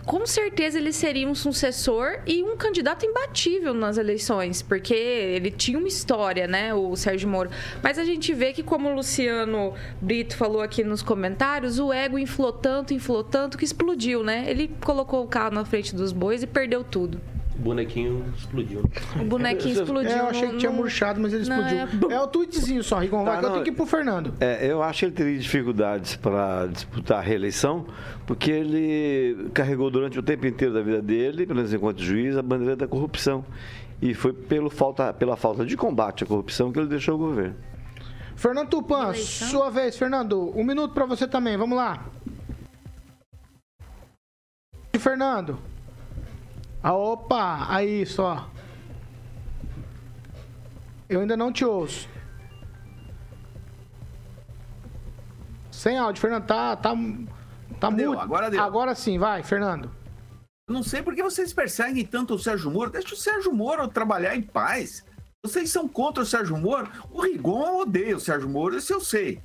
com 0.07 0.25
certeza 0.25 0.79
ele 0.79 0.93
seria 0.93 1.27
um 1.27 1.35
sucessor 1.35 2.21
e 2.25 2.41
um 2.45 2.57
candidato 2.57 3.05
imbatível 3.05 3.75
nas 3.75 3.99
eleições, 3.99 4.63
porque 4.63 4.95
ele 4.95 5.51
tinha 5.51 5.77
uma 5.77 5.89
história, 5.89 6.47
né, 6.47 6.73
o 6.73 6.95
Sérgio 6.95 7.29
Moro. 7.29 7.51
Mas 7.83 7.99
a 7.99 8.05
gente 8.05 8.33
vê 8.33 8.53
que, 8.53 8.63
como 8.63 8.89
o 8.89 8.95
Luciano 8.95 9.75
Brito 10.01 10.37
falou 10.37 10.61
aqui 10.61 10.85
nos 10.85 11.03
comentários, 11.03 11.81
o 11.81 11.93
ego 11.93 12.17
inflou 12.17 12.53
tanto, 12.53 12.95
inflou 12.95 13.25
tanto 13.25 13.59
que 13.59 13.65
explodiu, 13.65 14.23
né? 14.23 14.45
Ele 14.47 14.71
colocou 14.85 15.25
o 15.25 15.27
carro 15.27 15.53
na 15.53 15.65
frente 15.65 15.97
dos 15.97 16.13
bois 16.13 16.45
e 16.45 16.47
perdeu 16.47 16.85
tudo. 16.85 17.21
O 17.55 17.59
bonequinho 17.63 18.25
explodiu. 18.37 18.83
O 19.21 19.25
bonequinho 19.25 19.75
explodiu. 19.75 20.11
É, 20.11 20.21
eu 20.21 20.27
achei 20.29 20.49
que 20.49 20.57
tinha 20.57 20.73
murchado, 20.73 21.21
mas 21.21 21.33
ele 21.33 21.47
Não, 21.49 21.57
explodiu. 21.67 22.11
é- 22.11 22.15
É, 22.15 22.21
o 22.21 22.27
tweetzinho 22.27 22.83
só, 22.83 22.99
Rigon. 22.99 23.25
Vai 23.25 23.35
Tá, 23.35 23.41
que 23.41 23.47
eu 23.47 23.51
tenho 23.53 23.65
que 23.65 23.71
ir 23.71 23.75
pro 23.75 23.87
Fernando. 23.87 24.33
É, 24.41 24.67
eu 24.71 24.83
acho 24.83 25.01
que 25.01 25.05
ele 25.05 25.13
teria 25.13 25.39
dificuldades 25.39 26.17
para 26.17 26.67
disputar 26.67 27.19
a 27.19 27.21
reeleição, 27.21 27.87
porque 28.27 28.51
ele 28.51 29.51
carregou 29.53 29.91
durante 29.91 30.19
o 30.19 30.23
tempo 30.23 30.47
inteiro 30.47 30.73
da 30.75 30.81
vida 30.83 31.03
dele, 31.03 31.45
pelo 31.47 31.57
menos 31.57 31.73
enquanto 31.75 32.03
juiz, 32.03 32.37
a 32.37 32.43
bandeira 32.43 32.75
da 32.75 32.89
corrupção. 32.89 33.45
E 34.01 34.15
foi 34.15 34.33
pelo 34.33 34.69
falta, 34.71 35.13
pela 35.13 35.37
falta 35.37 35.65
de 35.65 35.77
combate 35.77 36.25
à 36.25 36.27
corrupção 36.27 36.73
que 36.73 36.79
ele 36.79 36.89
deixou 36.89 37.15
o 37.15 37.19
governo. 37.19 37.55
Fernando 38.35 38.69
Tupan, 38.71 39.11
Eleição? 39.11 39.49
sua 39.49 39.71
vez, 39.71 39.97
Fernando. 39.97 40.53
Um 40.59 40.65
minuto 40.65 40.93
pra 40.95 41.05
você 41.07 41.29
também, 41.29 41.57
vamos 41.57 41.77
lá. 41.77 42.05
E 44.93 44.99
Fernando. 44.99 45.59
Ah, 46.83 46.95
opa, 46.95 47.67
aí 47.69 48.05
só. 48.05 48.51
Eu 51.09 51.21
ainda 51.21 51.37
não 51.37 51.53
te 51.53 51.65
ouço. 51.65 52.09
Sem 55.71 55.97
áudio, 55.97 56.21
Fernando, 56.21 56.47
tá, 56.47 56.77
tá, 56.77 56.95
tá 57.79 57.91
mudo. 57.91 58.19
agora 58.19 58.51
deu. 58.51 58.63
Agora 58.63 58.95
sim, 58.95 59.19
vai, 59.19 59.43
Fernando. 59.43 59.91
Não 60.69 60.83
sei 60.83 61.03
por 61.03 61.15
que 61.15 61.23
vocês 61.23 61.53
perseguem 61.53 62.05
tanto 62.05 62.35
o 62.35 62.39
Sérgio 62.39 62.71
Moro. 62.71 62.91
Deixa 62.91 63.15
o 63.15 63.19
Sérgio 63.19 63.53
Moro 63.53 63.87
trabalhar 63.89 64.35
em 64.35 64.43
paz. 64.43 65.05
Vocês 65.45 65.71
são 65.71 65.89
contra 65.89 66.23
o 66.23 66.27
Sérgio 66.27 66.57
Moro. 66.57 66.91
O 67.11 67.21
Rigon 67.23 67.81
odeia 67.81 68.17
o 68.17 68.21
Sérgio 68.21 68.49
Moro, 68.49 68.77
isso 68.77 68.93
eu 68.93 69.01
sei. 69.01 69.41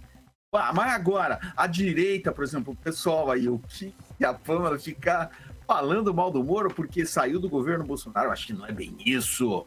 Ah, 0.53 0.71
mas 0.73 0.93
agora, 0.93 1.39
a 1.55 1.67
direita, 1.67 2.31
por 2.31 2.43
exemplo, 2.43 2.73
o 2.73 2.75
pessoal 2.75 3.29
aí, 3.29 3.49
o 3.49 3.59
que 3.59 3.93
a 4.23 4.33
Pâmela 4.33 4.79
ficar 4.79 5.29
falando 5.67 6.13
mal 6.13 6.31
do 6.31 6.43
Moro 6.43 6.73
porque 6.73 7.05
saiu 7.05 7.39
do 7.39 7.49
governo 7.49 7.85
Bolsonaro, 7.85 8.31
acho 8.31 8.47
que 8.47 8.53
não 8.53 8.65
é 8.65 8.71
bem 8.71 8.95
isso. 9.05 9.65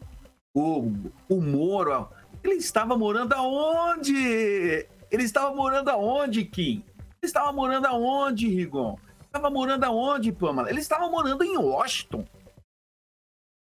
O, 0.55 0.90
o 1.28 1.40
Moro, 1.40 2.09
ele 2.42 2.55
estava 2.55 2.96
morando 2.96 3.34
aonde? 3.34 4.88
Ele 5.11 5.22
estava 5.22 5.55
morando 5.55 5.90
aonde, 5.90 6.44
Kim? 6.44 6.82
Ele 6.98 7.07
estava 7.22 7.53
morando 7.53 7.86
aonde, 7.86 8.48
Rigon? 8.48 8.98
Estava 9.26 9.51
morando 9.51 9.84
aonde, 9.84 10.32
Pâmela? 10.32 10.70
Ele 10.70 10.80
estava 10.80 11.09
morando 11.09 11.44
em 11.44 11.57
Washington. 11.57 12.24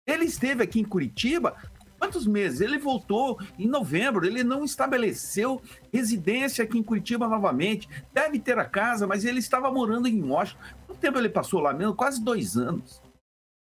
Ele 0.05 0.25
esteve 0.25 0.63
aqui 0.63 0.79
em 0.79 0.85
Curitiba 0.85 1.55
quantos 1.97 2.25
meses? 2.25 2.61
Ele 2.61 2.77
voltou 2.77 3.39
em 3.57 3.67
novembro. 3.67 4.25
Ele 4.25 4.43
não 4.43 4.63
estabeleceu 4.63 5.61
residência 5.91 6.63
aqui 6.63 6.77
em 6.77 6.83
Curitiba 6.83 7.27
novamente. 7.27 7.89
Deve 8.13 8.39
ter 8.39 8.57
a 8.57 8.65
casa, 8.65 9.07
mas 9.07 9.25
ele 9.25 9.39
estava 9.39 9.71
morando 9.71 10.07
em 10.07 10.21
Washington. 10.21 10.61
Quanto 10.85 10.99
tempo 10.99 11.17
ele 11.17 11.29
passou 11.29 11.59
lá 11.59 11.73
mesmo? 11.73 11.95
Quase 11.95 12.23
dois 12.23 12.57
anos. 12.57 13.01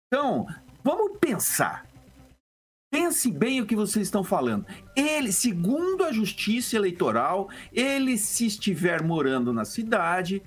Então, 0.06 0.46
vamos 0.82 1.18
pensar. 1.18 1.86
Pense 2.92 3.28
bem 3.28 3.60
o 3.60 3.66
que 3.66 3.74
vocês 3.74 4.06
estão 4.06 4.22
falando. 4.22 4.64
Ele, 4.94 5.32
segundo 5.32 6.04
a 6.04 6.12
Justiça 6.12 6.76
Eleitoral, 6.76 7.50
ele, 7.72 8.16
se 8.16 8.46
estiver 8.46 9.02
morando 9.02 9.52
na 9.52 9.64
cidade, 9.64 10.40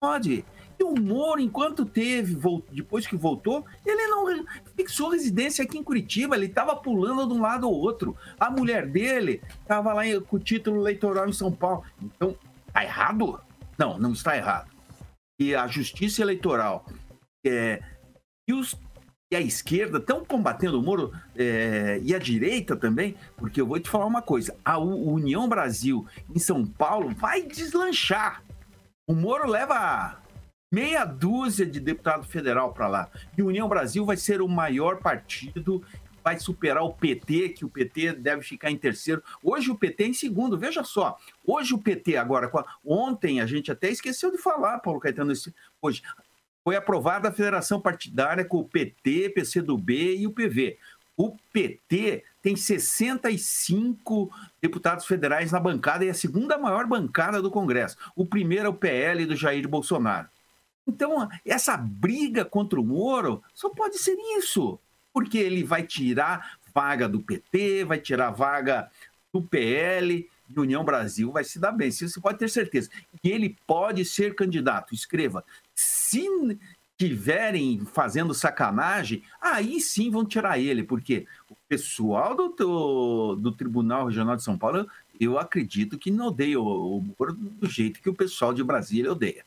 pode. 0.00 0.44
E 0.78 0.84
o 0.84 0.94
Moro, 0.94 1.40
enquanto 1.40 1.84
teve, 1.84 2.36
depois 2.72 3.06
que 3.06 3.16
voltou, 3.16 3.64
ele 3.84 4.06
não 4.08 4.44
fixou 4.76 5.10
residência 5.10 5.64
aqui 5.64 5.78
em 5.78 5.84
Curitiba, 5.84 6.36
ele 6.36 6.46
estava 6.46 6.74
pulando 6.76 7.26
de 7.26 7.34
um 7.34 7.42
lado 7.42 7.66
ao 7.66 7.72
outro. 7.72 8.16
A 8.38 8.50
mulher 8.50 8.86
dele 8.86 9.40
estava 9.60 9.92
lá 9.92 10.02
com 10.26 10.36
o 10.36 10.40
título 10.40 10.80
eleitoral 10.80 11.28
em 11.28 11.32
São 11.32 11.52
Paulo. 11.52 11.84
Então, 12.02 12.36
tá 12.72 12.82
errado? 12.82 13.40
Não, 13.78 13.98
não 13.98 14.12
está 14.12 14.36
errado. 14.36 14.70
E 15.40 15.54
a 15.54 15.66
Justiça 15.66 16.22
Eleitoral 16.22 16.86
é, 17.44 17.82
e, 18.48 18.52
os, 18.52 18.76
e 19.32 19.36
a 19.36 19.40
esquerda 19.40 19.98
estão 19.98 20.24
combatendo 20.24 20.78
o 20.78 20.82
Moro 20.82 21.12
é, 21.36 21.98
e 22.02 22.14
a 22.14 22.18
direita 22.18 22.76
também, 22.76 23.16
porque 23.36 23.60
eu 23.60 23.66
vou 23.66 23.78
te 23.80 23.90
falar 23.90 24.06
uma 24.06 24.22
coisa: 24.22 24.56
a 24.64 24.78
União 24.78 25.48
Brasil 25.48 26.06
em 26.34 26.38
São 26.38 26.64
Paulo 26.64 27.10
vai 27.14 27.42
deslanchar. 27.42 28.42
O 29.06 29.14
Moro 29.14 29.48
leva 29.48 30.18
meia 30.74 31.04
dúzia 31.04 31.64
de 31.64 31.78
deputado 31.78 32.26
federal 32.26 32.72
para 32.72 32.88
lá. 32.88 33.08
E 33.38 33.42
União 33.42 33.68
Brasil 33.68 34.04
vai 34.04 34.16
ser 34.16 34.42
o 34.42 34.48
maior 34.48 34.98
partido, 34.98 35.84
vai 36.22 36.40
superar 36.40 36.82
o 36.82 36.92
PT, 36.92 37.50
que 37.50 37.64
o 37.64 37.68
PT 37.68 38.14
deve 38.14 38.42
ficar 38.42 38.72
em 38.72 38.76
terceiro. 38.76 39.22
Hoje 39.40 39.70
o 39.70 39.78
PT 39.78 40.02
é 40.02 40.06
em 40.08 40.12
segundo, 40.12 40.58
veja 40.58 40.82
só. 40.82 41.16
Hoje 41.46 41.74
o 41.74 41.78
PT, 41.78 42.16
agora, 42.16 42.50
ontem 42.84 43.40
a 43.40 43.46
gente 43.46 43.70
até 43.70 43.88
esqueceu 43.88 44.32
de 44.32 44.38
falar, 44.38 44.80
Paulo 44.80 44.98
Caetano, 44.98 45.32
hoje. 45.80 46.02
Foi 46.64 46.74
aprovada 46.74 47.28
a 47.28 47.32
federação 47.32 47.80
partidária 47.80 48.44
com 48.44 48.56
o 48.56 48.68
PT, 48.68 49.30
PCdoB 49.30 50.16
e 50.16 50.26
o 50.26 50.32
PV. 50.32 50.78
O 51.16 51.36
PT 51.52 52.24
tem 52.42 52.56
65 52.56 54.28
deputados 54.60 55.06
federais 55.06 55.52
na 55.52 55.60
bancada 55.60 56.04
e 56.04 56.08
é 56.08 56.10
a 56.10 56.14
segunda 56.14 56.58
maior 56.58 56.86
bancada 56.86 57.40
do 57.40 57.50
Congresso. 57.50 57.96
O 58.16 58.26
primeiro 58.26 58.66
é 58.66 58.68
o 58.70 58.74
PL 58.74 59.24
do 59.26 59.36
Jair 59.36 59.68
Bolsonaro. 59.68 60.33
Então, 60.86 61.28
essa 61.44 61.76
briga 61.76 62.44
contra 62.44 62.80
o 62.80 62.84
Moro 62.84 63.42
só 63.54 63.70
pode 63.70 63.98
ser 63.98 64.16
isso, 64.38 64.78
porque 65.12 65.38
ele 65.38 65.64
vai 65.64 65.82
tirar 65.82 66.58
vaga 66.74 67.08
do 67.08 67.20
PT, 67.20 67.84
vai 67.84 67.98
tirar 67.98 68.30
vaga 68.30 68.90
do 69.32 69.40
PL, 69.40 70.28
e 70.48 70.60
União 70.60 70.84
Brasil 70.84 71.32
vai 71.32 71.44
se 71.44 71.58
dar 71.58 71.72
bem. 71.72 71.90
Você 71.90 72.20
pode 72.20 72.38
ter 72.38 72.50
certeza. 72.50 72.90
E 73.22 73.30
ele 73.30 73.56
pode 73.66 74.04
ser 74.04 74.34
candidato. 74.34 74.94
Escreva. 74.94 75.44
Se 75.74 76.28
estiverem 76.98 77.84
fazendo 77.84 78.32
sacanagem, 78.32 79.22
aí 79.40 79.80
sim 79.80 80.10
vão 80.10 80.24
tirar 80.24 80.58
ele, 80.58 80.84
porque 80.84 81.26
o 81.50 81.56
pessoal 81.68 82.36
do, 82.36 82.48
do, 82.48 83.36
do 83.36 83.52
Tribunal 83.52 84.06
Regional 84.06 84.36
de 84.36 84.44
São 84.44 84.56
Paulo, 84.56 84.86
eu 85.18 85.38
acredito 85.38 85.98
que 85.98 86.10
não 86.10 86.26
odeia 86.28 86.60
o 86.60 87.02
Moro 87.18 87.32
do 87.32 87.68
jeito 87.68 88.00
que 88.00 88.08
o 88.08 88.14
pessoal 88.14 88.54
de 88.54 88.62
Brasília 88.62 89.10
odeia. 89.10 89.44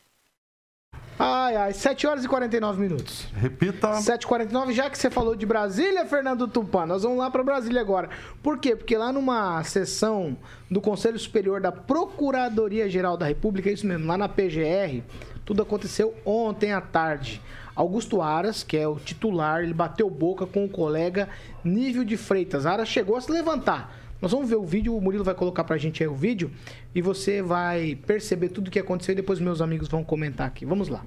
Ai, 1.18 1.56
ai, 1.56 1.72
7 1.72 2.06
horas 2.06 2.24
e 2.24 2.28
49 2.28 2.80
minutos. 2.80 3.26
Repita. 3.34 3.90
7h49, 3.90 4.72
já 4.72 4.88
que 4.88 4.96
você 4.96 5.10
falou 5.10 5.34
de 5.34 5.44
Brasília, 5.44 6.06
Fernando 6.06 6.46
Tupan, 6.46 6.86
nós 6.86 7.02
vamos 7.02 7.18
lá 7.18 7.28
para 7.28 7.42
Brasília 7.42 7.80
agora. 7.80 8.08
Por 8.40 8.58
quê? 8.58 8.76
Porque 8.76 8.96
lá 8.96 9.12
numa 9.12 9.62
sessão 9.64 10.36
do 10.70 10.80
Conselho 10.80 11.18
Superior 11.18 11.60
da 11.60 11.72
Procuradoria-Geral 11.72 13.16
da 13.16 13.26
República, 13.26 13.68
é 13.68 13.72
isso 13.72 13.86
mesmo, 13.86 14.06
lá 14.06 14.16
na 14.16 14.28
PGR, 14.28 15.02
tudo 15.44 15.62
aconteceu 15.62 16.14
ontem 16.24 16.72
à 16.72 16.80
tarde. 16.80 17.42
Augusto 17.74 18.22
Aras, 18.22 18.62
que 18.62 18.76
é 18.76 18.86
o 18.86 18.96
titular, 18.96 19.62
ele 19.62 19.74
bateu 19.74 20.08
boca 20.10 20.46
com 20.46 20.64
o 20.64 20.68
colega 20.68 21.28
Nível 21.64 22.04
de 22.04 22.16
Freitas. 22.16 22.66
Aras 22.66 22.88
chegou 22.88 23.16
a 23.16 23.20
se 23.20 23.30
levantar. 23.30 23.97
Nós 24.20 24.32
vamos 24.32 24.48
ver 24.48 24.56
o 24.56 24.64
vídeo, 24.64 24.96
o 24.96 25.00
Murilo 25.00 25.22
vai 25.22 25.34
colocar 25.34 25.62
pra 25.64 25.78
gente 25.78 26.02
aí 26.02 26.08
o 26.08 26.14
vídeo 26.14 26.50
e 26.94 27.00
você 27.00 27.40
vai 27.40 27.94
perceber 27.94 28.48
tudo 28.48 28.68
o 28.68 28.70
que 28.70 28.78
aconteceu 28.78 29.12
e 29.12 29.16
depois 29.16 29.38
meus 29.38 29.60
amigos 29.60 29.88
vão 29.88 30.02
comentar 30.02 30.46
aqui. 30.46 30.64
Vamos 30.66 30.88
lá. 30.88 31.04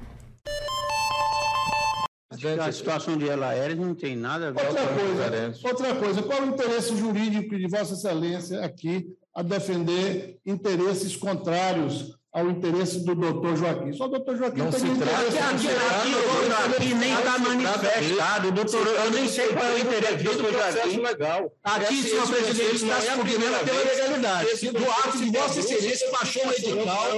A 2.65 2.71
situação 2.71 3.17
de 3.17 3.25
Elaeres 3.25 3.77
não 3.77 3.93
tem 3.93 4.15
nada 4.15 4.47
a 4.47 4.51
ver 4.51 4.65
outra 4.65 4.87
com 4.87 4.95
coisa, 4.95 5.67
Outra 5.67 5.95
coisa, 5.95 6.23
qual 6.23 6.41
o 6.41 6.47
interesse 6.47 6.95
jurídico 6.95 7.55
de 7.57 7.67
Vossa 7.67 7.93
Excelência 7.93 8.63
aqui 8.63 9.05
a 9.35 9.43
defender 9.43 10.39
interesses 10.45 11.15
contrários 11.15 12.17
ao 12.33 12.49
interesse 12.49 12.99
do 13.03 13.13
doutor 13.13 13.57
Joaquim. 13.57 13.91
Só 13.91 14.05
o 14.05 14.07
doutor 14.07 14.37
Joaquim 14.37 14.59
não 14.59 14.71
tem 14.71 14.79
se 14.79 14.85
trata, 14.85 15.27
interesse. 15.27 15.37
Aqui, 15.37 15.67
aqui, 15.67 15.67
aqui, 15.67 16.75
aqui 16.77 16.93
nem 16.95 17.13
está 17.13 17.39
manifestado. 17.39 18.51
Doutor, 18.51 18.87
eu 18.87 19.11
nem 19.11 19.27
sei 19.27 19.47
qual 19.49 19.65
é 19.65 19.73
o 19.73 19.77
interesse 19.79 20.23
do 20.23 20.23
doutor 20.23 20.53
Joaquim. 20.53 20.97
Legal. 21.01 21.53
Aqui, 21.63 22.03
senhor 22.03 22.27
presidente, 22.27 22.75
está 22.75 23.01
se 23.01 23.11
combinando 23.11 23.65
pela 23.65 23.83
legalidade. 23.83 24.71
Do 24.71 24.91
ato 24.91 25.17
de 25.17 25.29
Vossa 25.37 25.59
Excelência 25.59 26.11
baixou 26.11 26.47
o 26.47 26.51
edital. 26.53 27.09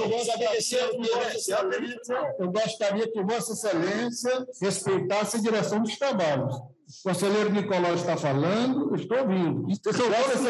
Eu 2.38 2.50
gostaria 2.50 3.10
que 3.10 3.22
Vossa 3.22 3.52
Excelência 3.52 4.46
respeitasse 4.60 5.36
a 5.36 5.40
direção 5.40 5.80
dos 5.80 5.96
trabalhos. 5.96 6.73
O 7.00 7.08
conselheiro 7.08 7.50
Nicolau 7.50 7.94
está 7.94 8.16
falando, 8.16 8.94
estou 8.94 9.18
ouvindo. 9.18 9.62
Vossa 9.62 9.88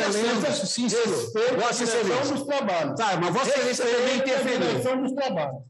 Excelência, 0.08 0.66
sim, 0.66 0.88
senhor. 0.88 1.60
Vossa 1.60 1.84
Excelência. 1.84 2.34
dos 2.34 2.42
trabalhos. 2.44 2.94
Tá, 2.96 3.16
mas 3.20 3.32
Vossa 3.32 3.50
Excelência 3.50 3.84
também 3.86 4.16
interferiu. 4.18 5.02
dos 5.02 5.12
trabalhos. 5.12 5.62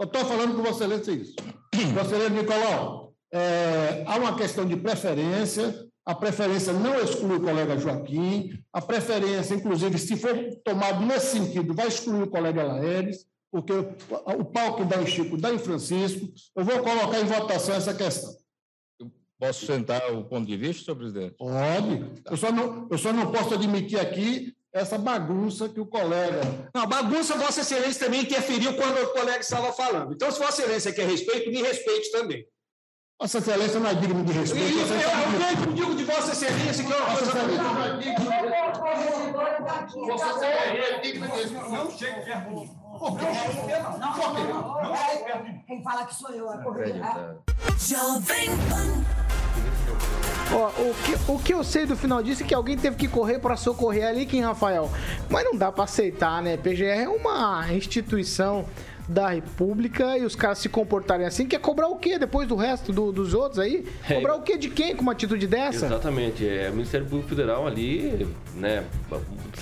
Eu 0.00 0.06
estou 0.06 0.24
falando 0.24 0.56
com 0.56 0.62
Vossa 0.62 0.84
Excelência 0.84 1.12
isso. 1.12 1.34
Conselheiro 1.94 2.34
Nicolau, 2.34 3.12
é, 3.32 4.04
há 4.06 4.16
uma 4.16 4.36
questão 4.36 4.66
de 4.66 4.76
preferência, 4.76 5.74
a 6.04 6.14
preferência 6.14 6.72
não 6.72 6.98
exclui 7.00 7.36
o 7.36 7.40
colega 7.40 7.78
Joaquim, 7.78 8.50
a 8.72 8.82
preferência, 8.82 9.54
inclusive, 9.54 9.98
se 9.98 10.16
for 10.16 10.36
tomado 10.64 11.04
nesse 11.06 11.38
sentido, 11.38 11.74
vai 11.74 11.86
excluir 11.86 12.22
o 12.22 12.30
colega 12.30 12.64
Laeres, 12.64 13.24
porque 13.52 13.72
o, 13.72 13.86
o 14.40 14.44
pau 14.46 14.76
que 14.76 14.84
dá 14.84 15.00
em 15.00 15.06
Chico 15.06 15.36
dá 15.36 15.52
em 15.52 15.58
Francisco. 15.58 16.26
Eu 16.56 16.64
vou 16.64 16.78
colocar 16.80 17.20
em 17.20 17.24
votação 17.24 17.74
essa 17.74 17.94
questão. 17.94 18.41
Posso 19.42 19.66
sentar 19.66 20.14
o 20.14 20.22
ponto 20.22 20.46
de 20.46 20.56
vista, 20.56 20.84
senhor 20.84 20.96
presidente? 20.96 21.34
Pode. 21.36 22.22
Eu 22.30 22.36
só 22.36 22.52
não, 22.52 22.86
eu 22.88 22.96
só 22.96 23.12
não 23.12 23.32
posso 23.32 23.54
admitir 23.54 23.98
aqui 23.98 24.54
essa 24.72 24.96
bagunça 24.96 25.68
que 25.68 25.80
o 25.80 25.86
colega. 25.86 26.42
Não, 26.72 26.86
bagunça, 26.86 27.36
Vossa 27.36 27.62
Excelência 27.62 28.06
também 28.06 28.22
interferiu 28.22 28.72
quando 28.74 29.02
o 29.02 29.08
colega 29.08 29.40
estava 29.40 29.72
falando. 29.72 30.14
Então, 30.14 30.30
se 30.30 30.38
Vossa 30.38 30.62
Excelência 30.62 30.92
quer 30.92 31.08
respeito, 31.08 31.50
me 31.50 31.60
respeite 31.60 32.12
também. 32.12 32.46
Vossa 33.22 33.38
Excelência 33.38 33.78
não 33.78 33.88
é 33.88 33.94
digno 33.94 34.24
de 34.24 34.32
respeito. 34.32 34.68
E, 34.68 34.80
eu, 34.80 34.86
eu, 34.88 35.66
eu 35.66 35.72
digo 35.74 35.94
de 35.94 36.02
Vossa 36.02 36.32
Excelência 36.32 36.84
que 36.84 36.92
é 36.92 36.96
uma 36.96 37.06
Vossa 37.06 37.22
coisa. 37.22 37.38
Excelência 37.38 37.62
não 37.62 37.84
é 37.84 37.96
digno 37.96 38.14
de 38.16 38.30
respeito. 38.32 38.80
Vossa 40.06 40.26
Excelência 40.26 40.82
é 40.82 41.00
digno 41.00 41.26
de 41.28 41.32
respeito. 41.32 41.70
Não 41.70 41.90
chegue 41.92 42.20
perto 42.24 42.48
de 42.48 42.54
mim. 42.56 42.70
Por 42.98 43.18
quê? 43.18 43.26
Não, 44.00 44.12
Por 44.12 44.34
quê? 44.34 45.60
Quem 45.68 45.82
fala 45.84 46.04
que 46.04 46.14
sou 46.16 46.30
eu, 46.30 46.50
a 46.50 46.58
corrida. 46.58 47.38
Jovem 47.78 48.48
Pan. 48.68 49.04
Ó, 50.54 50.68
o 50.68 50.94
que, 51.04 51.32
o 51.32 51.38
que 51.38 51.54
eu 51.54 51.62
sei 51.62 51.86
do 51.86 51.96
final 51.96 52.22
disso 52.24 52.42
é 52.42 52.46
que 52.46 52.54
alguém 52.54 52.76
teve 52.76 52.96
que 52.96 53.06
correr 53.06 53.38
para 53.38 53.56
socorrer 53.56 54.08
ali, 54.08 54.26
quem, 54.26 54.42
Rafael? 54.42 54.90
Mas 55.30 55.44
não 55.44 55.56
dá 55.56 55.70
para 55.70 55.84
aceitar, 55.84 56.42
né? 56.42 56.56
PGR 56.56 57.04
é 57.04 57.08
uma 57.08 57.72
instituição 57.72 58.66
da 59.12 59.28
República 59.28 60.16
e 60.18 60.24
os 60.24 60.34
caras 60.34 60.58
se 60.58 60.68
comportarem 60.68 61.26
assim, 61.26 61.46
quer 61.46 61.60
cobrar 61.60 61.88
o 61.88 61.96
quê 61.96 62.18
depois 62.18 62.48
do 62.48 62.56
resto 62.56 62.92
do- 62.92 63.12
dos 63.12 63.34
outros 63.34 63.58
aí? 63.58 63.84
É. 64.08 64.14
Cobrar 64.14 64.34
o 64.36 64.42
quê 64.42 64.56
de 64.56 64.68
quem 64.70 64.96
com 64.96 65.02
uma 65.02 65.12
atitude 65.12 65.46
dessa? 65.46 65.86
Exatamente, 65.86 66.46
é 66.48 66.68
o 66.70 66.72
Ministério 66.72 67.06
Público 67.06 67.28
Federal 67.28 67.66
ali, 67.66 68.26
né, 68.56 68.84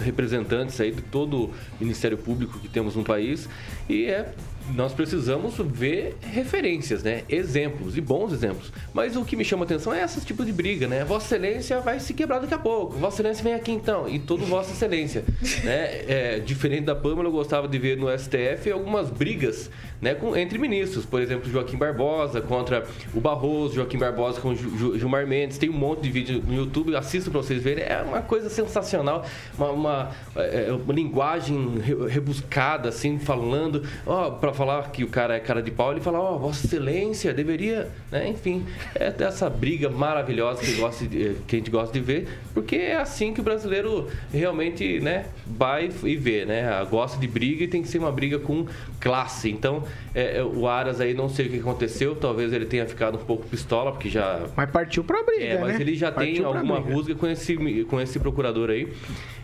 representantes 0.01 0.81
aí 0.81 0.91
de 0.93 1.03
todo 1.03 1.45
o 1.47 1.53
Ministério 1.81 2.17
Público 2.17 2.59
que 2.59 2.69
temos 2.69 2.95
no 2.97 3.05
país 3.05 3.49
e 3.89 4.05
é 4.07 4.33
nós 4.75 4.93
precisamos 4.93 5.55
ver 5.59 6.17
referências, 6.23 7.03
né? 7.03 7.23
Exemplos 7.29 7.97
e 7.97 8.01
bons 8.01 8.33
exemplos. 8.33 8.73
Mas 8.93 9.17
o 9.17 9.25
que 9.25 9.37
me 9.37 9.45
chama 9.45 9.65
a 9.65 9.67
atenção 9.67 9.93
é 9.93 10.03
esse 10.05 10.21
tipo 10.25 10.45
de 10.45 10.53
briga, 10.53 10.87
né? 10.89 11.05
Vossa 11.05 11.27
Excelência 11.37 11.81
vai 11.81 12.01
se 12.01 12.13
quebrar 12.15 12.39
daqui 12.41 12.55
a 12.55 12.59
pouco. 12.59 12.95
Vossa 12.97 13.17
Excelência 13.17 13.45
vem 13.45 13.55
aqui 13.55 13.73
então. 13.73 14.09
E 14.09 14.19
todo 14.19 14.45
Vossa 14.45 14.73
Excelência. 14.73 15.25
né? 15.65 16.05
É, 16.09 16.39
diferente 16.45 16.85
da 16.85 16.95
Pâmela, 16.95 17.29
eu 17.29 17.33
gostava 17.33 17.69
de 17.69 17.79
ver 17.79 17.97
no 17.97 18.07
STF 18.17 18.71
algumas 18.71 19.11
brigas 19.11 19.71
né, 20.01 20.15
com, 20.15 20.37
entre 20.37 20.59
ministros. 20.59 21.05
Por 21.05 21.21
exemplo, 21.21 21.51
Joaquim 21.51 21.77
Barbosa 21.77 22.41
contra 22.41 22.85
o 23.15 23.21
Barroso, 23.21 23.75
Joaquim 23.75 23.99
Barbosa 23.99 24.41
com 24.41 24.55
Ju- 24.55 24.77
Ju- 24.77 24.99
Gilmar 24.99 25.27
Mendes. 25.27 25.59
Tem 25.59 25.69
um 25.69 25.75
monte 25.75 26.03
de 26.03 26.11
vídeo 26.11 26.43
no 26.47 26.55
YouTube, 26.55 26.95
assista 26.97 27.31
para 27.31 27.41
vocês 27.43 27.63
verem. 27.63 27.85
É 27.85 28.03
uma 28.03 28.23
coisa 28.23 28.49
sensacional. 28.49 29.25
Uma, 29.57 29.71
uma, 29.71 30.11
é, 30.37 30.73
uma 30.73 30.93
linguagem 30.95 31.79
re- 31.79 32.07
rebuscada, 32.09 32.89
assim, 32.89 33.19
falando. 33.19 33.83
Ó, 34.07 34.31
para 34.31 34.53
falar 34.61 34.91
que 34.91 35.03
o 35.03 35.09
cara 35.09 35.35
é 35.37 35.41
cara 35.41 35.63
de 35.63 35.71
pau, 35.71 35.91
ele 35.91 36.01
fala, 36.01 36.21
ó, 36.21 36.37
Vossa 36.37 36.67
Excelência, 36.67 37.33
deveria. 37.33 37.89
Né? 38.13 38.29
Enfim, 38.29 38.67
é 38.95 39.11
dessa 39.11 39.49
briga 39.49 39.89
maravilhosa 39.89 40.61
que, 40.63 40.73
gosta 40.75 41.07
de- 41.07 41.37
que 41.47 41.57
a 41.57 41.59
gente 41.59 41.71
gosta 41.71 41.93
de 41.99 42.01
ver, 42.05 42.29
porque 42.53 42.77
é 42.77 42.97
assim 42.97 43.33
que 43.33 43.41
o 43.41 43.43
brasileiro 43.43 44.07
realmente 44.33 45.01
né, 45.01 45.25
vai 45.47 45.91
e 46.05 46.15
vê, 46.17 46.45
né? 46.45 46.63
Gosta 46.91 47.19
de 47.19 47.27
briga 47.27 47.65
e 47.65 47.69
tem 47.69 47.81
que 47.81 47.89
ser 47.89 47.99
uma 47.99 48.13
briga 48.13 48.39
com 48.39 48.67
classe. 49.01 49.51
Então, 49.51 49.83
é, 50.15 50.39
é, 50.39 50.45
o 50.45 50.67
Aras 50.69 51.01
aí, 51.01 51.15
não 51.15 51.29
sei 51.29 51.47
o 51.47 51.51
que 51.51 51.59
aconteceu, 51.59 52.15
talvez 52.15 52.53
ele 52.53 52.67
tenha 52.67 52.85
ficado 52.87 53.17
um 53.17 53.25
pouco 53.25 53.47
pistola, 53.47 53.93
porque 53.93 54.11
já 54.11 54.47
Mas 54.55 54.71
partiu 54.71 55.03
pra 55.03 55.23
briga, 55.23 55.45
é, 55.45 55.59
mas 55.59 55.75
né? 55.75 55.81
ele 55.81 55.95
já 55.95 56.13
tem 56.13 56.35
Partiu 56.35 56.43
pra 56.51 56.59
alguma 56.61 56.81
briga. 56.81 56.95
rusga 56.95 57.15
com 57.15 57.27
esse, 57.27 57.85
com 57.89 58.01
esse 58.01 58.19
procurador 58.19 58.69
aí. 58.69 58.89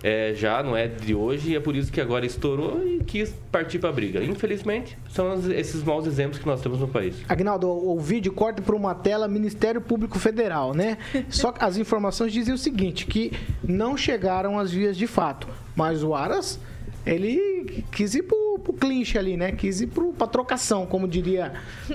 É, 0.03 0.35
já 0.37 0.63
não 0.63 0.77
é 0.77 0.87
de 0.87 1.15
hoje 1.15 1.53
e 1.53 1.57
é 1.57 1.61
por 1.61 1.75
isso 1.75 1.91
que 1.91 2.01
agora 2.01 2.25
estourou 2.27 2.81
e 2.87 3.03
quis 3.05 3.35
partir 3.51 3.79
pra 3.79 3.91
briga. 3.91 4.23
Infelizmente, 4.23 4.96
são 5.11 5.33
os- 5.35 5.49
esses 5.49 5.83
maus 5.83 6.07
exemplos 6.07 6.39
que 6.39 6.47
nós 6.47 6.61
temos 6.61 6.81
no 6.81 6.89
país. 6.89 7.15
Agnaldo, 7.29 7.69
o, 7.69 7.97
o 7.97 8.01
vídeo 8.01 8.33
corta 8.33 8.61
para 8.63 8.75
uma 8.77 8.95
tela 8.95 9.27
Ministério 9.29 9.81
Público 9.81 10.19
Federal, 10.19 10.75
né? 10.75 10.99
Só 11.31 11.53
que 11.53 11.65
as 11.65 11.77
informações 11.77 12.33
dizem 12.33 12.53
o 12.55 12.59
seguinte, 12.59 13.07
que 13.07 13.33
não 13.63 13.97
chegaram 13.97 14.59
às 14.59 14.71
vias 14.71 14.97
de 14.97 15.07
fato. 15.07 15.47
Mas 15.75 16.03
o 16.03 16.15
Aras, 16.15 16.59
ele 17.07 17.85
quis 17.93 18.15
ir 18.15 18.23
pro, 18.25 18.59
pro 18.63 18.73
clinch 18.73 19.17
ali, 19.17 19.37
né? 19.37 19.53
Quis 19.53 19.81
ir 19.81 19.87
pro, 19.89 20.13
pra 20.13 20.27
trocação, 20.27 20.85
como 20.87 21.07
diria 21.09 21.53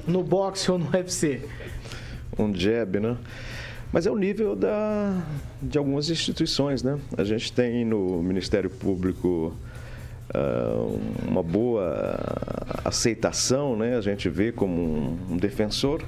no 0.08 0.24
boxe 0.24 0.72
ou 0.72 0.78
no 0.80 0.90
UFC. 0.90 1.42
um 2.40 2.54
jab, 2.56 3.00
né? 3.00 3.18
Mas 3.94 4.08
é 4.08 4.12
o 4.12 4.16
nível 4.16 4.56
da, 4.56 5.22
de 5.62 5.78
algumas 5.78 6.10
instituições, 6.10 6.82
né? 6.82 6.98
A 7.18 7.26
gente 7.26 7.52
tem 7.52 7.84
no 7.84 8.24
Ministério 8.24 8.70
Público 8.70 9.54
uma 11.28 11.44
boa 11.44 12.18
aceitação, 12.86 13.76
né? 13.76 13.96
A 13.96 14.02
gente 14.02 14.30
vê 14.30 14.52
como 14.52 15.18
um, 15.30 15.38
defensor. 15.38 16.02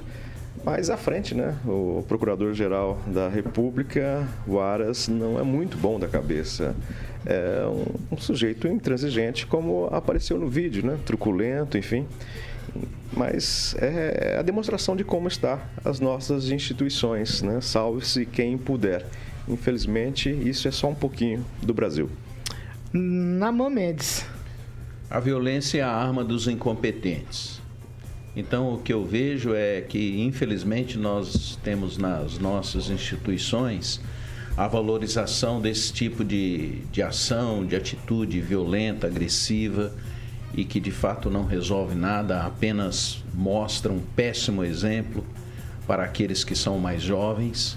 Mais 0.64 0.90
à 0.90 0.96
frente, 0.96 1.36
né? 1.36 1.58
O 1.66 2.06
Procurador-Geral 2.08 2.98
da 3.08 3.28
República, 3.28 4.26
o 4.48 4.60
Aras, 4.60 5.10
não 5.10 5.38
é 5.38 5.44
muito 5.44 5.78
bom 5.78 6.00
da 6.00 6.08
cabeça. 6.08 6.74
É 7.26 7.66
um, 7.66 8.16
um 8.16 8.18
sujeito 8.18 8.68
intransigente, 8.68 9.46
como 9.46 9.88
apareceu 9.88 10.38
no 10.38 10.48
vídeo, 10.48 10.86
né? 10.86 10.98
Truculento, 11.06 11.78
enfim. 11.78 12.08
Mas 13.12 13.76
é 13.80 14.38
a 14.40 14.42
demonstração 14.42 14.96
de 14.96 15.04
como 15.04 15.28
está 15.28 15.60
as 15.84 16.00
nossas 16.00 16.50
instituições, 16.50 17.42
né? 17.42 17.60
Salve-se 17.60 18.26
quem 18.26 18.58
puder. 18.58 19.06
Infelizmente, 19.48 20.30
isso 20.30 20.68
é 20.68 20.72
só 20.72 20.88
um 20.88 20.96
pouquinho 20.96 21.46
do 21.62 21.74
Brasil. 21.74 22.10
Namã 22.96 23.72
Mendes. 23.72 24.24
A 25.10 25.20
violência 25.20 25.80
é 25.80 25.82
a 25.82 25.90
arma 25.90 26.24
dos 26.24 26.48
incompetentes. 26.48 27.60
Então, 28.36 28.72
o 28.72 28.78
que 28.78 28.94
eu 28.94 29.04
vejo 29.04 29.56
é 29.56 29.82
que, 29.82 30.22
infelizmente, 30.22 30.96
nós 30.96 31.58
temos 31.64 31.98
nas 31.98 32.38
nossas 32.38 32.92
instituições 32.92 34.00
a 34.56 34.68
valorização 34.68 35.60
desse 35.60 35.92
tipo 35.92 36.24
de, 36.24 36.82
de 36.92 37.02
ação, 37.02 37.66
de 37.66 37.76
atitude 37.76 38.40
violenta, 38.40 39.08
agressiva 39.08 39.92
e 40.54 40.64
que 40.64 40.80
de 40.80 40.92
fato 40.92 41.32
não 41.32 41.46
resolve 41.46 41.96
nada, 41.96 42.44
apenas 42.44 43.24
mostra 43.34 43.92
um 43.92 44.02
péssimo 44.16 44.64
exemplo 44.64 45.26
para 45.88 46.04
aqueles 46.04 46.44
que 46.44 46.56
são 46.56 46.78
mais 46.78 47.02
jovens. 47.02 47.76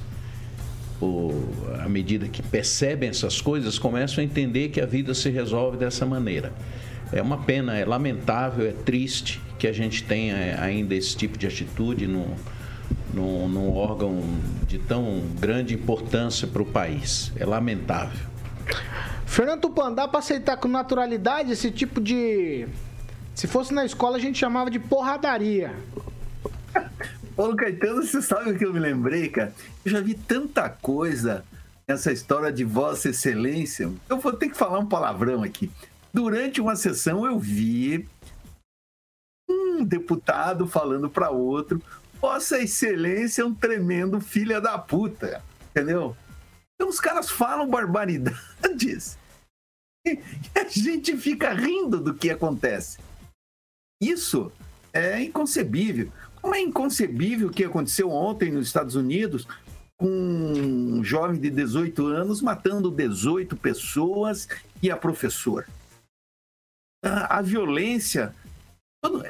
Ou, 1.00 1.32
à 1.78 1.88
medida 1.88 2.26
que 2.28 2.42
percebem 2.42 3.08
essas 3.08 3.40
coisas, 3.40 3.78
começam 3.78 4.22
a 4.22 4.24
entender 4.24 4.70
que 4.70 4.80
a 4.80 4.86
vida 4.86 5.12
se 5.14 5.28
resolve 5.28 5.76
dessa 5.76 6.06
maneira. 6.06 6.52
É 7.12 7.22
uma 7.22 7.38
pena, 7.38 7.76
é 7.76 7.84
lamentável, 7.84 8.66
é 8.66 8.72
triste 8.72 9.40
que 9.58 9.66
a 9.66 9.72
gente 9.72 10.02
tenha 10.02 10.60
ainda 10.60 10.94
esse 10.94 11.16
tipo 11.16 11.38
de 11.38 11.46
atitude 11.46 12.06
num, 12.06 12.34
num, 13.12 13.48
num 13.48 13.72
órgão 13.74 14.22
de 14.66 14.78
tão 14.78 15.22
grande 15.38 15.74
importância 15.74 16.48
para 16.48 16.62
o 16.62 16.66
país. 16.66 17.32
É 17.36 17.44
lamentável. 17.44 18.26
Fernando 19.24 19.60
Tupan, 19.60 19.92
dá 19.92 20.08
pra 20.08 20.20
aceitar 20.20 20.56
com 20.56 20.68
naturalidade 20.68 21.52
esse 21.52 21.70
tipo 21.70 22.00
de. 22.00 22.66
Se 23.34 23.46
fosse 23.46 23.72
na 23.74 23.84
escola, 23.84 24.16
a 24.16 24.20
gente 24.20 24.38
chamava 24.38 24.70
de 24.70 24.78
porradaria. 24.78 25.74
Paulo 27.36 27.54
Caetano, 27.54 28.02
você 28.02 28.22
sabe 28.22 28.50
o 28.50 28.58
que 28.58 28.64
eu 28.64 28.72
me 28.72 28.80
lembrei, 28.80 29.28
cara? 29.28 29.54
Eu 29.84 29.92
já 29.92 30.00
vi 30.00 30.14
tanta 30.14 30.70
coisa 30.70 31.44
nessa 31.86 32.10
história 32.10 32.50
de 32.50 32.64
Vossa 32.64 33.10
Excelência. 33.10 33.92
Eu 34.08 34.18
vou 34.18 34.32
ter 34.32 34.48
que 34.48 34.56
falar 34.56 34.78
um 34.78 34.88
palavrão 34.88 35.42
aqui. 35.42 35.70
Durante 36.14 36.62
uma 36.62 36.74
sessão, 36.74 37.26
eu 37.26 37.38
vi 37.38 38.08
um 39.48 39.84
deputado 39.84 40.66
falando 40.66 41.10
para 41.10 41.28
outro: 41.28 41.82
Vossa 42.18 42.58
Excelência 42.58 43.42
é 43.42 43.44
um 43.44 43.54
tremendo 43.54 44.18
filha 44.18 44.58
da 44.58 44.78
puta. 44.78 45.44
Entendeu? 45.70 46.16
Então 46.74 46.88
os 46.88 46.98
caras 46.98 47.28
falam 47.28 47.68
barbaridades 47.68 49.18
e 50.06 50.18
a 50.54 50.64
gente 50.64 51.14
fica 51.18 51.52
rindo 51.52 52.00
do 52.00 52.14
que 52.14 52.30
acontece. 52.30 52.98
Isso 54.00 54.50
é 54.90 55.20
inconcebível. 55.22 56.10
Como 56.46 56.54
é 56.54 56.60
inconcebível 56.60 57.48
o 57.48 57.50
que 57.50 57.64
aconteceu 57.64 58.08
ontem 58.08 58.52
nos 58.52 58.68
Estados 58.68 58.94
Unidos 58.94 59.48
com 59.96 60.06
um 60.06 61.02
jovem 61.02 61.40
de 61.40 61.50
18 61.50 62.06
anos 62.06 62.40
matando 62.40 62.88
18 62.88 63.56
pessoas 63.56 64.46
e 64.80 64.88
a 64.88 64.96
professora. 64.96 65.66
A, 67.04 67.38
a 67.38 67.42
violência 67.42 68.32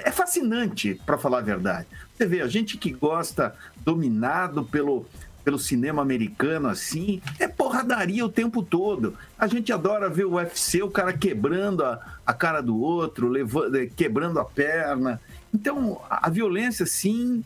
é 0.04 0.10
fascinante, 0.12 1.00
para 1.06 1.16
falar 1.16 1.38
a 1.38 1.40
verdade. 1.40 1.86
Você 2.14 2.26
vê, 2.26 2.42
a 2.42 2.48
gente 2.48 2.76
que 2.76 2.92
gosta, 2.92 3.56
dominado 3.78 4.62
pelo, 4.62 5.06
pelo 5.42 5.58
cinema 5.58 6.02
americano 6.02 6.68
assim, 6.68 7.22
é 7.38 7.48
porradaria 7.48 8.26
o 8.26 8.28
tempo 8.28 8.62
todo. 8.62 9.16
A 9.38 9.46
gente 9.46 9.72
adora 9.72 10.10
ver 10.10 10.26
o 10.26 10.34
UFC, 10.34 10.82
o 10.82 10.90
cara 10.90 11.14
quebrando 11.14 11.82
a, 11.82 12.18
a 12.26 12.34
cara 12.34 12.60
do 12.60 12.78
outro, 12.78 13.26
levando, 13.26 13.74
eh, 13.74 13.86
quebrando 13.86 14.38
a 14.38 14.44
perna. 14.44 15.18
Então, 15.57 16.04
a, 16.11 16.28
violência, 16.28 16.84
sim, 16.84 17.42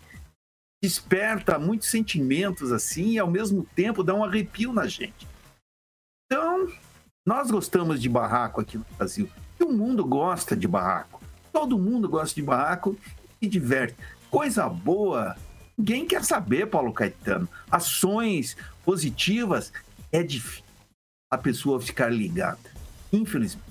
desperta 0.83 1.59
muitos 1.59 1.89
sentimentos 1.89 2.73
assim 2.73 3.13
e 3.13 3.19
ao 3.19 3.31
mesmo 3.31 3.65
tempo 3.77 4.03
dá 4.03 4.13
um 4.15 4.25
arrepio 4.25 4.73
na 4.73 4.89
gente. 4.89 5.29
Então, 6.27 6.69
nós 7.25 7.51
gostamos 7.51 8.03
de 8.03 8.09
barraco 8.09 8.61
aqui 8.61 8.77
no 8.77 8.87
Brasil. 8.99 9.31
E 9.61 9.63
o 9.63 9.73
mundo 9.73 10.05
gosta 10.05 10.57
de 10.57 10.67
barraco. 10.67 11.23
Todo 11.53 11.79
mundo 11.79 12.09
gosta 12.09 12.35
de 12.35 12.43
barraco 12.43 12.99
e 13.41 13.47
diverte. 13.47 13.97
Coisa 14.29 14.69
boa 14.69 15.37
Ninguém 15.79 16.07
quer 16.07 16.23
saber, 16.23 16.67
Paulo 16.67 16.93
Caetano. 16.93 17.49
Ações 17.71 18.55
positivas 18.85 19.73
é 20.13 20.23
difícil 20.23 20.63
a 21.31 21.39
pessoa 21.39 21.81
ficar 21.81 22.11
ligada. 22.11 22.59
Infelizmente. 23.11 23.65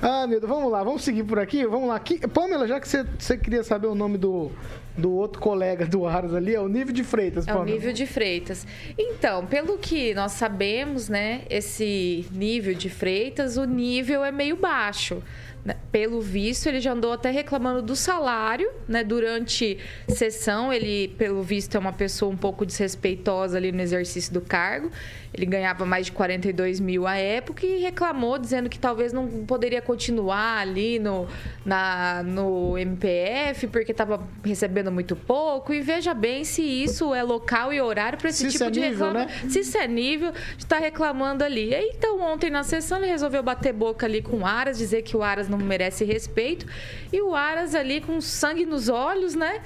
Ah, 0.00 0.26
meu 0.28 0.38
Deus, 0.38 0.48
vamos 0.48 0.70
lá, 0.70 0.82
vamos 0.84 1.02
seguir 1.02 1.24
por 1.24 1.38
aqui, 1.40 1.66
vamos 1.66 1.88
lá. 1.88 1.96
Aqui, 1.96 2.20
Pamela, 2.28 2.68
já 2.68 2.78
que 2.80 2.86
você, 2.88 3.04
você 3.18 3.36
queria 3.36 3.64
saber 3.64 3.88
o 3.88 3.96
nome 3.96 4.16
do, 4.16 4.50
do 4.96 5.12
outro 5.12 5.40
colega 5.40 5.84
do 5.86 6.06
Aras 6.06 6.32
ali, 6.32 6.54
é 6.54 6.60
o 6.60 6.68
Nível 6.68 6.94
de 6.94 7.02
Freitas, 7.02 7.44
É 7.48 7.52
Pamela. 7.52 7.66
o 7.66 7.68
nível 7.72 7.92
de 7.92 8.06
Freitas. 8.06 8.64
Então, 8.96 9.44
pelo 9.46 9.76
que 9.76 10.14
nós 10.14 10.32
sabemos, 10.32 11.08
né, 11.08 11.42
esse 11.50 12.26
nível 12.32 12.74
de 12.74 12.88
Freitas, 12.88 13.56
o 13.56 13.64
nível 13.64 14.24
é 14.24 14.30
meio 14.30 14.54
baixo. 14.56 15.20
Né? 15.64 15.76
Pelo 15.92 16.20
visto, 16.20 16.66
ele 16.68 16.80
já 16.80 16.92
andou 16.92 17.12
até 17.12 17.30
reclamando 17.30 17.82
do 17.82 17.96
salário, 17.96 18.70
né? 18.88 19.02
Durante 19.04 19.78
sessão, 20.08 20.72
ele, 20.72 21.08
pelo 21.18 21.42
visto, 21.42 21.76
é 21.76 21.78
uma 21.78 21.92
pessoa 21.92 22.32
um 22.32 22.36
pouco 22.36 22.64
desrespeitosa 22.64 23.56
ali 23.56 23.72
no 23.72 23.80
exercício 23.80 24.32
do 24.32 24.40
cargo. 24.40 24.90
Ele 25.32 25.44
ganhava 25.44 25.84
mais 25.84 26.06
de 26.06 26.12
42 26.12 26.80
mil 26.80 27.06
à 27.06 27.16
época 27.16 27.64
e 27.66 27.78
reclamou, 27.80 28.38
dizendo 28.38 28.68
que 28.68 28.78
talvez 28.78 29.12
não 29.12 29.28
poderia 29.44 29.80
continuar 29.82 30.58
ali 30.58 30.98
no, 30.98 31.28
na, 31.64 32.22
no 32.22 32.78
MPF, 32.78 33.66
porque 33.66 33.92
estava 33.92 34.26
recebendo 34.42 34.90
muito 34.90 35.14
pouco. 35.14 35.72
E 35.72 35.80
veja 35.82 36.14
bem 36.14 36.44
se 36.44 36.62
isso 36.62 37.14
é 37.14 37.22
local 37.22 37.72
e 37.72 37.80
horário 37.80 38.18
para 38.18 38.30
esse 38.30 38.50
Se 38.50 38.52
tipo 38.52 38.64
é 38.64 38.70
de 38.70 38.80
nível, 38.80 39.06
reclama. 39.06 39.26
né? 39.26 39.48
Se 39.48 39.60
isso 39.60 39.76
é 39.76 39.86
nível, 39.86 40.32
está 40.56 40.78
reclamando 40.78 41.44
ali. 41.44 41.74
E 41.74 41.92
Então, 41.94 42.20
ontem 42.20 42.48
na 42.48 42.62
sessão, 42.62 42.98
ele 42.98 43.08
resolveu 43.08 43.42
bater 43.42 43.72
boca 43.72 44.06
ali 44.06 44.22
com 44.22 44.38
o 44.38 44.46
Aras, 44.46 44.78
dizer 44.78 45.02
que 45.02 45.16
o 45.16 45.22
Aras 45.22 45.47
não 45.48 45.58
merece 45.58 46.04
respeito. 46.04 46.66
E 47.12 47.20
o 47.20 47.34
Aras 47.34 47.74
ali 47.74 48.00
com 48.00 48.20
sangue 48.20 48.64
nos 48.66 48.88
olhos, 48.88 49.34
né? 49.34 49.60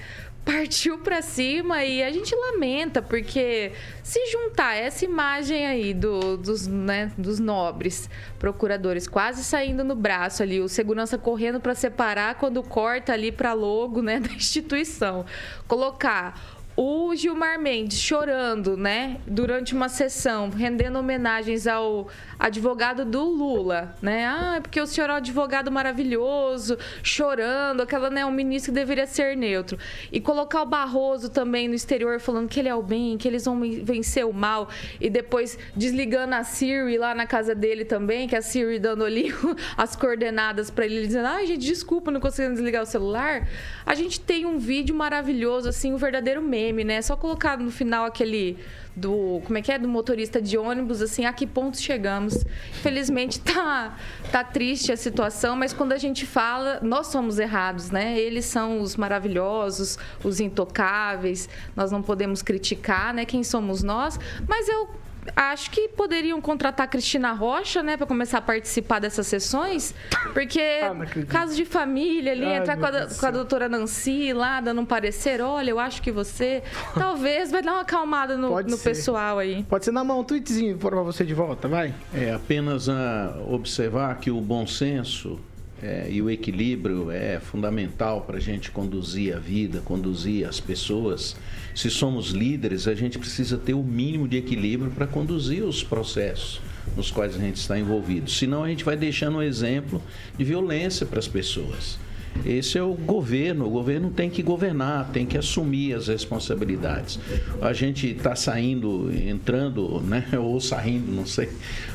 Partiu 0.45 0.99
pra 0.99 1.23
cima 1.23 1.85
e 1.85 2.03
a 2.03 2.11
gente 2.11 2.35
lamenta, 2.35 3.01
porque 3.01 3.71
se 4.03 4.19
juntar 4.33 4.75
essa 4.75 5.05
imagem 5.05 5.65
aí 5.69 5.95
do- 5.95 6.37
dos, 6.37 6.67
né, 6.67 7.13
dos 7.17 7.39
nobres 7.39 8.11
procuradores 8.41 9.07
quase 9.07 9.45
saindo 9.45 9.85
no 9.85 9.95
braço 9.95 10.43
ali, 10.43 10.61
o 10.61 10.69
segurança 10.69 11.17
correndo 11.17 11.61
pra 11.61 11.77
separar 11.77 12.35
quando 12.35 12.61
corta 12.61 13.13
ali 13.13 13.31
pra 13.31 13.53
logo 13.53 14.03
né, 14.03 14.19
da 14.21 14.33
instituição, 14.33 15.25
colocar 15.69 16.41
o 16.77 17.15
Gilmar 17.15 17.61
Mendes 17.61 18.01
chorando, 18.01 18.77
né, 18.77 19.19
durante 19.27 19.75
uma 19.75 19.89
sessão, 19.89 20.49
rendendo 20.49 20.99
homenagens 20.99 21.67
ao 21.67 22.09
advogado 22.39 23.05
do 23.05 23.23
Lula, 23.23 23.95
né? 24.01 24.25
Ah, 24.27 24.59
porque 24.61 24.81
o 24.81 24.87
senhor 24.87 25.11
é 25.11 25.13
um 25.13 25.17
advogado 25.17 25.71
maravilhoso, 25.71 26.79
chorando, 27.03 27.83
aquela, 27.83 28.11
né, 28.11 28.25
um 28.25 28.31
ministro 28.31 28.73
que 28.73 28.79
deveria 28.79 29.07
ser 29.07 29.37
neutro. 29.37 29.79
E 30.11 30.21
colocar 30.21 30.63
o 30.63 30.67
Barroso 30.67 31.29
também 31.29 31.69
no 31.69 31.75
exterior 31.75 32.19
falando 32.19 32.49
que 32.49 32.59
ele 32.59 32.69
é 32.69 32.75
o 32.75 32.83
bem, 32.83 33.19
que 33.19 33.29
eles 33.29 33.45
vão 33.45 33.61
vencer 33.83 34.25
o 34.25 34.33
mal, 34.33 34.69
e 35.01 35.11
depois 35.11 35.59
desligando 35.77 36.35
a 36.35 36.43
Siri 36.43 36.97
lá 36.97 37.15
na 37.15 37.27
casa 37.27 37.55
dele 37.55 37.85
também, 37.85 38.27
que 38.27 38.35
a 38.35 38.43
Siri 38.43 38.79
dando 38.79 39.05
ali 39.05 39.33
as 39.77 39.95
coordenadas 39.95 40.71
para 40.71 40.87
ele, 40.87 41.07
dizendo: 41.07 41.27
"Ai, 41.27 41.47
gente, 41.47 41.67
desculpa, 41.67 42.11
não 42.11 42.21
conseguindo 42.21 42.55
desligar 42.55 42.83
o 42.83 42.87
celular". 42.87 43.47
A 43.85 43.95
gente 43.95 44.19
tem 44.19 44.47
um 44.47 44.59
vídeo 44.59 44.95
maravilhoso 44.95 45.69
assim, 45.69 45.93
um 45.93 45.97
verdadeiro 45.97 46.41
meme, 46.41 46.63
né? 46.73 47.03
Só 47.03 47.17
colocar 47.17 47.59
no 47.59 47.71
final 47.71 48.05
aquele 48.05 48.59
do, 48.95 49.41
como 49.45 49.57
é 49.59 49.63
que 49.63 49.73
é, 49.73 49.79
do 49.79 49.89
motorista 49.89 50.41
de 50.41 50.59
ônibus, 50.59 51.01
assim, 51.01 51.25
a 51.25 51.33
que 51.33 51.47
ponto 51.47 51.81
chegamos. 51.81 52.45
Infelizmente 52.71 53.41
tá 53.41 53.97
tá 54.31 54.45
triste 54.45 54.93
a 54.93 54.97
situação, 54.97 55.57
mas 55.57 55.73
quando 55.73 55.93
a 55.93 55.99
gente 55.99 56.27
fala, 56.27 56.81
nós 56.83 57.07
somos 57.09 57.39
errados, 57.39 57.91
né? 57.91 58.19
Eles 58.19 58.45
são 58.45 58.81
os 58.81 58.97
maravilhosos, 58.97 59.99
os 60.25 60.41
intocáveis. 60.41 61.49
Nós 61.77 61.91
não 61.91 62.03
podemos 62.03 62.43
criticar, 62.43 63.15
né, 63.15 63.25
quem 63.25 63.45
somos 63.45 63.83
nós, 63.83 64.19
mas 64.49 64.69
eu 64.69 64.89
Acho 65.37 65.71
que 65.71 65.89
poderiam 65.89 66.41
contratar 66.41 66.85
a 66.85 66.89
Cristina 66.89 67.33
Rocha, 67.33 67.83
né, 67.83 67.97
para 67.97 68.07
começar 68.07 68.39
a 68.39 68.43
participar 68.43 68.99
dessas 68.99 69.27
sessões, 69.27 69.95
porque 70.33 70.81
caso 71.29 71.55
de 71.55 71.65
família 71.65 72.33
ali, 72.33 72.45
Ai, 72.45 72.59
entrar 72.59 72.77
com 72.77 72.87
a, 72.87 72.91
Deus 72.91 73.21
com 73.21 73.27
a 73.27 73.31
doutora 73.31 73.69
Nancy 73.69 74.33
lá, 74.33 74.61
dando 74.61 74.81
um 74.81 74.85
parecer, 74.85 75.41
olha, 75.41 75.71
eu 75.71 75.79
acho 75.79 76.03
que 76.03 76.11
você 76.11 76.63
talvez 76.95 77.51
vai 77.51 77.63
dar 77.63 77.73
uma 77.73 77.81
acalmada 77.83 78.37
no, 78.37 78.61
no 78.63 78.79
pessoal 78.79 79.39
aí. 79.39 79.65
Pode 79.69 79.85
ser 79.85 79.93
na 79.93 80.03
mão, 80.03 80.21
um 80.21 80.25
tweetzinho 80.25 80.77
pra 80.77 81.03
você 81.03 81.25
de 81.25 81.35
volta, 81.35 81.69
vai. 81.69 81.95
É 82.13 82.33
apenas 82.33 82.89
a 82.89 83.37
observar 83.49 84.19
que 84.19 84.31
o 84.31 84.41
bom 84.41 84.67
senso 84.67 85.39
é, 85.83 86.07
e 86.09 86.23
o 86.23 86.31
equilíbrio 86.31 87.11
é 87.11 87.41
fundamental 87.41 88.21
para 88.21 88.37
a 88.37 88.41
gente 88.41 88.71
conduzir 88.71 89.35
a 89.35 89.39
vida, 89.39 89.81
conduzir 89.85 90.49
as 90.49 90.61
pessoas. 90.61 91.37
Se 91.75 91.91
somos 91.91 92.31
líderes, 92.31 92.87
a 92.87 92.95
gente 92.95 93.19
precisa 93.19 93.57
ter 93.57 93.75
o 93.75 93.83
mínimo 93.83 94.29
de 94.29 94.37
equilíbrio 94.37 94.91
para 94.91 95.07
conduzir 95.07 95.63
os 95.63 95.83
processos 95.83 96.61
nos 96.97 97.11
quais 97.11 97.35
a 97.35 97.39
gente 97.39 97.57
está 97.57 97.79
envolvido. 97.79 98.31
Senão 98.31 98.65
a 98.65 98.69
gente 98.69 98.85
vai 98.85 98.97
deixando 98.97 99.39
um 99.39 99.43
exemplo 99.43 100.03
de 100.37 100.45
violência 100.45 101.07
para 101.07 101.19
as 101.19 101.29
pessoas. 101.29 101.99
Esse 102.45 102.79
é 102.79 102.83
o 102.83 102.95
governo. 102.95 103.67
O 103.67 103.71
governo 103.71 104.11
tem 104.11 104.29
que 104.29 104.43
governar, 104.43 105.11
tem 105.13 105.27
que 105.27 105.39
assumir 105.39 105.95
as 105.95 106.09
responsabilidades. 106.09 107.19
A 107.61 107.73
gente 107.73 108.09
está 108.09 108.35
saindo, 108.35 109.11
entrando, 109.13 110.01
né, 110.01 110.27
ou 110.39 110.61
saindo, 110.61 111.11
não 111.13 111.27
sei, 111.27 111.49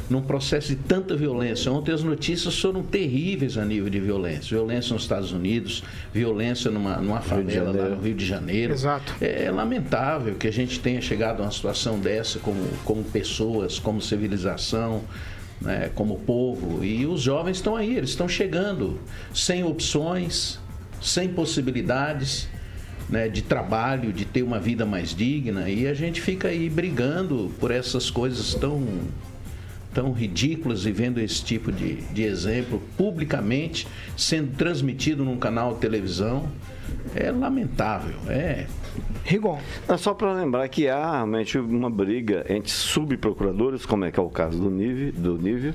num 0.09 0.21
processo 0.21 0.69
de 0.69 0.75
tanta 0.75 1.15
violência. 1.15 1.71
Ontem 1.71 1.91
as 1.91 2.03
notícias 2.03 2.57
foram 2.59 2.83
terríveis 2.83 3.57
a 3.57 3.65
nível 3.65 3.89
de 3.89 3.99
violência. 3.99 4.55
Violência 4.55 4.93
nos 4.93 5.03
Estados 5.03 5.31
Unidos, 5.31 5.83
violência 6.13 6.71
numa, 6.71 6.97
numa 6.97 7.21
favela 7.21 7.71
lá 7.71 7.89
no 7.89 8.01
Rio 8.01 8.15
de 8.15 8.25
Janeiro. 8.25 8.73
Exato. 8.73 9.13
É 9.19 9.51
lamentável 9.51 10.35
que 10.35 10.47
a 10.47 10.53
gente 10.53 10.79
tenha 10.79 11.01
chegado 11.01 11.41
a 11.41 11.45
uma 11.45 11.51
situação 11.51 11.99
dessa 11.99 12.39
como, 12.39 12.63
como 12.85 13.03
pessoas, 13.03 13.79
como 13.79 14.01
civilização 14.01 15.03
né, 15.61 15.89
como 15.95 16.19
povo. 16.19 16.83
E 16.83 17.05
os 17.05 17.21
jovens 17.21 17.57
estão 17.57 17.75
aí, 17.75 17.95
eles 17.95 18.11
estão 18.11 18.27
chegando 18.27 18.99
sem 19.33 19.63
opções, 19.63 20.59
sem 21.01 21.29
possibilidades 21.29 22.47
né, 23.09 23.27
de 23.27 23.41
trabalho, 23.41 24.11
de 24.11 24.25
ter 24.25 24.43
uma 24.43 24.59
vida 24.59 24.85
mais 24.85 25.15
digna. 25.15 25.69
E 25.69 25.87
a 25.87 25.93
gente 25.93 26.21
fica 26.21 26.49
aí 26.49 26.69
brigando 26.69 27.51
por 27.59 27.71
essas 27.71 28.09
coisas 28.09 28.53
tão, 28.53 28.85
tão 29.93 30.11
ridículas 30.11 30.85
e 30.85 30.91
vendo 30.91 31.19
esse 31.19 31.43
tipo 31.43 31.71
de, 31.71 31.95
de 32.13 32.23
exemplo 32.23 32.81
publicamente 32.97 33.87
sendo 34.15 34.55
transmitido 34.55 35.23
num 35.23 35.37
canal 35.37 35.73
de 35.73 35.79
televisão. 35.79 36.49
É 37.15 37.31
lamentável, 37.31 38.15
é 38.27 38.65
Rigon. 39.23 39.59
Só 39.97 40.13
para 40.13 40.33
lembrar 40.33 40.67
que 40.69 40.87
há 40.87 41.11
realmente 41.11 41.57
uma 41.57 41.89
briga 41.89 42.45
entre 42.49 42.71
subprocuradores, 42.71 43.85
como 43.85 44.05
é 44.05 44.11
que 44.11 44.19
é 44.19 44.23
o 44.23 44.29
caso 44.29 44.59
do 44.59 44.69
Nível, 44.69 45.11
do 45.13 45.37
nível 45.37 45.73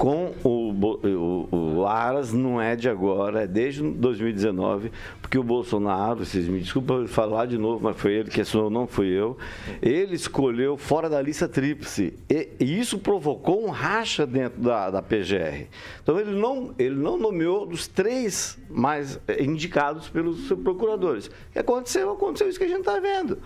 com 0.00 0.32
o, 0.42 0.72
o, 0.72 1.48
o, 1.54 1.86
Aras 1.86 2.32
não 2.32 2.58
é 2.58 2.74
de 2.74 2.88
agora, 2.88 3.42
é 3.42 3.46
desde 3.46 3.82
2019, 3.82 4.90
porque 5.20 5.36
o 5.36 5.42
Bolsonaro, 5.42 6.24
vocês 6.24 6.48
me 6.48 6.58
desculpem 6.58 7.06
falar 7.06 7.44
de 7.44 7.58
novo, 7.58 7.84
mas 7.84 7.98
foi 7.98 8.14
ele 8.14 8.30
que 8.30 8.40
assinou, 8.40 8.70
não 8.70 8.86
fui 8.86 9.08
eu, 9.08 9.36
ele 9.82 10.14
escolheu 10.14 10.78
fora 10.78 11.10
da 11.10 11.20
lista 11.20 11.46
tríplice. 11.46 12.14
E, 12.30 12.48
e 12.58 12.80
isso 12.80 12.98
provocou 12.98 13.62
um 13.62 13.68
racha 13.68 14.26
dentro 14.26 14.62
da, 14.62 14.88
da 14.88 15.02
PGR. 15.02 15.66
Então 16.02 16.18
ele 16.18 16.30
não, 16.30 16.74
ele 16.78 16.94
não 16.94 17.18
nomeou 17.18 17.66
dos 17.66 17.86
três 17.86 18.56
mais 18.70 19.20
indicados 19.38 20.08
pelos 20.08 20.50
procuradores. 20.64 21.26
O 21.26 21.52
que 21.52 21.58
aconteceu? 21.58 22.10
Aconteceu 22.10 22.48
isso 22.48 22.58
que 22.58 22.64
a 22.64 22.68
gente 22.68 22.80
está 22.80 22.98
vendo. 22.98 23.36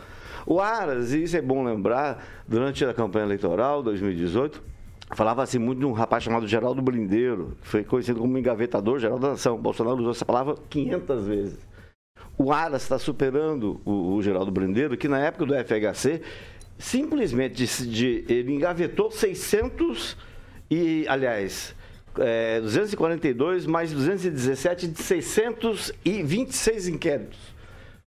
O 0.46 0.60
Aras, 0.60 1.12
e 1.12 1.24
isso 1.24 1.36
é 1.36 1.42
bom 1.42 1.64
lembrar, 1.64 2.24
durante 2.46 2.84
a 2.84 2.94
campanha 2.94 3.24
eleitoral 3.24 3.82
2018, 3.82 4.73
Falava-se 5.14 5.58
muito 5.58 5.78
de 5.78 5.86
um 5.86 5.92
rapaz 5.92 6.24
chamado 6.24 6.46
Geraldo 6.46 6.82
Brindeiro, 6.82 7.56
que 7.62 7.68
foi 7.68 7.84
conhecido 7.84 8.18
como 8.18 8.36
engavetador 8.36 8.98
geral 8.98 9.18
da 9.18 9.30
nação. 9.30 9.56
Bolsonaro 9.56 9.96
usou 9.98 10.10
essa 10.10 10.24
palavra 10.24 10.56
500 10.68 11.26
vezes. 11.26 11.58
O 12.36 12.52
Aras 12.52 12.82
está 12.82 12.98
superando 12.98 13.80
o, 13.84 14.14
o, 14.14 14.22
Geraldo 14.22 14.50
Brindeiro, 14.50 14.96
que 14.96 15.06
na 15.06 15.20
época 15.20 15.46
do 15.46 15.54
FHC, 15.54 16.20
simplesmente 16.76 17.54
de, 17.54 17.86
de, 17.86 18.24
ele 18.28 18.52
engavetou 18.52 19.08
600 19.08 20.16
e, 20.68 21.06
aliás, 21.08 21.76
é, 22.18 22.60
242 22.60 23.66
mais 23.66 23.92
217 23.92 24.88
de 24.88 25.00
626 25.00 26.88
inquéritos. 26.88 27.38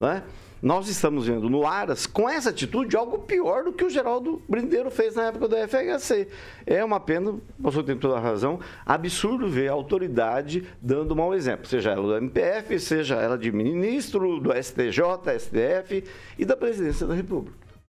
Né? 0.01 0.23
Nós 0.61 0.87
estamos 0.87 1.27
vendo 1.27 1.49
no 1.49 1.65
Aras, 1.65 2.05
com 2.05 2.29
essa 2.29 2.49
atitude, 2.49 2.95
algo 2.95 3.19
pior 3.19 3.63
do 3.63 3.73
que 3.73 3.83
o 3.83 3.89
Geraldo 3.89 4.41
Brindeiro 4.47 4.89
fez 4.89 5.15
na 5.15 5.25
época 5.25 5.47
do 5.47 5.55
FHC. 5.55 6.27
É 6.65 6.83
uma 6.83 6.99
pena, 6.99 7.35
o 7.61 7.71
senhor 7.71 7.83
tem 7.83 7.97
toda 7.97 8.17
a 8.17 8.19
razão, 8.19 8.59
absurdo 8.85 9.49
ver 9.49 9.69
a 9.69 9.73
autoridade 9.73 10.65
dando 10.81 11.15
mau 11.15 11.33
exemplo, 11.33 11.67
seja 11.67 11.91
ela 11.91 12.03
do 12.03 12.17
MPF, 12.17 12.79
seja 12.79 13.15
ela 13.15 13.37
de 13.37 13.51
ministro, 13.51 14.39
do 14.39 14.51
STJ, 14.51 15.01
STF 15.39 16.03
e 16.37 16.45
da 16.45 16.55
presidência 16.55 17.05
da 17.05 17.13
República. 17.13 17.57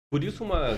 Por 0.10 0.24
isso, 0.24 0.44
uma 0.44 0.78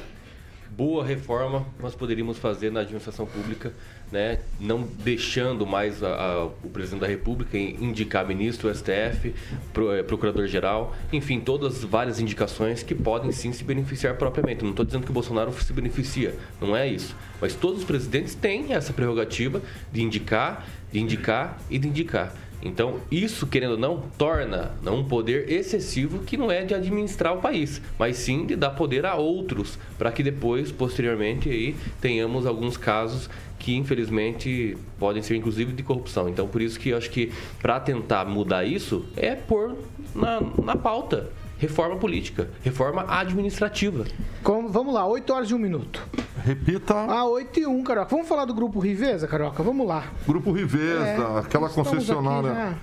boa 0.72 1.04
reforma 1.04 1.66
nós 1.80 1.96
poderíamos 1.96 2.38
fazer 2.38 2.72
na 2.72 2.82
administração 2.82 3.26
pública 3.26 3.74
né, 4.12 4.40
não 4.60 4.88
deixando 5.04 5.66
mais 5.66 6.04
a, 6.04 6.10
a, 6.10 6.46
o 6.46 6.70
presidente 6.72 7.02
da 7.02 7.08
República 7.08 7.58
indicar 7.58 8.28
ministro, 8.28 8.74
STF, 8.74 9.34
pro, 9.74 9.92
é, 9.92 10.04
procurador-geral, 10.04 10.96
enfim, 11.14 11.40
todas 11.40 11.84
várias 11.84 12.20
indicações 12.20 12.82
que 12.84 12.96
podem 12.96 13.32
sim 13.32 13.54
se 13.54 13.64
beneficiar 13.64 14.16
propriamente. 14.16 14.64
Não 14.64 14.72
estou 14.72 14.86
dizendo 14.86 15.04
que 15.04 15.12
o 15.12 15.14
Bolsonaro 15.14 15.52
se 15.54 15.72
beneficia, 15.74 16.36
não 16.60 16.76
é 16.76 16.88
isso. 16.88 17.16
Mas 17.40 17.54
todos 17.54 17.80
os 17.80 17.86
presidentes 17.86 18.36
têm 18.36 18.74
essa 18.74 18.92
prerrogativa 18.92 19.62
de 19.92 20.02
indicar, 20.02 20.68
de 20.92 21.00
indicar 21.00 21.60
e 21.70 21.78
de 21.78 21.88
indicar. 21.88 22.34
Então, 22.62 23.00
isso, 23.10 23.48
querendo 23.48 23.72
ou 23.72 23.78
não, 23.78 24.04
torna 24.18 24.72
um 24.86 25.04
poder 25.04 25.50
excessivo 25.50 26.20
que 26.20 26.36
não 26.36 26.52
é 26.52 26.64
de 26.66 26.74
administrar 26.74 27.34
o 27.34 27.42
país, 27.42 27.82
mas 27.98 28.18
sim 28.18 28.46
de 28.46 28.56
dar 28.56 28.72
poder 28.72 29.06
a 29.06 29.16
outros, 29.16 29.80
para 29.98 30.12
que 30.12 30.22
depois, 30.22 30.72
posteriormente, 30.72 31.50
aí, 31.50 31.76
tenhamos 32.02 32.46
alguns 32.46 32.76
casos 32.76 33.30
que 33.60 33.76
infelizmente 33.76 34.78
podem 34.98 35.22
ser 35.22 35.36
inclusive 35.36 35.74
de 35.74 35.84
corrupção. 35.84 36.28
Então 36.28 36.48
por 36.48 36.62
isso 36.62 36.80
que 36.80 36.90
eu 36.90 36.98
acho 36.98 37.10
que 37.12 37.32
para 37.62 37.80
tentar 37.80 38.26
mudar 38.26 38.64
isso 38.64 39.06
é 39.16 39.36
pôr 39.36 39.76
na, 40.16 40.42
na 40.64 40.76
pauta 40.76 41.30
reforma 41.60 41.98
política, 41.98 42.50
reforma 42.64 43.06
administrativa. 43.08 44.06
Como, 44.42 44.70
vamos 44.70 44.94
lá, 44.94 45.06
8 45.06 45.34
horas 45.34 45.52
e 45.52 45.54
1 45.54 45.58
minuto. 45.60 46.02
Repita. 46.44 46.96
Ah, 46.96 47.26
8 47.26 47.60
e 47.60 47.66
1, 47.68 47.84
Carioca. 47.84 48.10
Vamos 48.10 48.28
falar 48.28 48.46
do 48.46 48.54
Grupo 48.54 48.80
Riveza, 48.80 49.28
Carioca? 49.28 49.62
Vamos 49.62 49.86
lá. 49.86 50.06
Grupo 50.26 50.54
Riveza, 50.54 51.04
é, 51.04 51.40
aquela 51.40 51.70
concessionária. 51.70 52.78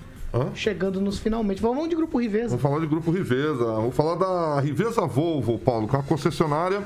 Chegando 0.53 1.01
nos 1.01 1.17
finalmente. 1.17 1.59
Vamos 1.59 1.89
de 1.89 1.95
Grupo 1.95 2.19
Riveza. 2.19 2.49
Vamos 2.49 2.61
falar 2.61 2.79
de 2.79 2.85
Grupo 2.85 3.09
Riveza. 3.09 3.65
Vou 3.65 3.91
falar 3.91 4.15
da 4.15 4.59
Riveza 4.61 5.01
Volvo, 5.07 5.57
Paulo, 5.57 5.87
que 5.87 5.95
é 5.95 5.97
uma 5.97 6.05
concessionária 6.05 6.83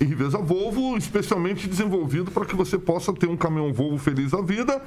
e 0.00 0.04
Riveza 0.04 0.38
Volvo, 0.38 0.96
especialmente 0.96 1.68
desenvolvido 1.68 2.30
para 2.30 2.44
que 2.44 2.54
você 2.54 2.78
possa 2.78 3.12
ter 3.12 3.28
um 3.28 3.36
caminhão 3.36 3.72
Volvo 3.72 3.98
feliz 3.98 4.32
à 4.32 4.40
vida. 4.40 4.82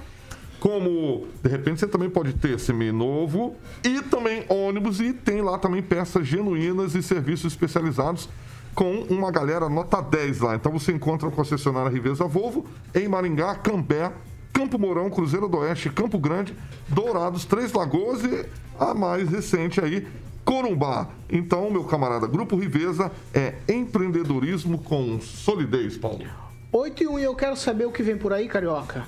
Como, 0.60 1.28
de 1.42 1.50
repente, 1.50 1.80
você 1.80 1.88
também 1.88 2.10
pode 2.10 2.34
ter 2.34 2.60
semi-novo 2.60 3.56
e 3.84 4.02
também 4.04 4.46
ônibus 4.48 5.00
e 5.00 5.12
tem 5.12 5.42
lá 5.42 5.58
também 5.58 5.82
peças 5.82 6.28
genuínas 6.28 6.94
e 6.94 7.02
serviços 7.02 7.52
especializados 7.52 8.30
com 8.76 9.02
uma 9.10 9.32
galera 9.32 9.68
nota 9.68 10.02
10 10.02 10.40
lá. 10.40 10.56
Então 10.56 10.72
você 10.72 10.92
encontra 10.92 11.28
a 11.28 11.32
concessionária 11.32 11.90
Riveza 11.90 12.26
Volvo 12.26 12.66
em 12.94 13.08
Maringá, 13.08 13.56
Cambé, 13.56 14.12
Campo 14.54 14.78
Mourão, 14.78 15.10
Cruzeiro 15.10 15.48
do 15.48 15.58
Oeste, 15.58 15.90
Campo 15.90 16.20
Grande, 16.20 16.56
Dourados, 16.88 17.44
Três 17.44 17.74
Lagoas 17.74 18.24
e 18.24 18.46
a 18.80 18.94
mais 18.94 19.30
recente 19.30 19.82
aí, 19.82 20.08
Corumbá. 20.44 21.10
Então, 21.30 21.70
meu 21.70 21.84
camarada, 21.84 22.28
Grupo 22.28 22.56
Riveza 22.56 23.12
é 23.34 23.56
empreendedorismo 23.68 24.78
com 24.80 25.20
solidez, 25.20 25.98
Paulo. 25.98 26.26
8 26.72 27.04
e 27.04 27.08
1 27.08 27.20
e 27.20 27.24
eu 27.24 27.36
quero 27.36 27.56
saber 27.56 27.86
o 27.86 27.92
que 27.92 28.02
vem 28.02 28.18
por 28.18 28.32
aí, 28.32 28.48
Carioca. 28.48 29.06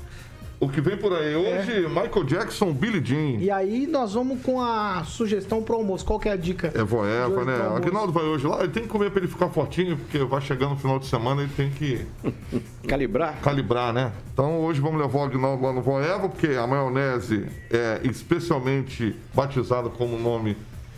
O 0.63 0.69
que 0.69 0.79
vem 0.79 0.95
por 0.95 1.11
aí 1.11 1.35
hoje, 1.35 1.85
é. 1.85 1.89
Michael 1.89 2.23
Jackson, 2.23 2.71
Billy 2.71 3.03
Jean. 3.03 3.37
E 3.41 3.51
aí 3.51 3.85
nós 3.85 4.13
vamos 4.13 4.41
com 4.41 4.61
a 4.61 5.03
sugestão 5.03 5.61
pro 5.61 5.75
almoço. 5.75 6.05
Qual 6.05 6.17
que 6.17 6.29
é 6.29 6.31
a 6.31 6.37
dica? 6.37 6.71
É 6.73 6.81
voeva, 6.81 7.43
né? 7.43 7.57
O 7.67 7.75
Aguinaldo 7.75 8.13
vai 8.13 8.23
hoje 8.23 8.47
lá, 8.47 8.63
ele 8.63 8.71
tem 8.71 8.83
que 8.83 8.89
comer 8.89 9.11
para 9.11 9.19
ele 9.19 9.27
ficar 9.27 9.49
fortinho, 9.49 9.97
porque 9.97 10.19
vai 10.19 10.39
chegando 10.39 10.71
no 10.71 10.77
final 10.77 10.99
de 10.99 11.07
semana, 11.07 11.41
ele 11.41 11.51
tem 11.53 11.69
que... 11.69 12.05
Calibrar? 12.87 13.41
Calibrar, 13.41 13.91
né? 13.91 14.13
Então 14.33 14.61
hoje 14.61 14.79
vamos 14.79 15.01
levar 15.01 15.19
o 15.19 15.23
Aguinaldo 15.23 15.63
lá 15.63 15.73
no 15.73 15.81
Voeva, 15.81 16.29
porque 16.29 16.47
a 16.55 16.65
maionese 16.65 17.45
é 17.69 17.99
especialmente 18.05 19.13
batizada 19.33 19.89
como 19.89 20.17
nome 20.17 20.55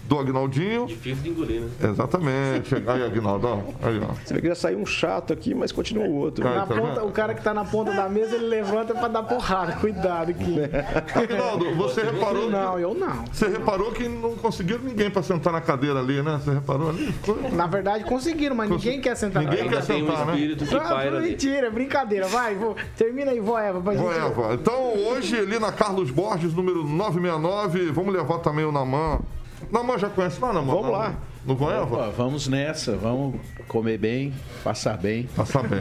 do 0.07 0.19
Agnaldinho. 0.19 0.85
Difícil 0.85 1.23
de 1.23 1.29
engolir, 1.29 1.61
né? 1.61 1.69
Exatamente. 1.83 2.75
Aí, 2.87 3.03
Agnaldo, 3.03 3.47
Aí, 3.81 3.99
ó. 3.99 4.13
Você 4.23 4.35
queria 4.35 4.55
sair 4.55 4.75
um 4.75 4.85
chato 4.85 5.33
aqui, 5.33 5.53
mas 5.53 5.71
continua 5.71 6.05
o 6.05 6.15
outro. 6.15 6.43
Cara, 6.43 6.65
tá 6.65 6.75
ponta, 6.75 7.03
o 7.03 7.11
cara 7.11 7.33
que 7.33 7.43
tá 7.43 7.53
na 7.53 7.65
ponta 7.65 7.91
da 7.91 8.07
mesa, 8.07 8.35
ele 8.35 8.45
levanta 8.45 8.93
pra 8.93 9.07
dar 9.07 9.23
porrada. 9.23 9.73
Cuidado 9.73 10.31
aqui. 10.31 10.57
Agnaldo, 11.15 11.75
você 11.75 12.03
reparou. 12.03 12.49
Não, 12.49 12.79
eu 12.79 12.93
não. 12.93 13.25
Você 13.31 13.47
reparou 13.47 13.91
que 13.91 14.07
não 14.07 14.35
conseguiram 14.35 14.83
ninguém 14.83 15.09
pra 15.09 15.23
sentar 15.23 15.51
na 15.51 15.61
cadeira 15.61 15.99
ali, 15.99 16.21
né? 16.21 16.39
Você 16.43 16.51
reparou 16.51 16.89
ali? 16.89 17.13
Na 17.51 17.67
verdade, 17.67 18.03
conseguiram, 18.03 18.55
mas 18.55 18.69
ninguém 18.69 19.01
quer 19.01 19.15
sentar 19.15 19.43
ninguém 19.43 19.65
na 19.65 19.71
cadeira. 19.71 19.93
Ninguém 19.93 20.05
quer 20.05 20.15
sentar, 20.15 20.27
um 20.27 20.31
espírito 20.31 20.65
né? 20.65 20.69
Que 20.69 20.89
paira 20.89 21.19
mentira, 21.19 21.71
brincadeira. 21.71 22.27
Vai, 22.27 22.55
vou, 22.55 22.75
termina 22.97 23.31
aí, 23.31 23.39
vó 23.39 23.59
Eva. 23.59 23.79
Vó 23.79 23.91
Eva. 23.91 24.53
Então, 24.53 24.93
hoje, 25.07 25.37
ali 25.37 25.59
na 25.59 25.71
Carlos 25.71 26.11
Borges, 26.11 26.53
número 26.53 26.83
969, 26.83 27.91
vamos 27.91 28.13
levar 28.13 28.39
também 28.39 28.65
o 28.65 28.71
Naman. 28.71 29.19
Naman 29.71 29.97
já 29.97 30.09
conhece 30.09 30.39
lá, 30.41 30.53
Naman? 30.53 30.75
Vamos 30.75 30.91
lá. 30.91 31.15
No 31.45 31.55
Voeva? 31.55 31.83
Opa, 31.83 32.09
vamos 32.09 32.47
nessa, 32.47 32.97
vamos 32.97 33.35
comer 33.67 33.99
bem, 33.99 34.33
passar 34.63 34.97
bem. 34.97 35.29
Passar 35.35 35.61
bem, 35.61 35.79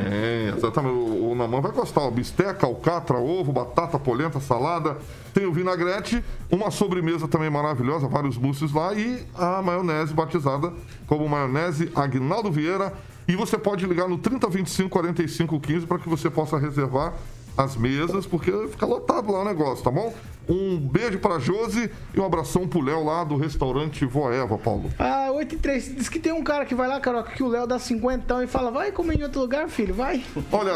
exatamente. 0.54 0.92
O, 0.92 1.30
o 1.30 1.34
Namã 1.34 1.62
vai 1.62 1.72
gostar. 1.72 2.02
ó. 2.02 2.10
Bisteca, 2.10 2.66
alcatra, 2.66 3.16
ovo, 3.16 3.50
batata, 3.50 3.98
polenta, 3.98 4.38
salada. 4.40 4.98
Tem 5.32 5.46
o 5.46 5.52
vinagrete, 5.52 6.22
uma 6.50 6.70
sobremesa 6.70 7.26
também 7.26 7.48
maravilhosa, 7.48 8.06
vários 8.06 8.36
mousses 8.36 8.72
lá 8.72 8.92
e 8.92 9.26
a 9.34 9.62
maionese 9.62 10.12
batizada 10.12 10.70
como 11.06 11.26
maionese 11.26 11.90
Agnaldo 11.94 12.52
Vieira. 12.52 12.92
E 13.26 13.34
você 13.34 13.56
pode 13.56 13.86
ligar 13.86 14.06
no 14.06 14.18
3025 14.18 14.90
45 14.90 15.60
15 15.60 15.86
para 15.86 15.98
que 15.98 16.10
você 16.10 16.28
possa 16.28 16.58
reservar 16.58 17.14
as 17.56 17.74
mesas, 17.76 18.26
porque 18.26 18.50
fica 18.68 18.84
lotado 18.84 19.32
lá 19.32 19.40
o 19.40 19.44
negócio, 19.44 19.82
tá 19.82 19.90
bom? 19.90 20.12
Um 20.48 20.78
beijo 20.78 21.18
para 21.18 21.38
Josi 21.38 21.90
e 22.14 22.20
um 22.20 22.24
abração 22.24 22.66
pro 22.68 22.80
Léo 22.80 23.04
lá 23.04 23.24
do 23.24 23.36
restaurante 23.36 24.04
Voeva, 24.04 24.58
Paulo. 24.58 24.90
Ah, 24.98 25.28
8 25.32 25.54
e 25.54 25.58
3. 25.58 25.94
Diz 25.96 26.08
que 26.08 26.18
tem 26.18 26.32
um 26.32 26.42
cara 26.44 26.64
que 26.64 26.74
vai 26.74 26.86
lá, 26.88 27.00
Caroca, 27.00 27.30
que 27.32 27.42
o 27.42 27.48
Léo 27.48 27.66
dá 27.66 27.78
50 27.78 28.44
e 28.44 28.46
fala, 28.46 28.70
vai 28.70 28.92
comer 28.92 29.18
em 29.18 29.22
outro 29.22 29.40
lugar, 29.40 29.68
filho, 29.68 29.94
vai. 29.94 30.22
Olha, 30.52 30.72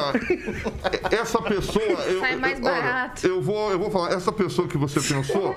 essa 1.10 1.40
pessoa. 1.42 1.84
Eu, 1.84 2.20
Sai 2.20 2.36
mais 2.36 2.58
eu- 2.58 2.64
olha, 2.66 2.74
barato. 2.82 3.26
eu 3.26 3.42
vou, 3.42 3.70
eu 3.70 3.78
vou 3.78 3.90
falar, 3.90 4.12
essa 4.12 4.32
pessoa 4.32 4.66
que 4.68 4.76
você 4.78 5.00
pensou 5.00 5.54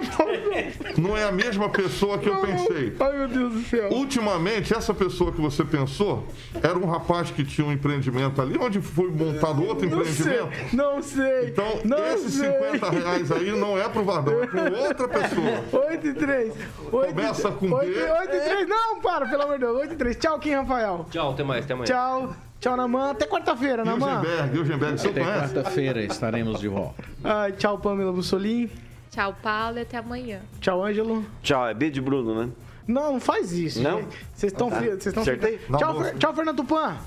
não 0.97 1.16
é 1.16 1.24
a 1.24 1.32
mesma 1.32 1.70
pessoa 1.70 2.18
que 2.18 2.28
eu 2.30 2.38
pensei. 2.41 2.95
Ai, 2.99 3.18
meu 3.18 3.28
Deus 3.28 3.53
do 3.53 3.62
céu. 3.64 3.89
Ultimamente, 3.91 4.74
essa 4.74 4.93
pessoa 4.93 5.32
que 5.32 5.41
você 5.41 5.64
pensou 5.64 6.28
era 6.62 6.78
um 6.78 6.86
rapaz 6.86 7.32
que 7.32 7.43
tinha 7.43 7.66
um 7.66 7.72
empreendimento 7.72 8.41
ali, 8.41 8.57
onde 8.59 8.82
foi 8.82 9.09
montado 9.09 9.64
outro 9.64 9.89
Não 9.89 10.03
sei, 10.05 10.34
empreendimento. 10.34 10.76
não 10.76 11.01
sei. 11.01 11.47
Então, 11.49 11.80
não 11.86 12.05
esses 12.14 12.34
sei. 12.34 12.51
50 12.51 12.89
reais 12.89 13.32
aí 13.32 13.51
não 13.51 13.78
é 13.78 13.88
pro 13.89 14.01
É 14.02 14.47
com 14.47 14.88
outra 14.88 15.08
pessoa. 15.08 15.86
8 15.89 16.08
e 16.08 16.14
3. 16.14 16.54
8 16.91 17.14
Começa 17.16 17.52
com 17.52 17.72
8, 17.72 17.93
B. 17.93 18.02
8 18.12 18.36
e 18.36 18.39
3. 18.41 18.68
Não, 18.70 18.99
para, 19.02 19.28
pelo 19.28 19.43
amor 19.43 19.54
de 19.54 19.60
Deus. 19.66 19.78
8 19.80 19.93
e 19.93 19.97
3. 19.97 20.16
Tchau, 20.18 20.39
Kim 20.39 20.52
Rafael. 20.56 21.06
Tchau, 21.10 21.32
até 21.32 21.43
mais, 21.43 21.66
até 21.66 21.74
amanhã. 21.74 21.86
Tchau. 21.86 22.36
Tchau, 22.60 22.78
Namã. 22.78 23.12
Até 23.12 23.26
quarta-feira, 23.26 23.84
Namã. 23.84 24.22
Gilgenberg, 24.22 24.56
Gilgenberg, 24.56 24.97
você 25.02 25.08
Até 25.08 25.22
conhece? 25.24 25.54
quarta-feira 25.54 26.02
estaremos 26.04 26.60
de 26.60 26.68
volta. 26.68 27.04
Ai, 27.24 27.52
tchau, 27.54 27.80
Pamela 27.80 28.12
Bussolim. 28.12 28.70
Tchau, 29.10 29.36
Paulo, 29.41 29.78
e 29.80 29.82
até 29.82 29.97
amanhã. 29.97 30.41
Tchau, 30.60 30.84
Ângelo. 30.86 31.26
Tchau, 31.41 31.68
é 31.68 31.74
B 31.74 31.89
de 31.89 31.99
Bruno, 31.99 32.36
né? 32.45 32.49
Não, 32.88 33.14
não 33.14 33.20
faz 33.20 33.52
isso. 33.52 33.82
Não? 33.82 33.97
gente. 34.02 34.18
Vocês 34.34 34.52
estão 34.54 34.70
Tá. 34.70 34.76
frios. 34.78 34.93
Vocês 34.93 35.08
estão 35.08 35.22
Acertei? 35.24 35.58
frios. 35.58 35.80
Tchau, 35.80 36.02
Fer- 36.04 36.18
tchau, 36.18 36.34
Fernando 36.36 36.58
Tupan. 36.58 36.97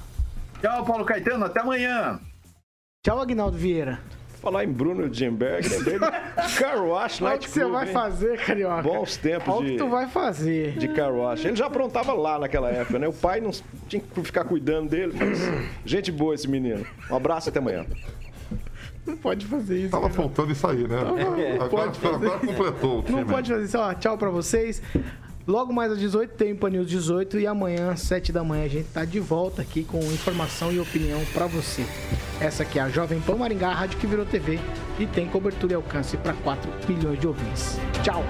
Tchau, 0.61 0.85
Paulo 0.85 1.05
Caetano. 1.05 1.45
Até 1.45 1.61
amanhã. 1.61 2.19
Tchau, 3.05 3.21
Agnaldo 3.21 3.57
Vieira. 3.57 4.01
Falar 4.45 4.65
em 4.65 4.69
Bruno 4.69 5.13
Gimberg, 5.13 5.67
lembrei 5.67 5.99
do 5.99 6.07
Car 6.59 6.85
Wash 6.85 7.23
Olha 7.23 7.29
o 7.29 7.31
Night 7.31 7.47
que 7.47 7.51
você 7.51 7.65
vai 7.65 7.87
hein? 7.87 7.93
fazer, 7.95 8.39
Carioca. 8.45 8.83
Bons 8.83 9.17
tempos 9.17 9.49
Olha 9.49 9.59
o 9.61 9.65
de... 9.65 9.73
que 9.73 9.79
tu 9.79 9.89
vai 9.89 10.07
fazer. 10.07 10.73
de 10.73 10.89
car 10.89 11.15
wash. 11.15 11.47
Ele 11.47 11.57
já 11.57 11.65
aprontava 11.67 12.13
lá 12.13 12.39
naquela 12.39 12.69
época, 12.69 12.99
né? 12.99 13.09
O 13.09 13.13
pai 13.13 13.41
não 13.41 13.51
tinha 13.89 14.03
que 14.03 14.23
ficar 14.23 14.45
cuidando 14.45 14.91
dele, 14.91 15.15
mas 15.19 15.39
gente 15.87 16.13
boa 16.13 16.35
esse 16.35 16.47
menino. 16.47 16.87
Um 17.11 17.17
abraço 17.17 17.49
e 17.49 17.51
até 17.51 17.59
amanhã. 17.59 17.87
Não 19.07 19.17
pode 19.17 19.47
fazer 19.47 19.79
isso. 19.79 19.91
Tava 19.91 20.11
faltando 20.11 20.53
isso 20.53 20.67
aí, 20.67 20.87
né? 20.87 21.03
Não 21.05 21.63
Agora, 21.63 21.69
pode 21.69 21.99
fazer 21.99 22.27
agora 22.27 22.39
completou 22.41 22.99
o 22.99 23.03
time. 23.03 23.21
Não 23.21 23.27
pode 23.27 23.51
fazer 23.51 23.65
isso. 23.65 23.79
Ó, 23.79 23.95
tchau 23.95 24.19
pra 24.19 24.31
vocês. 24.31 24.83
Logo 25.47 25.73
mais 25.73 25.93
às 25.93 25.99
18 25.99 26.35
tem 26.37 26.57
Pan 26.57 26.71
News 26.71 26.89
18 26.89 27.39
e 27.39 27.47
amanhã, 27.47 27.91
às 27.91 28.01
7 28.01 28.33
da 28.33 28.43
manhã, 28.43 28.65
a 28.65 28.69
gente 28.69 28.89
tá 28.89 29.05
de 29.05 29.21
volta 29.21 29.61
aqui 29.61 29.85
com 29.85 29.99
informação 29.99 30.73
e 30.73 30.81
opinião 30.81 31.21
pra 31.35 31.47
você. 31.47 31.85
Essa 32.41 32.63
aqui 32.63 32.79
é 32.79 32.83
a 32.83 32.89
Jovem 32.89 33.21
Pan 33.21 33.37
Maringá, 33.37 33.69
a 33.69 33.75
rádio 33.75 33.99
que 33.99 34.07
virou 34.07 34.25
TV 34.25 34.59
e 34.99 35.07
tem 35.07 35.29
cobertura 35.29 35.75
e 35.75 35.77
alcance 35.77 36.17
para 36.17 36.33
4 36.33 36.71
milhões 36.89 37.21
de 37.21 37.27
ouvintes. 37.27 37.77
Tchau! 38.03 38.25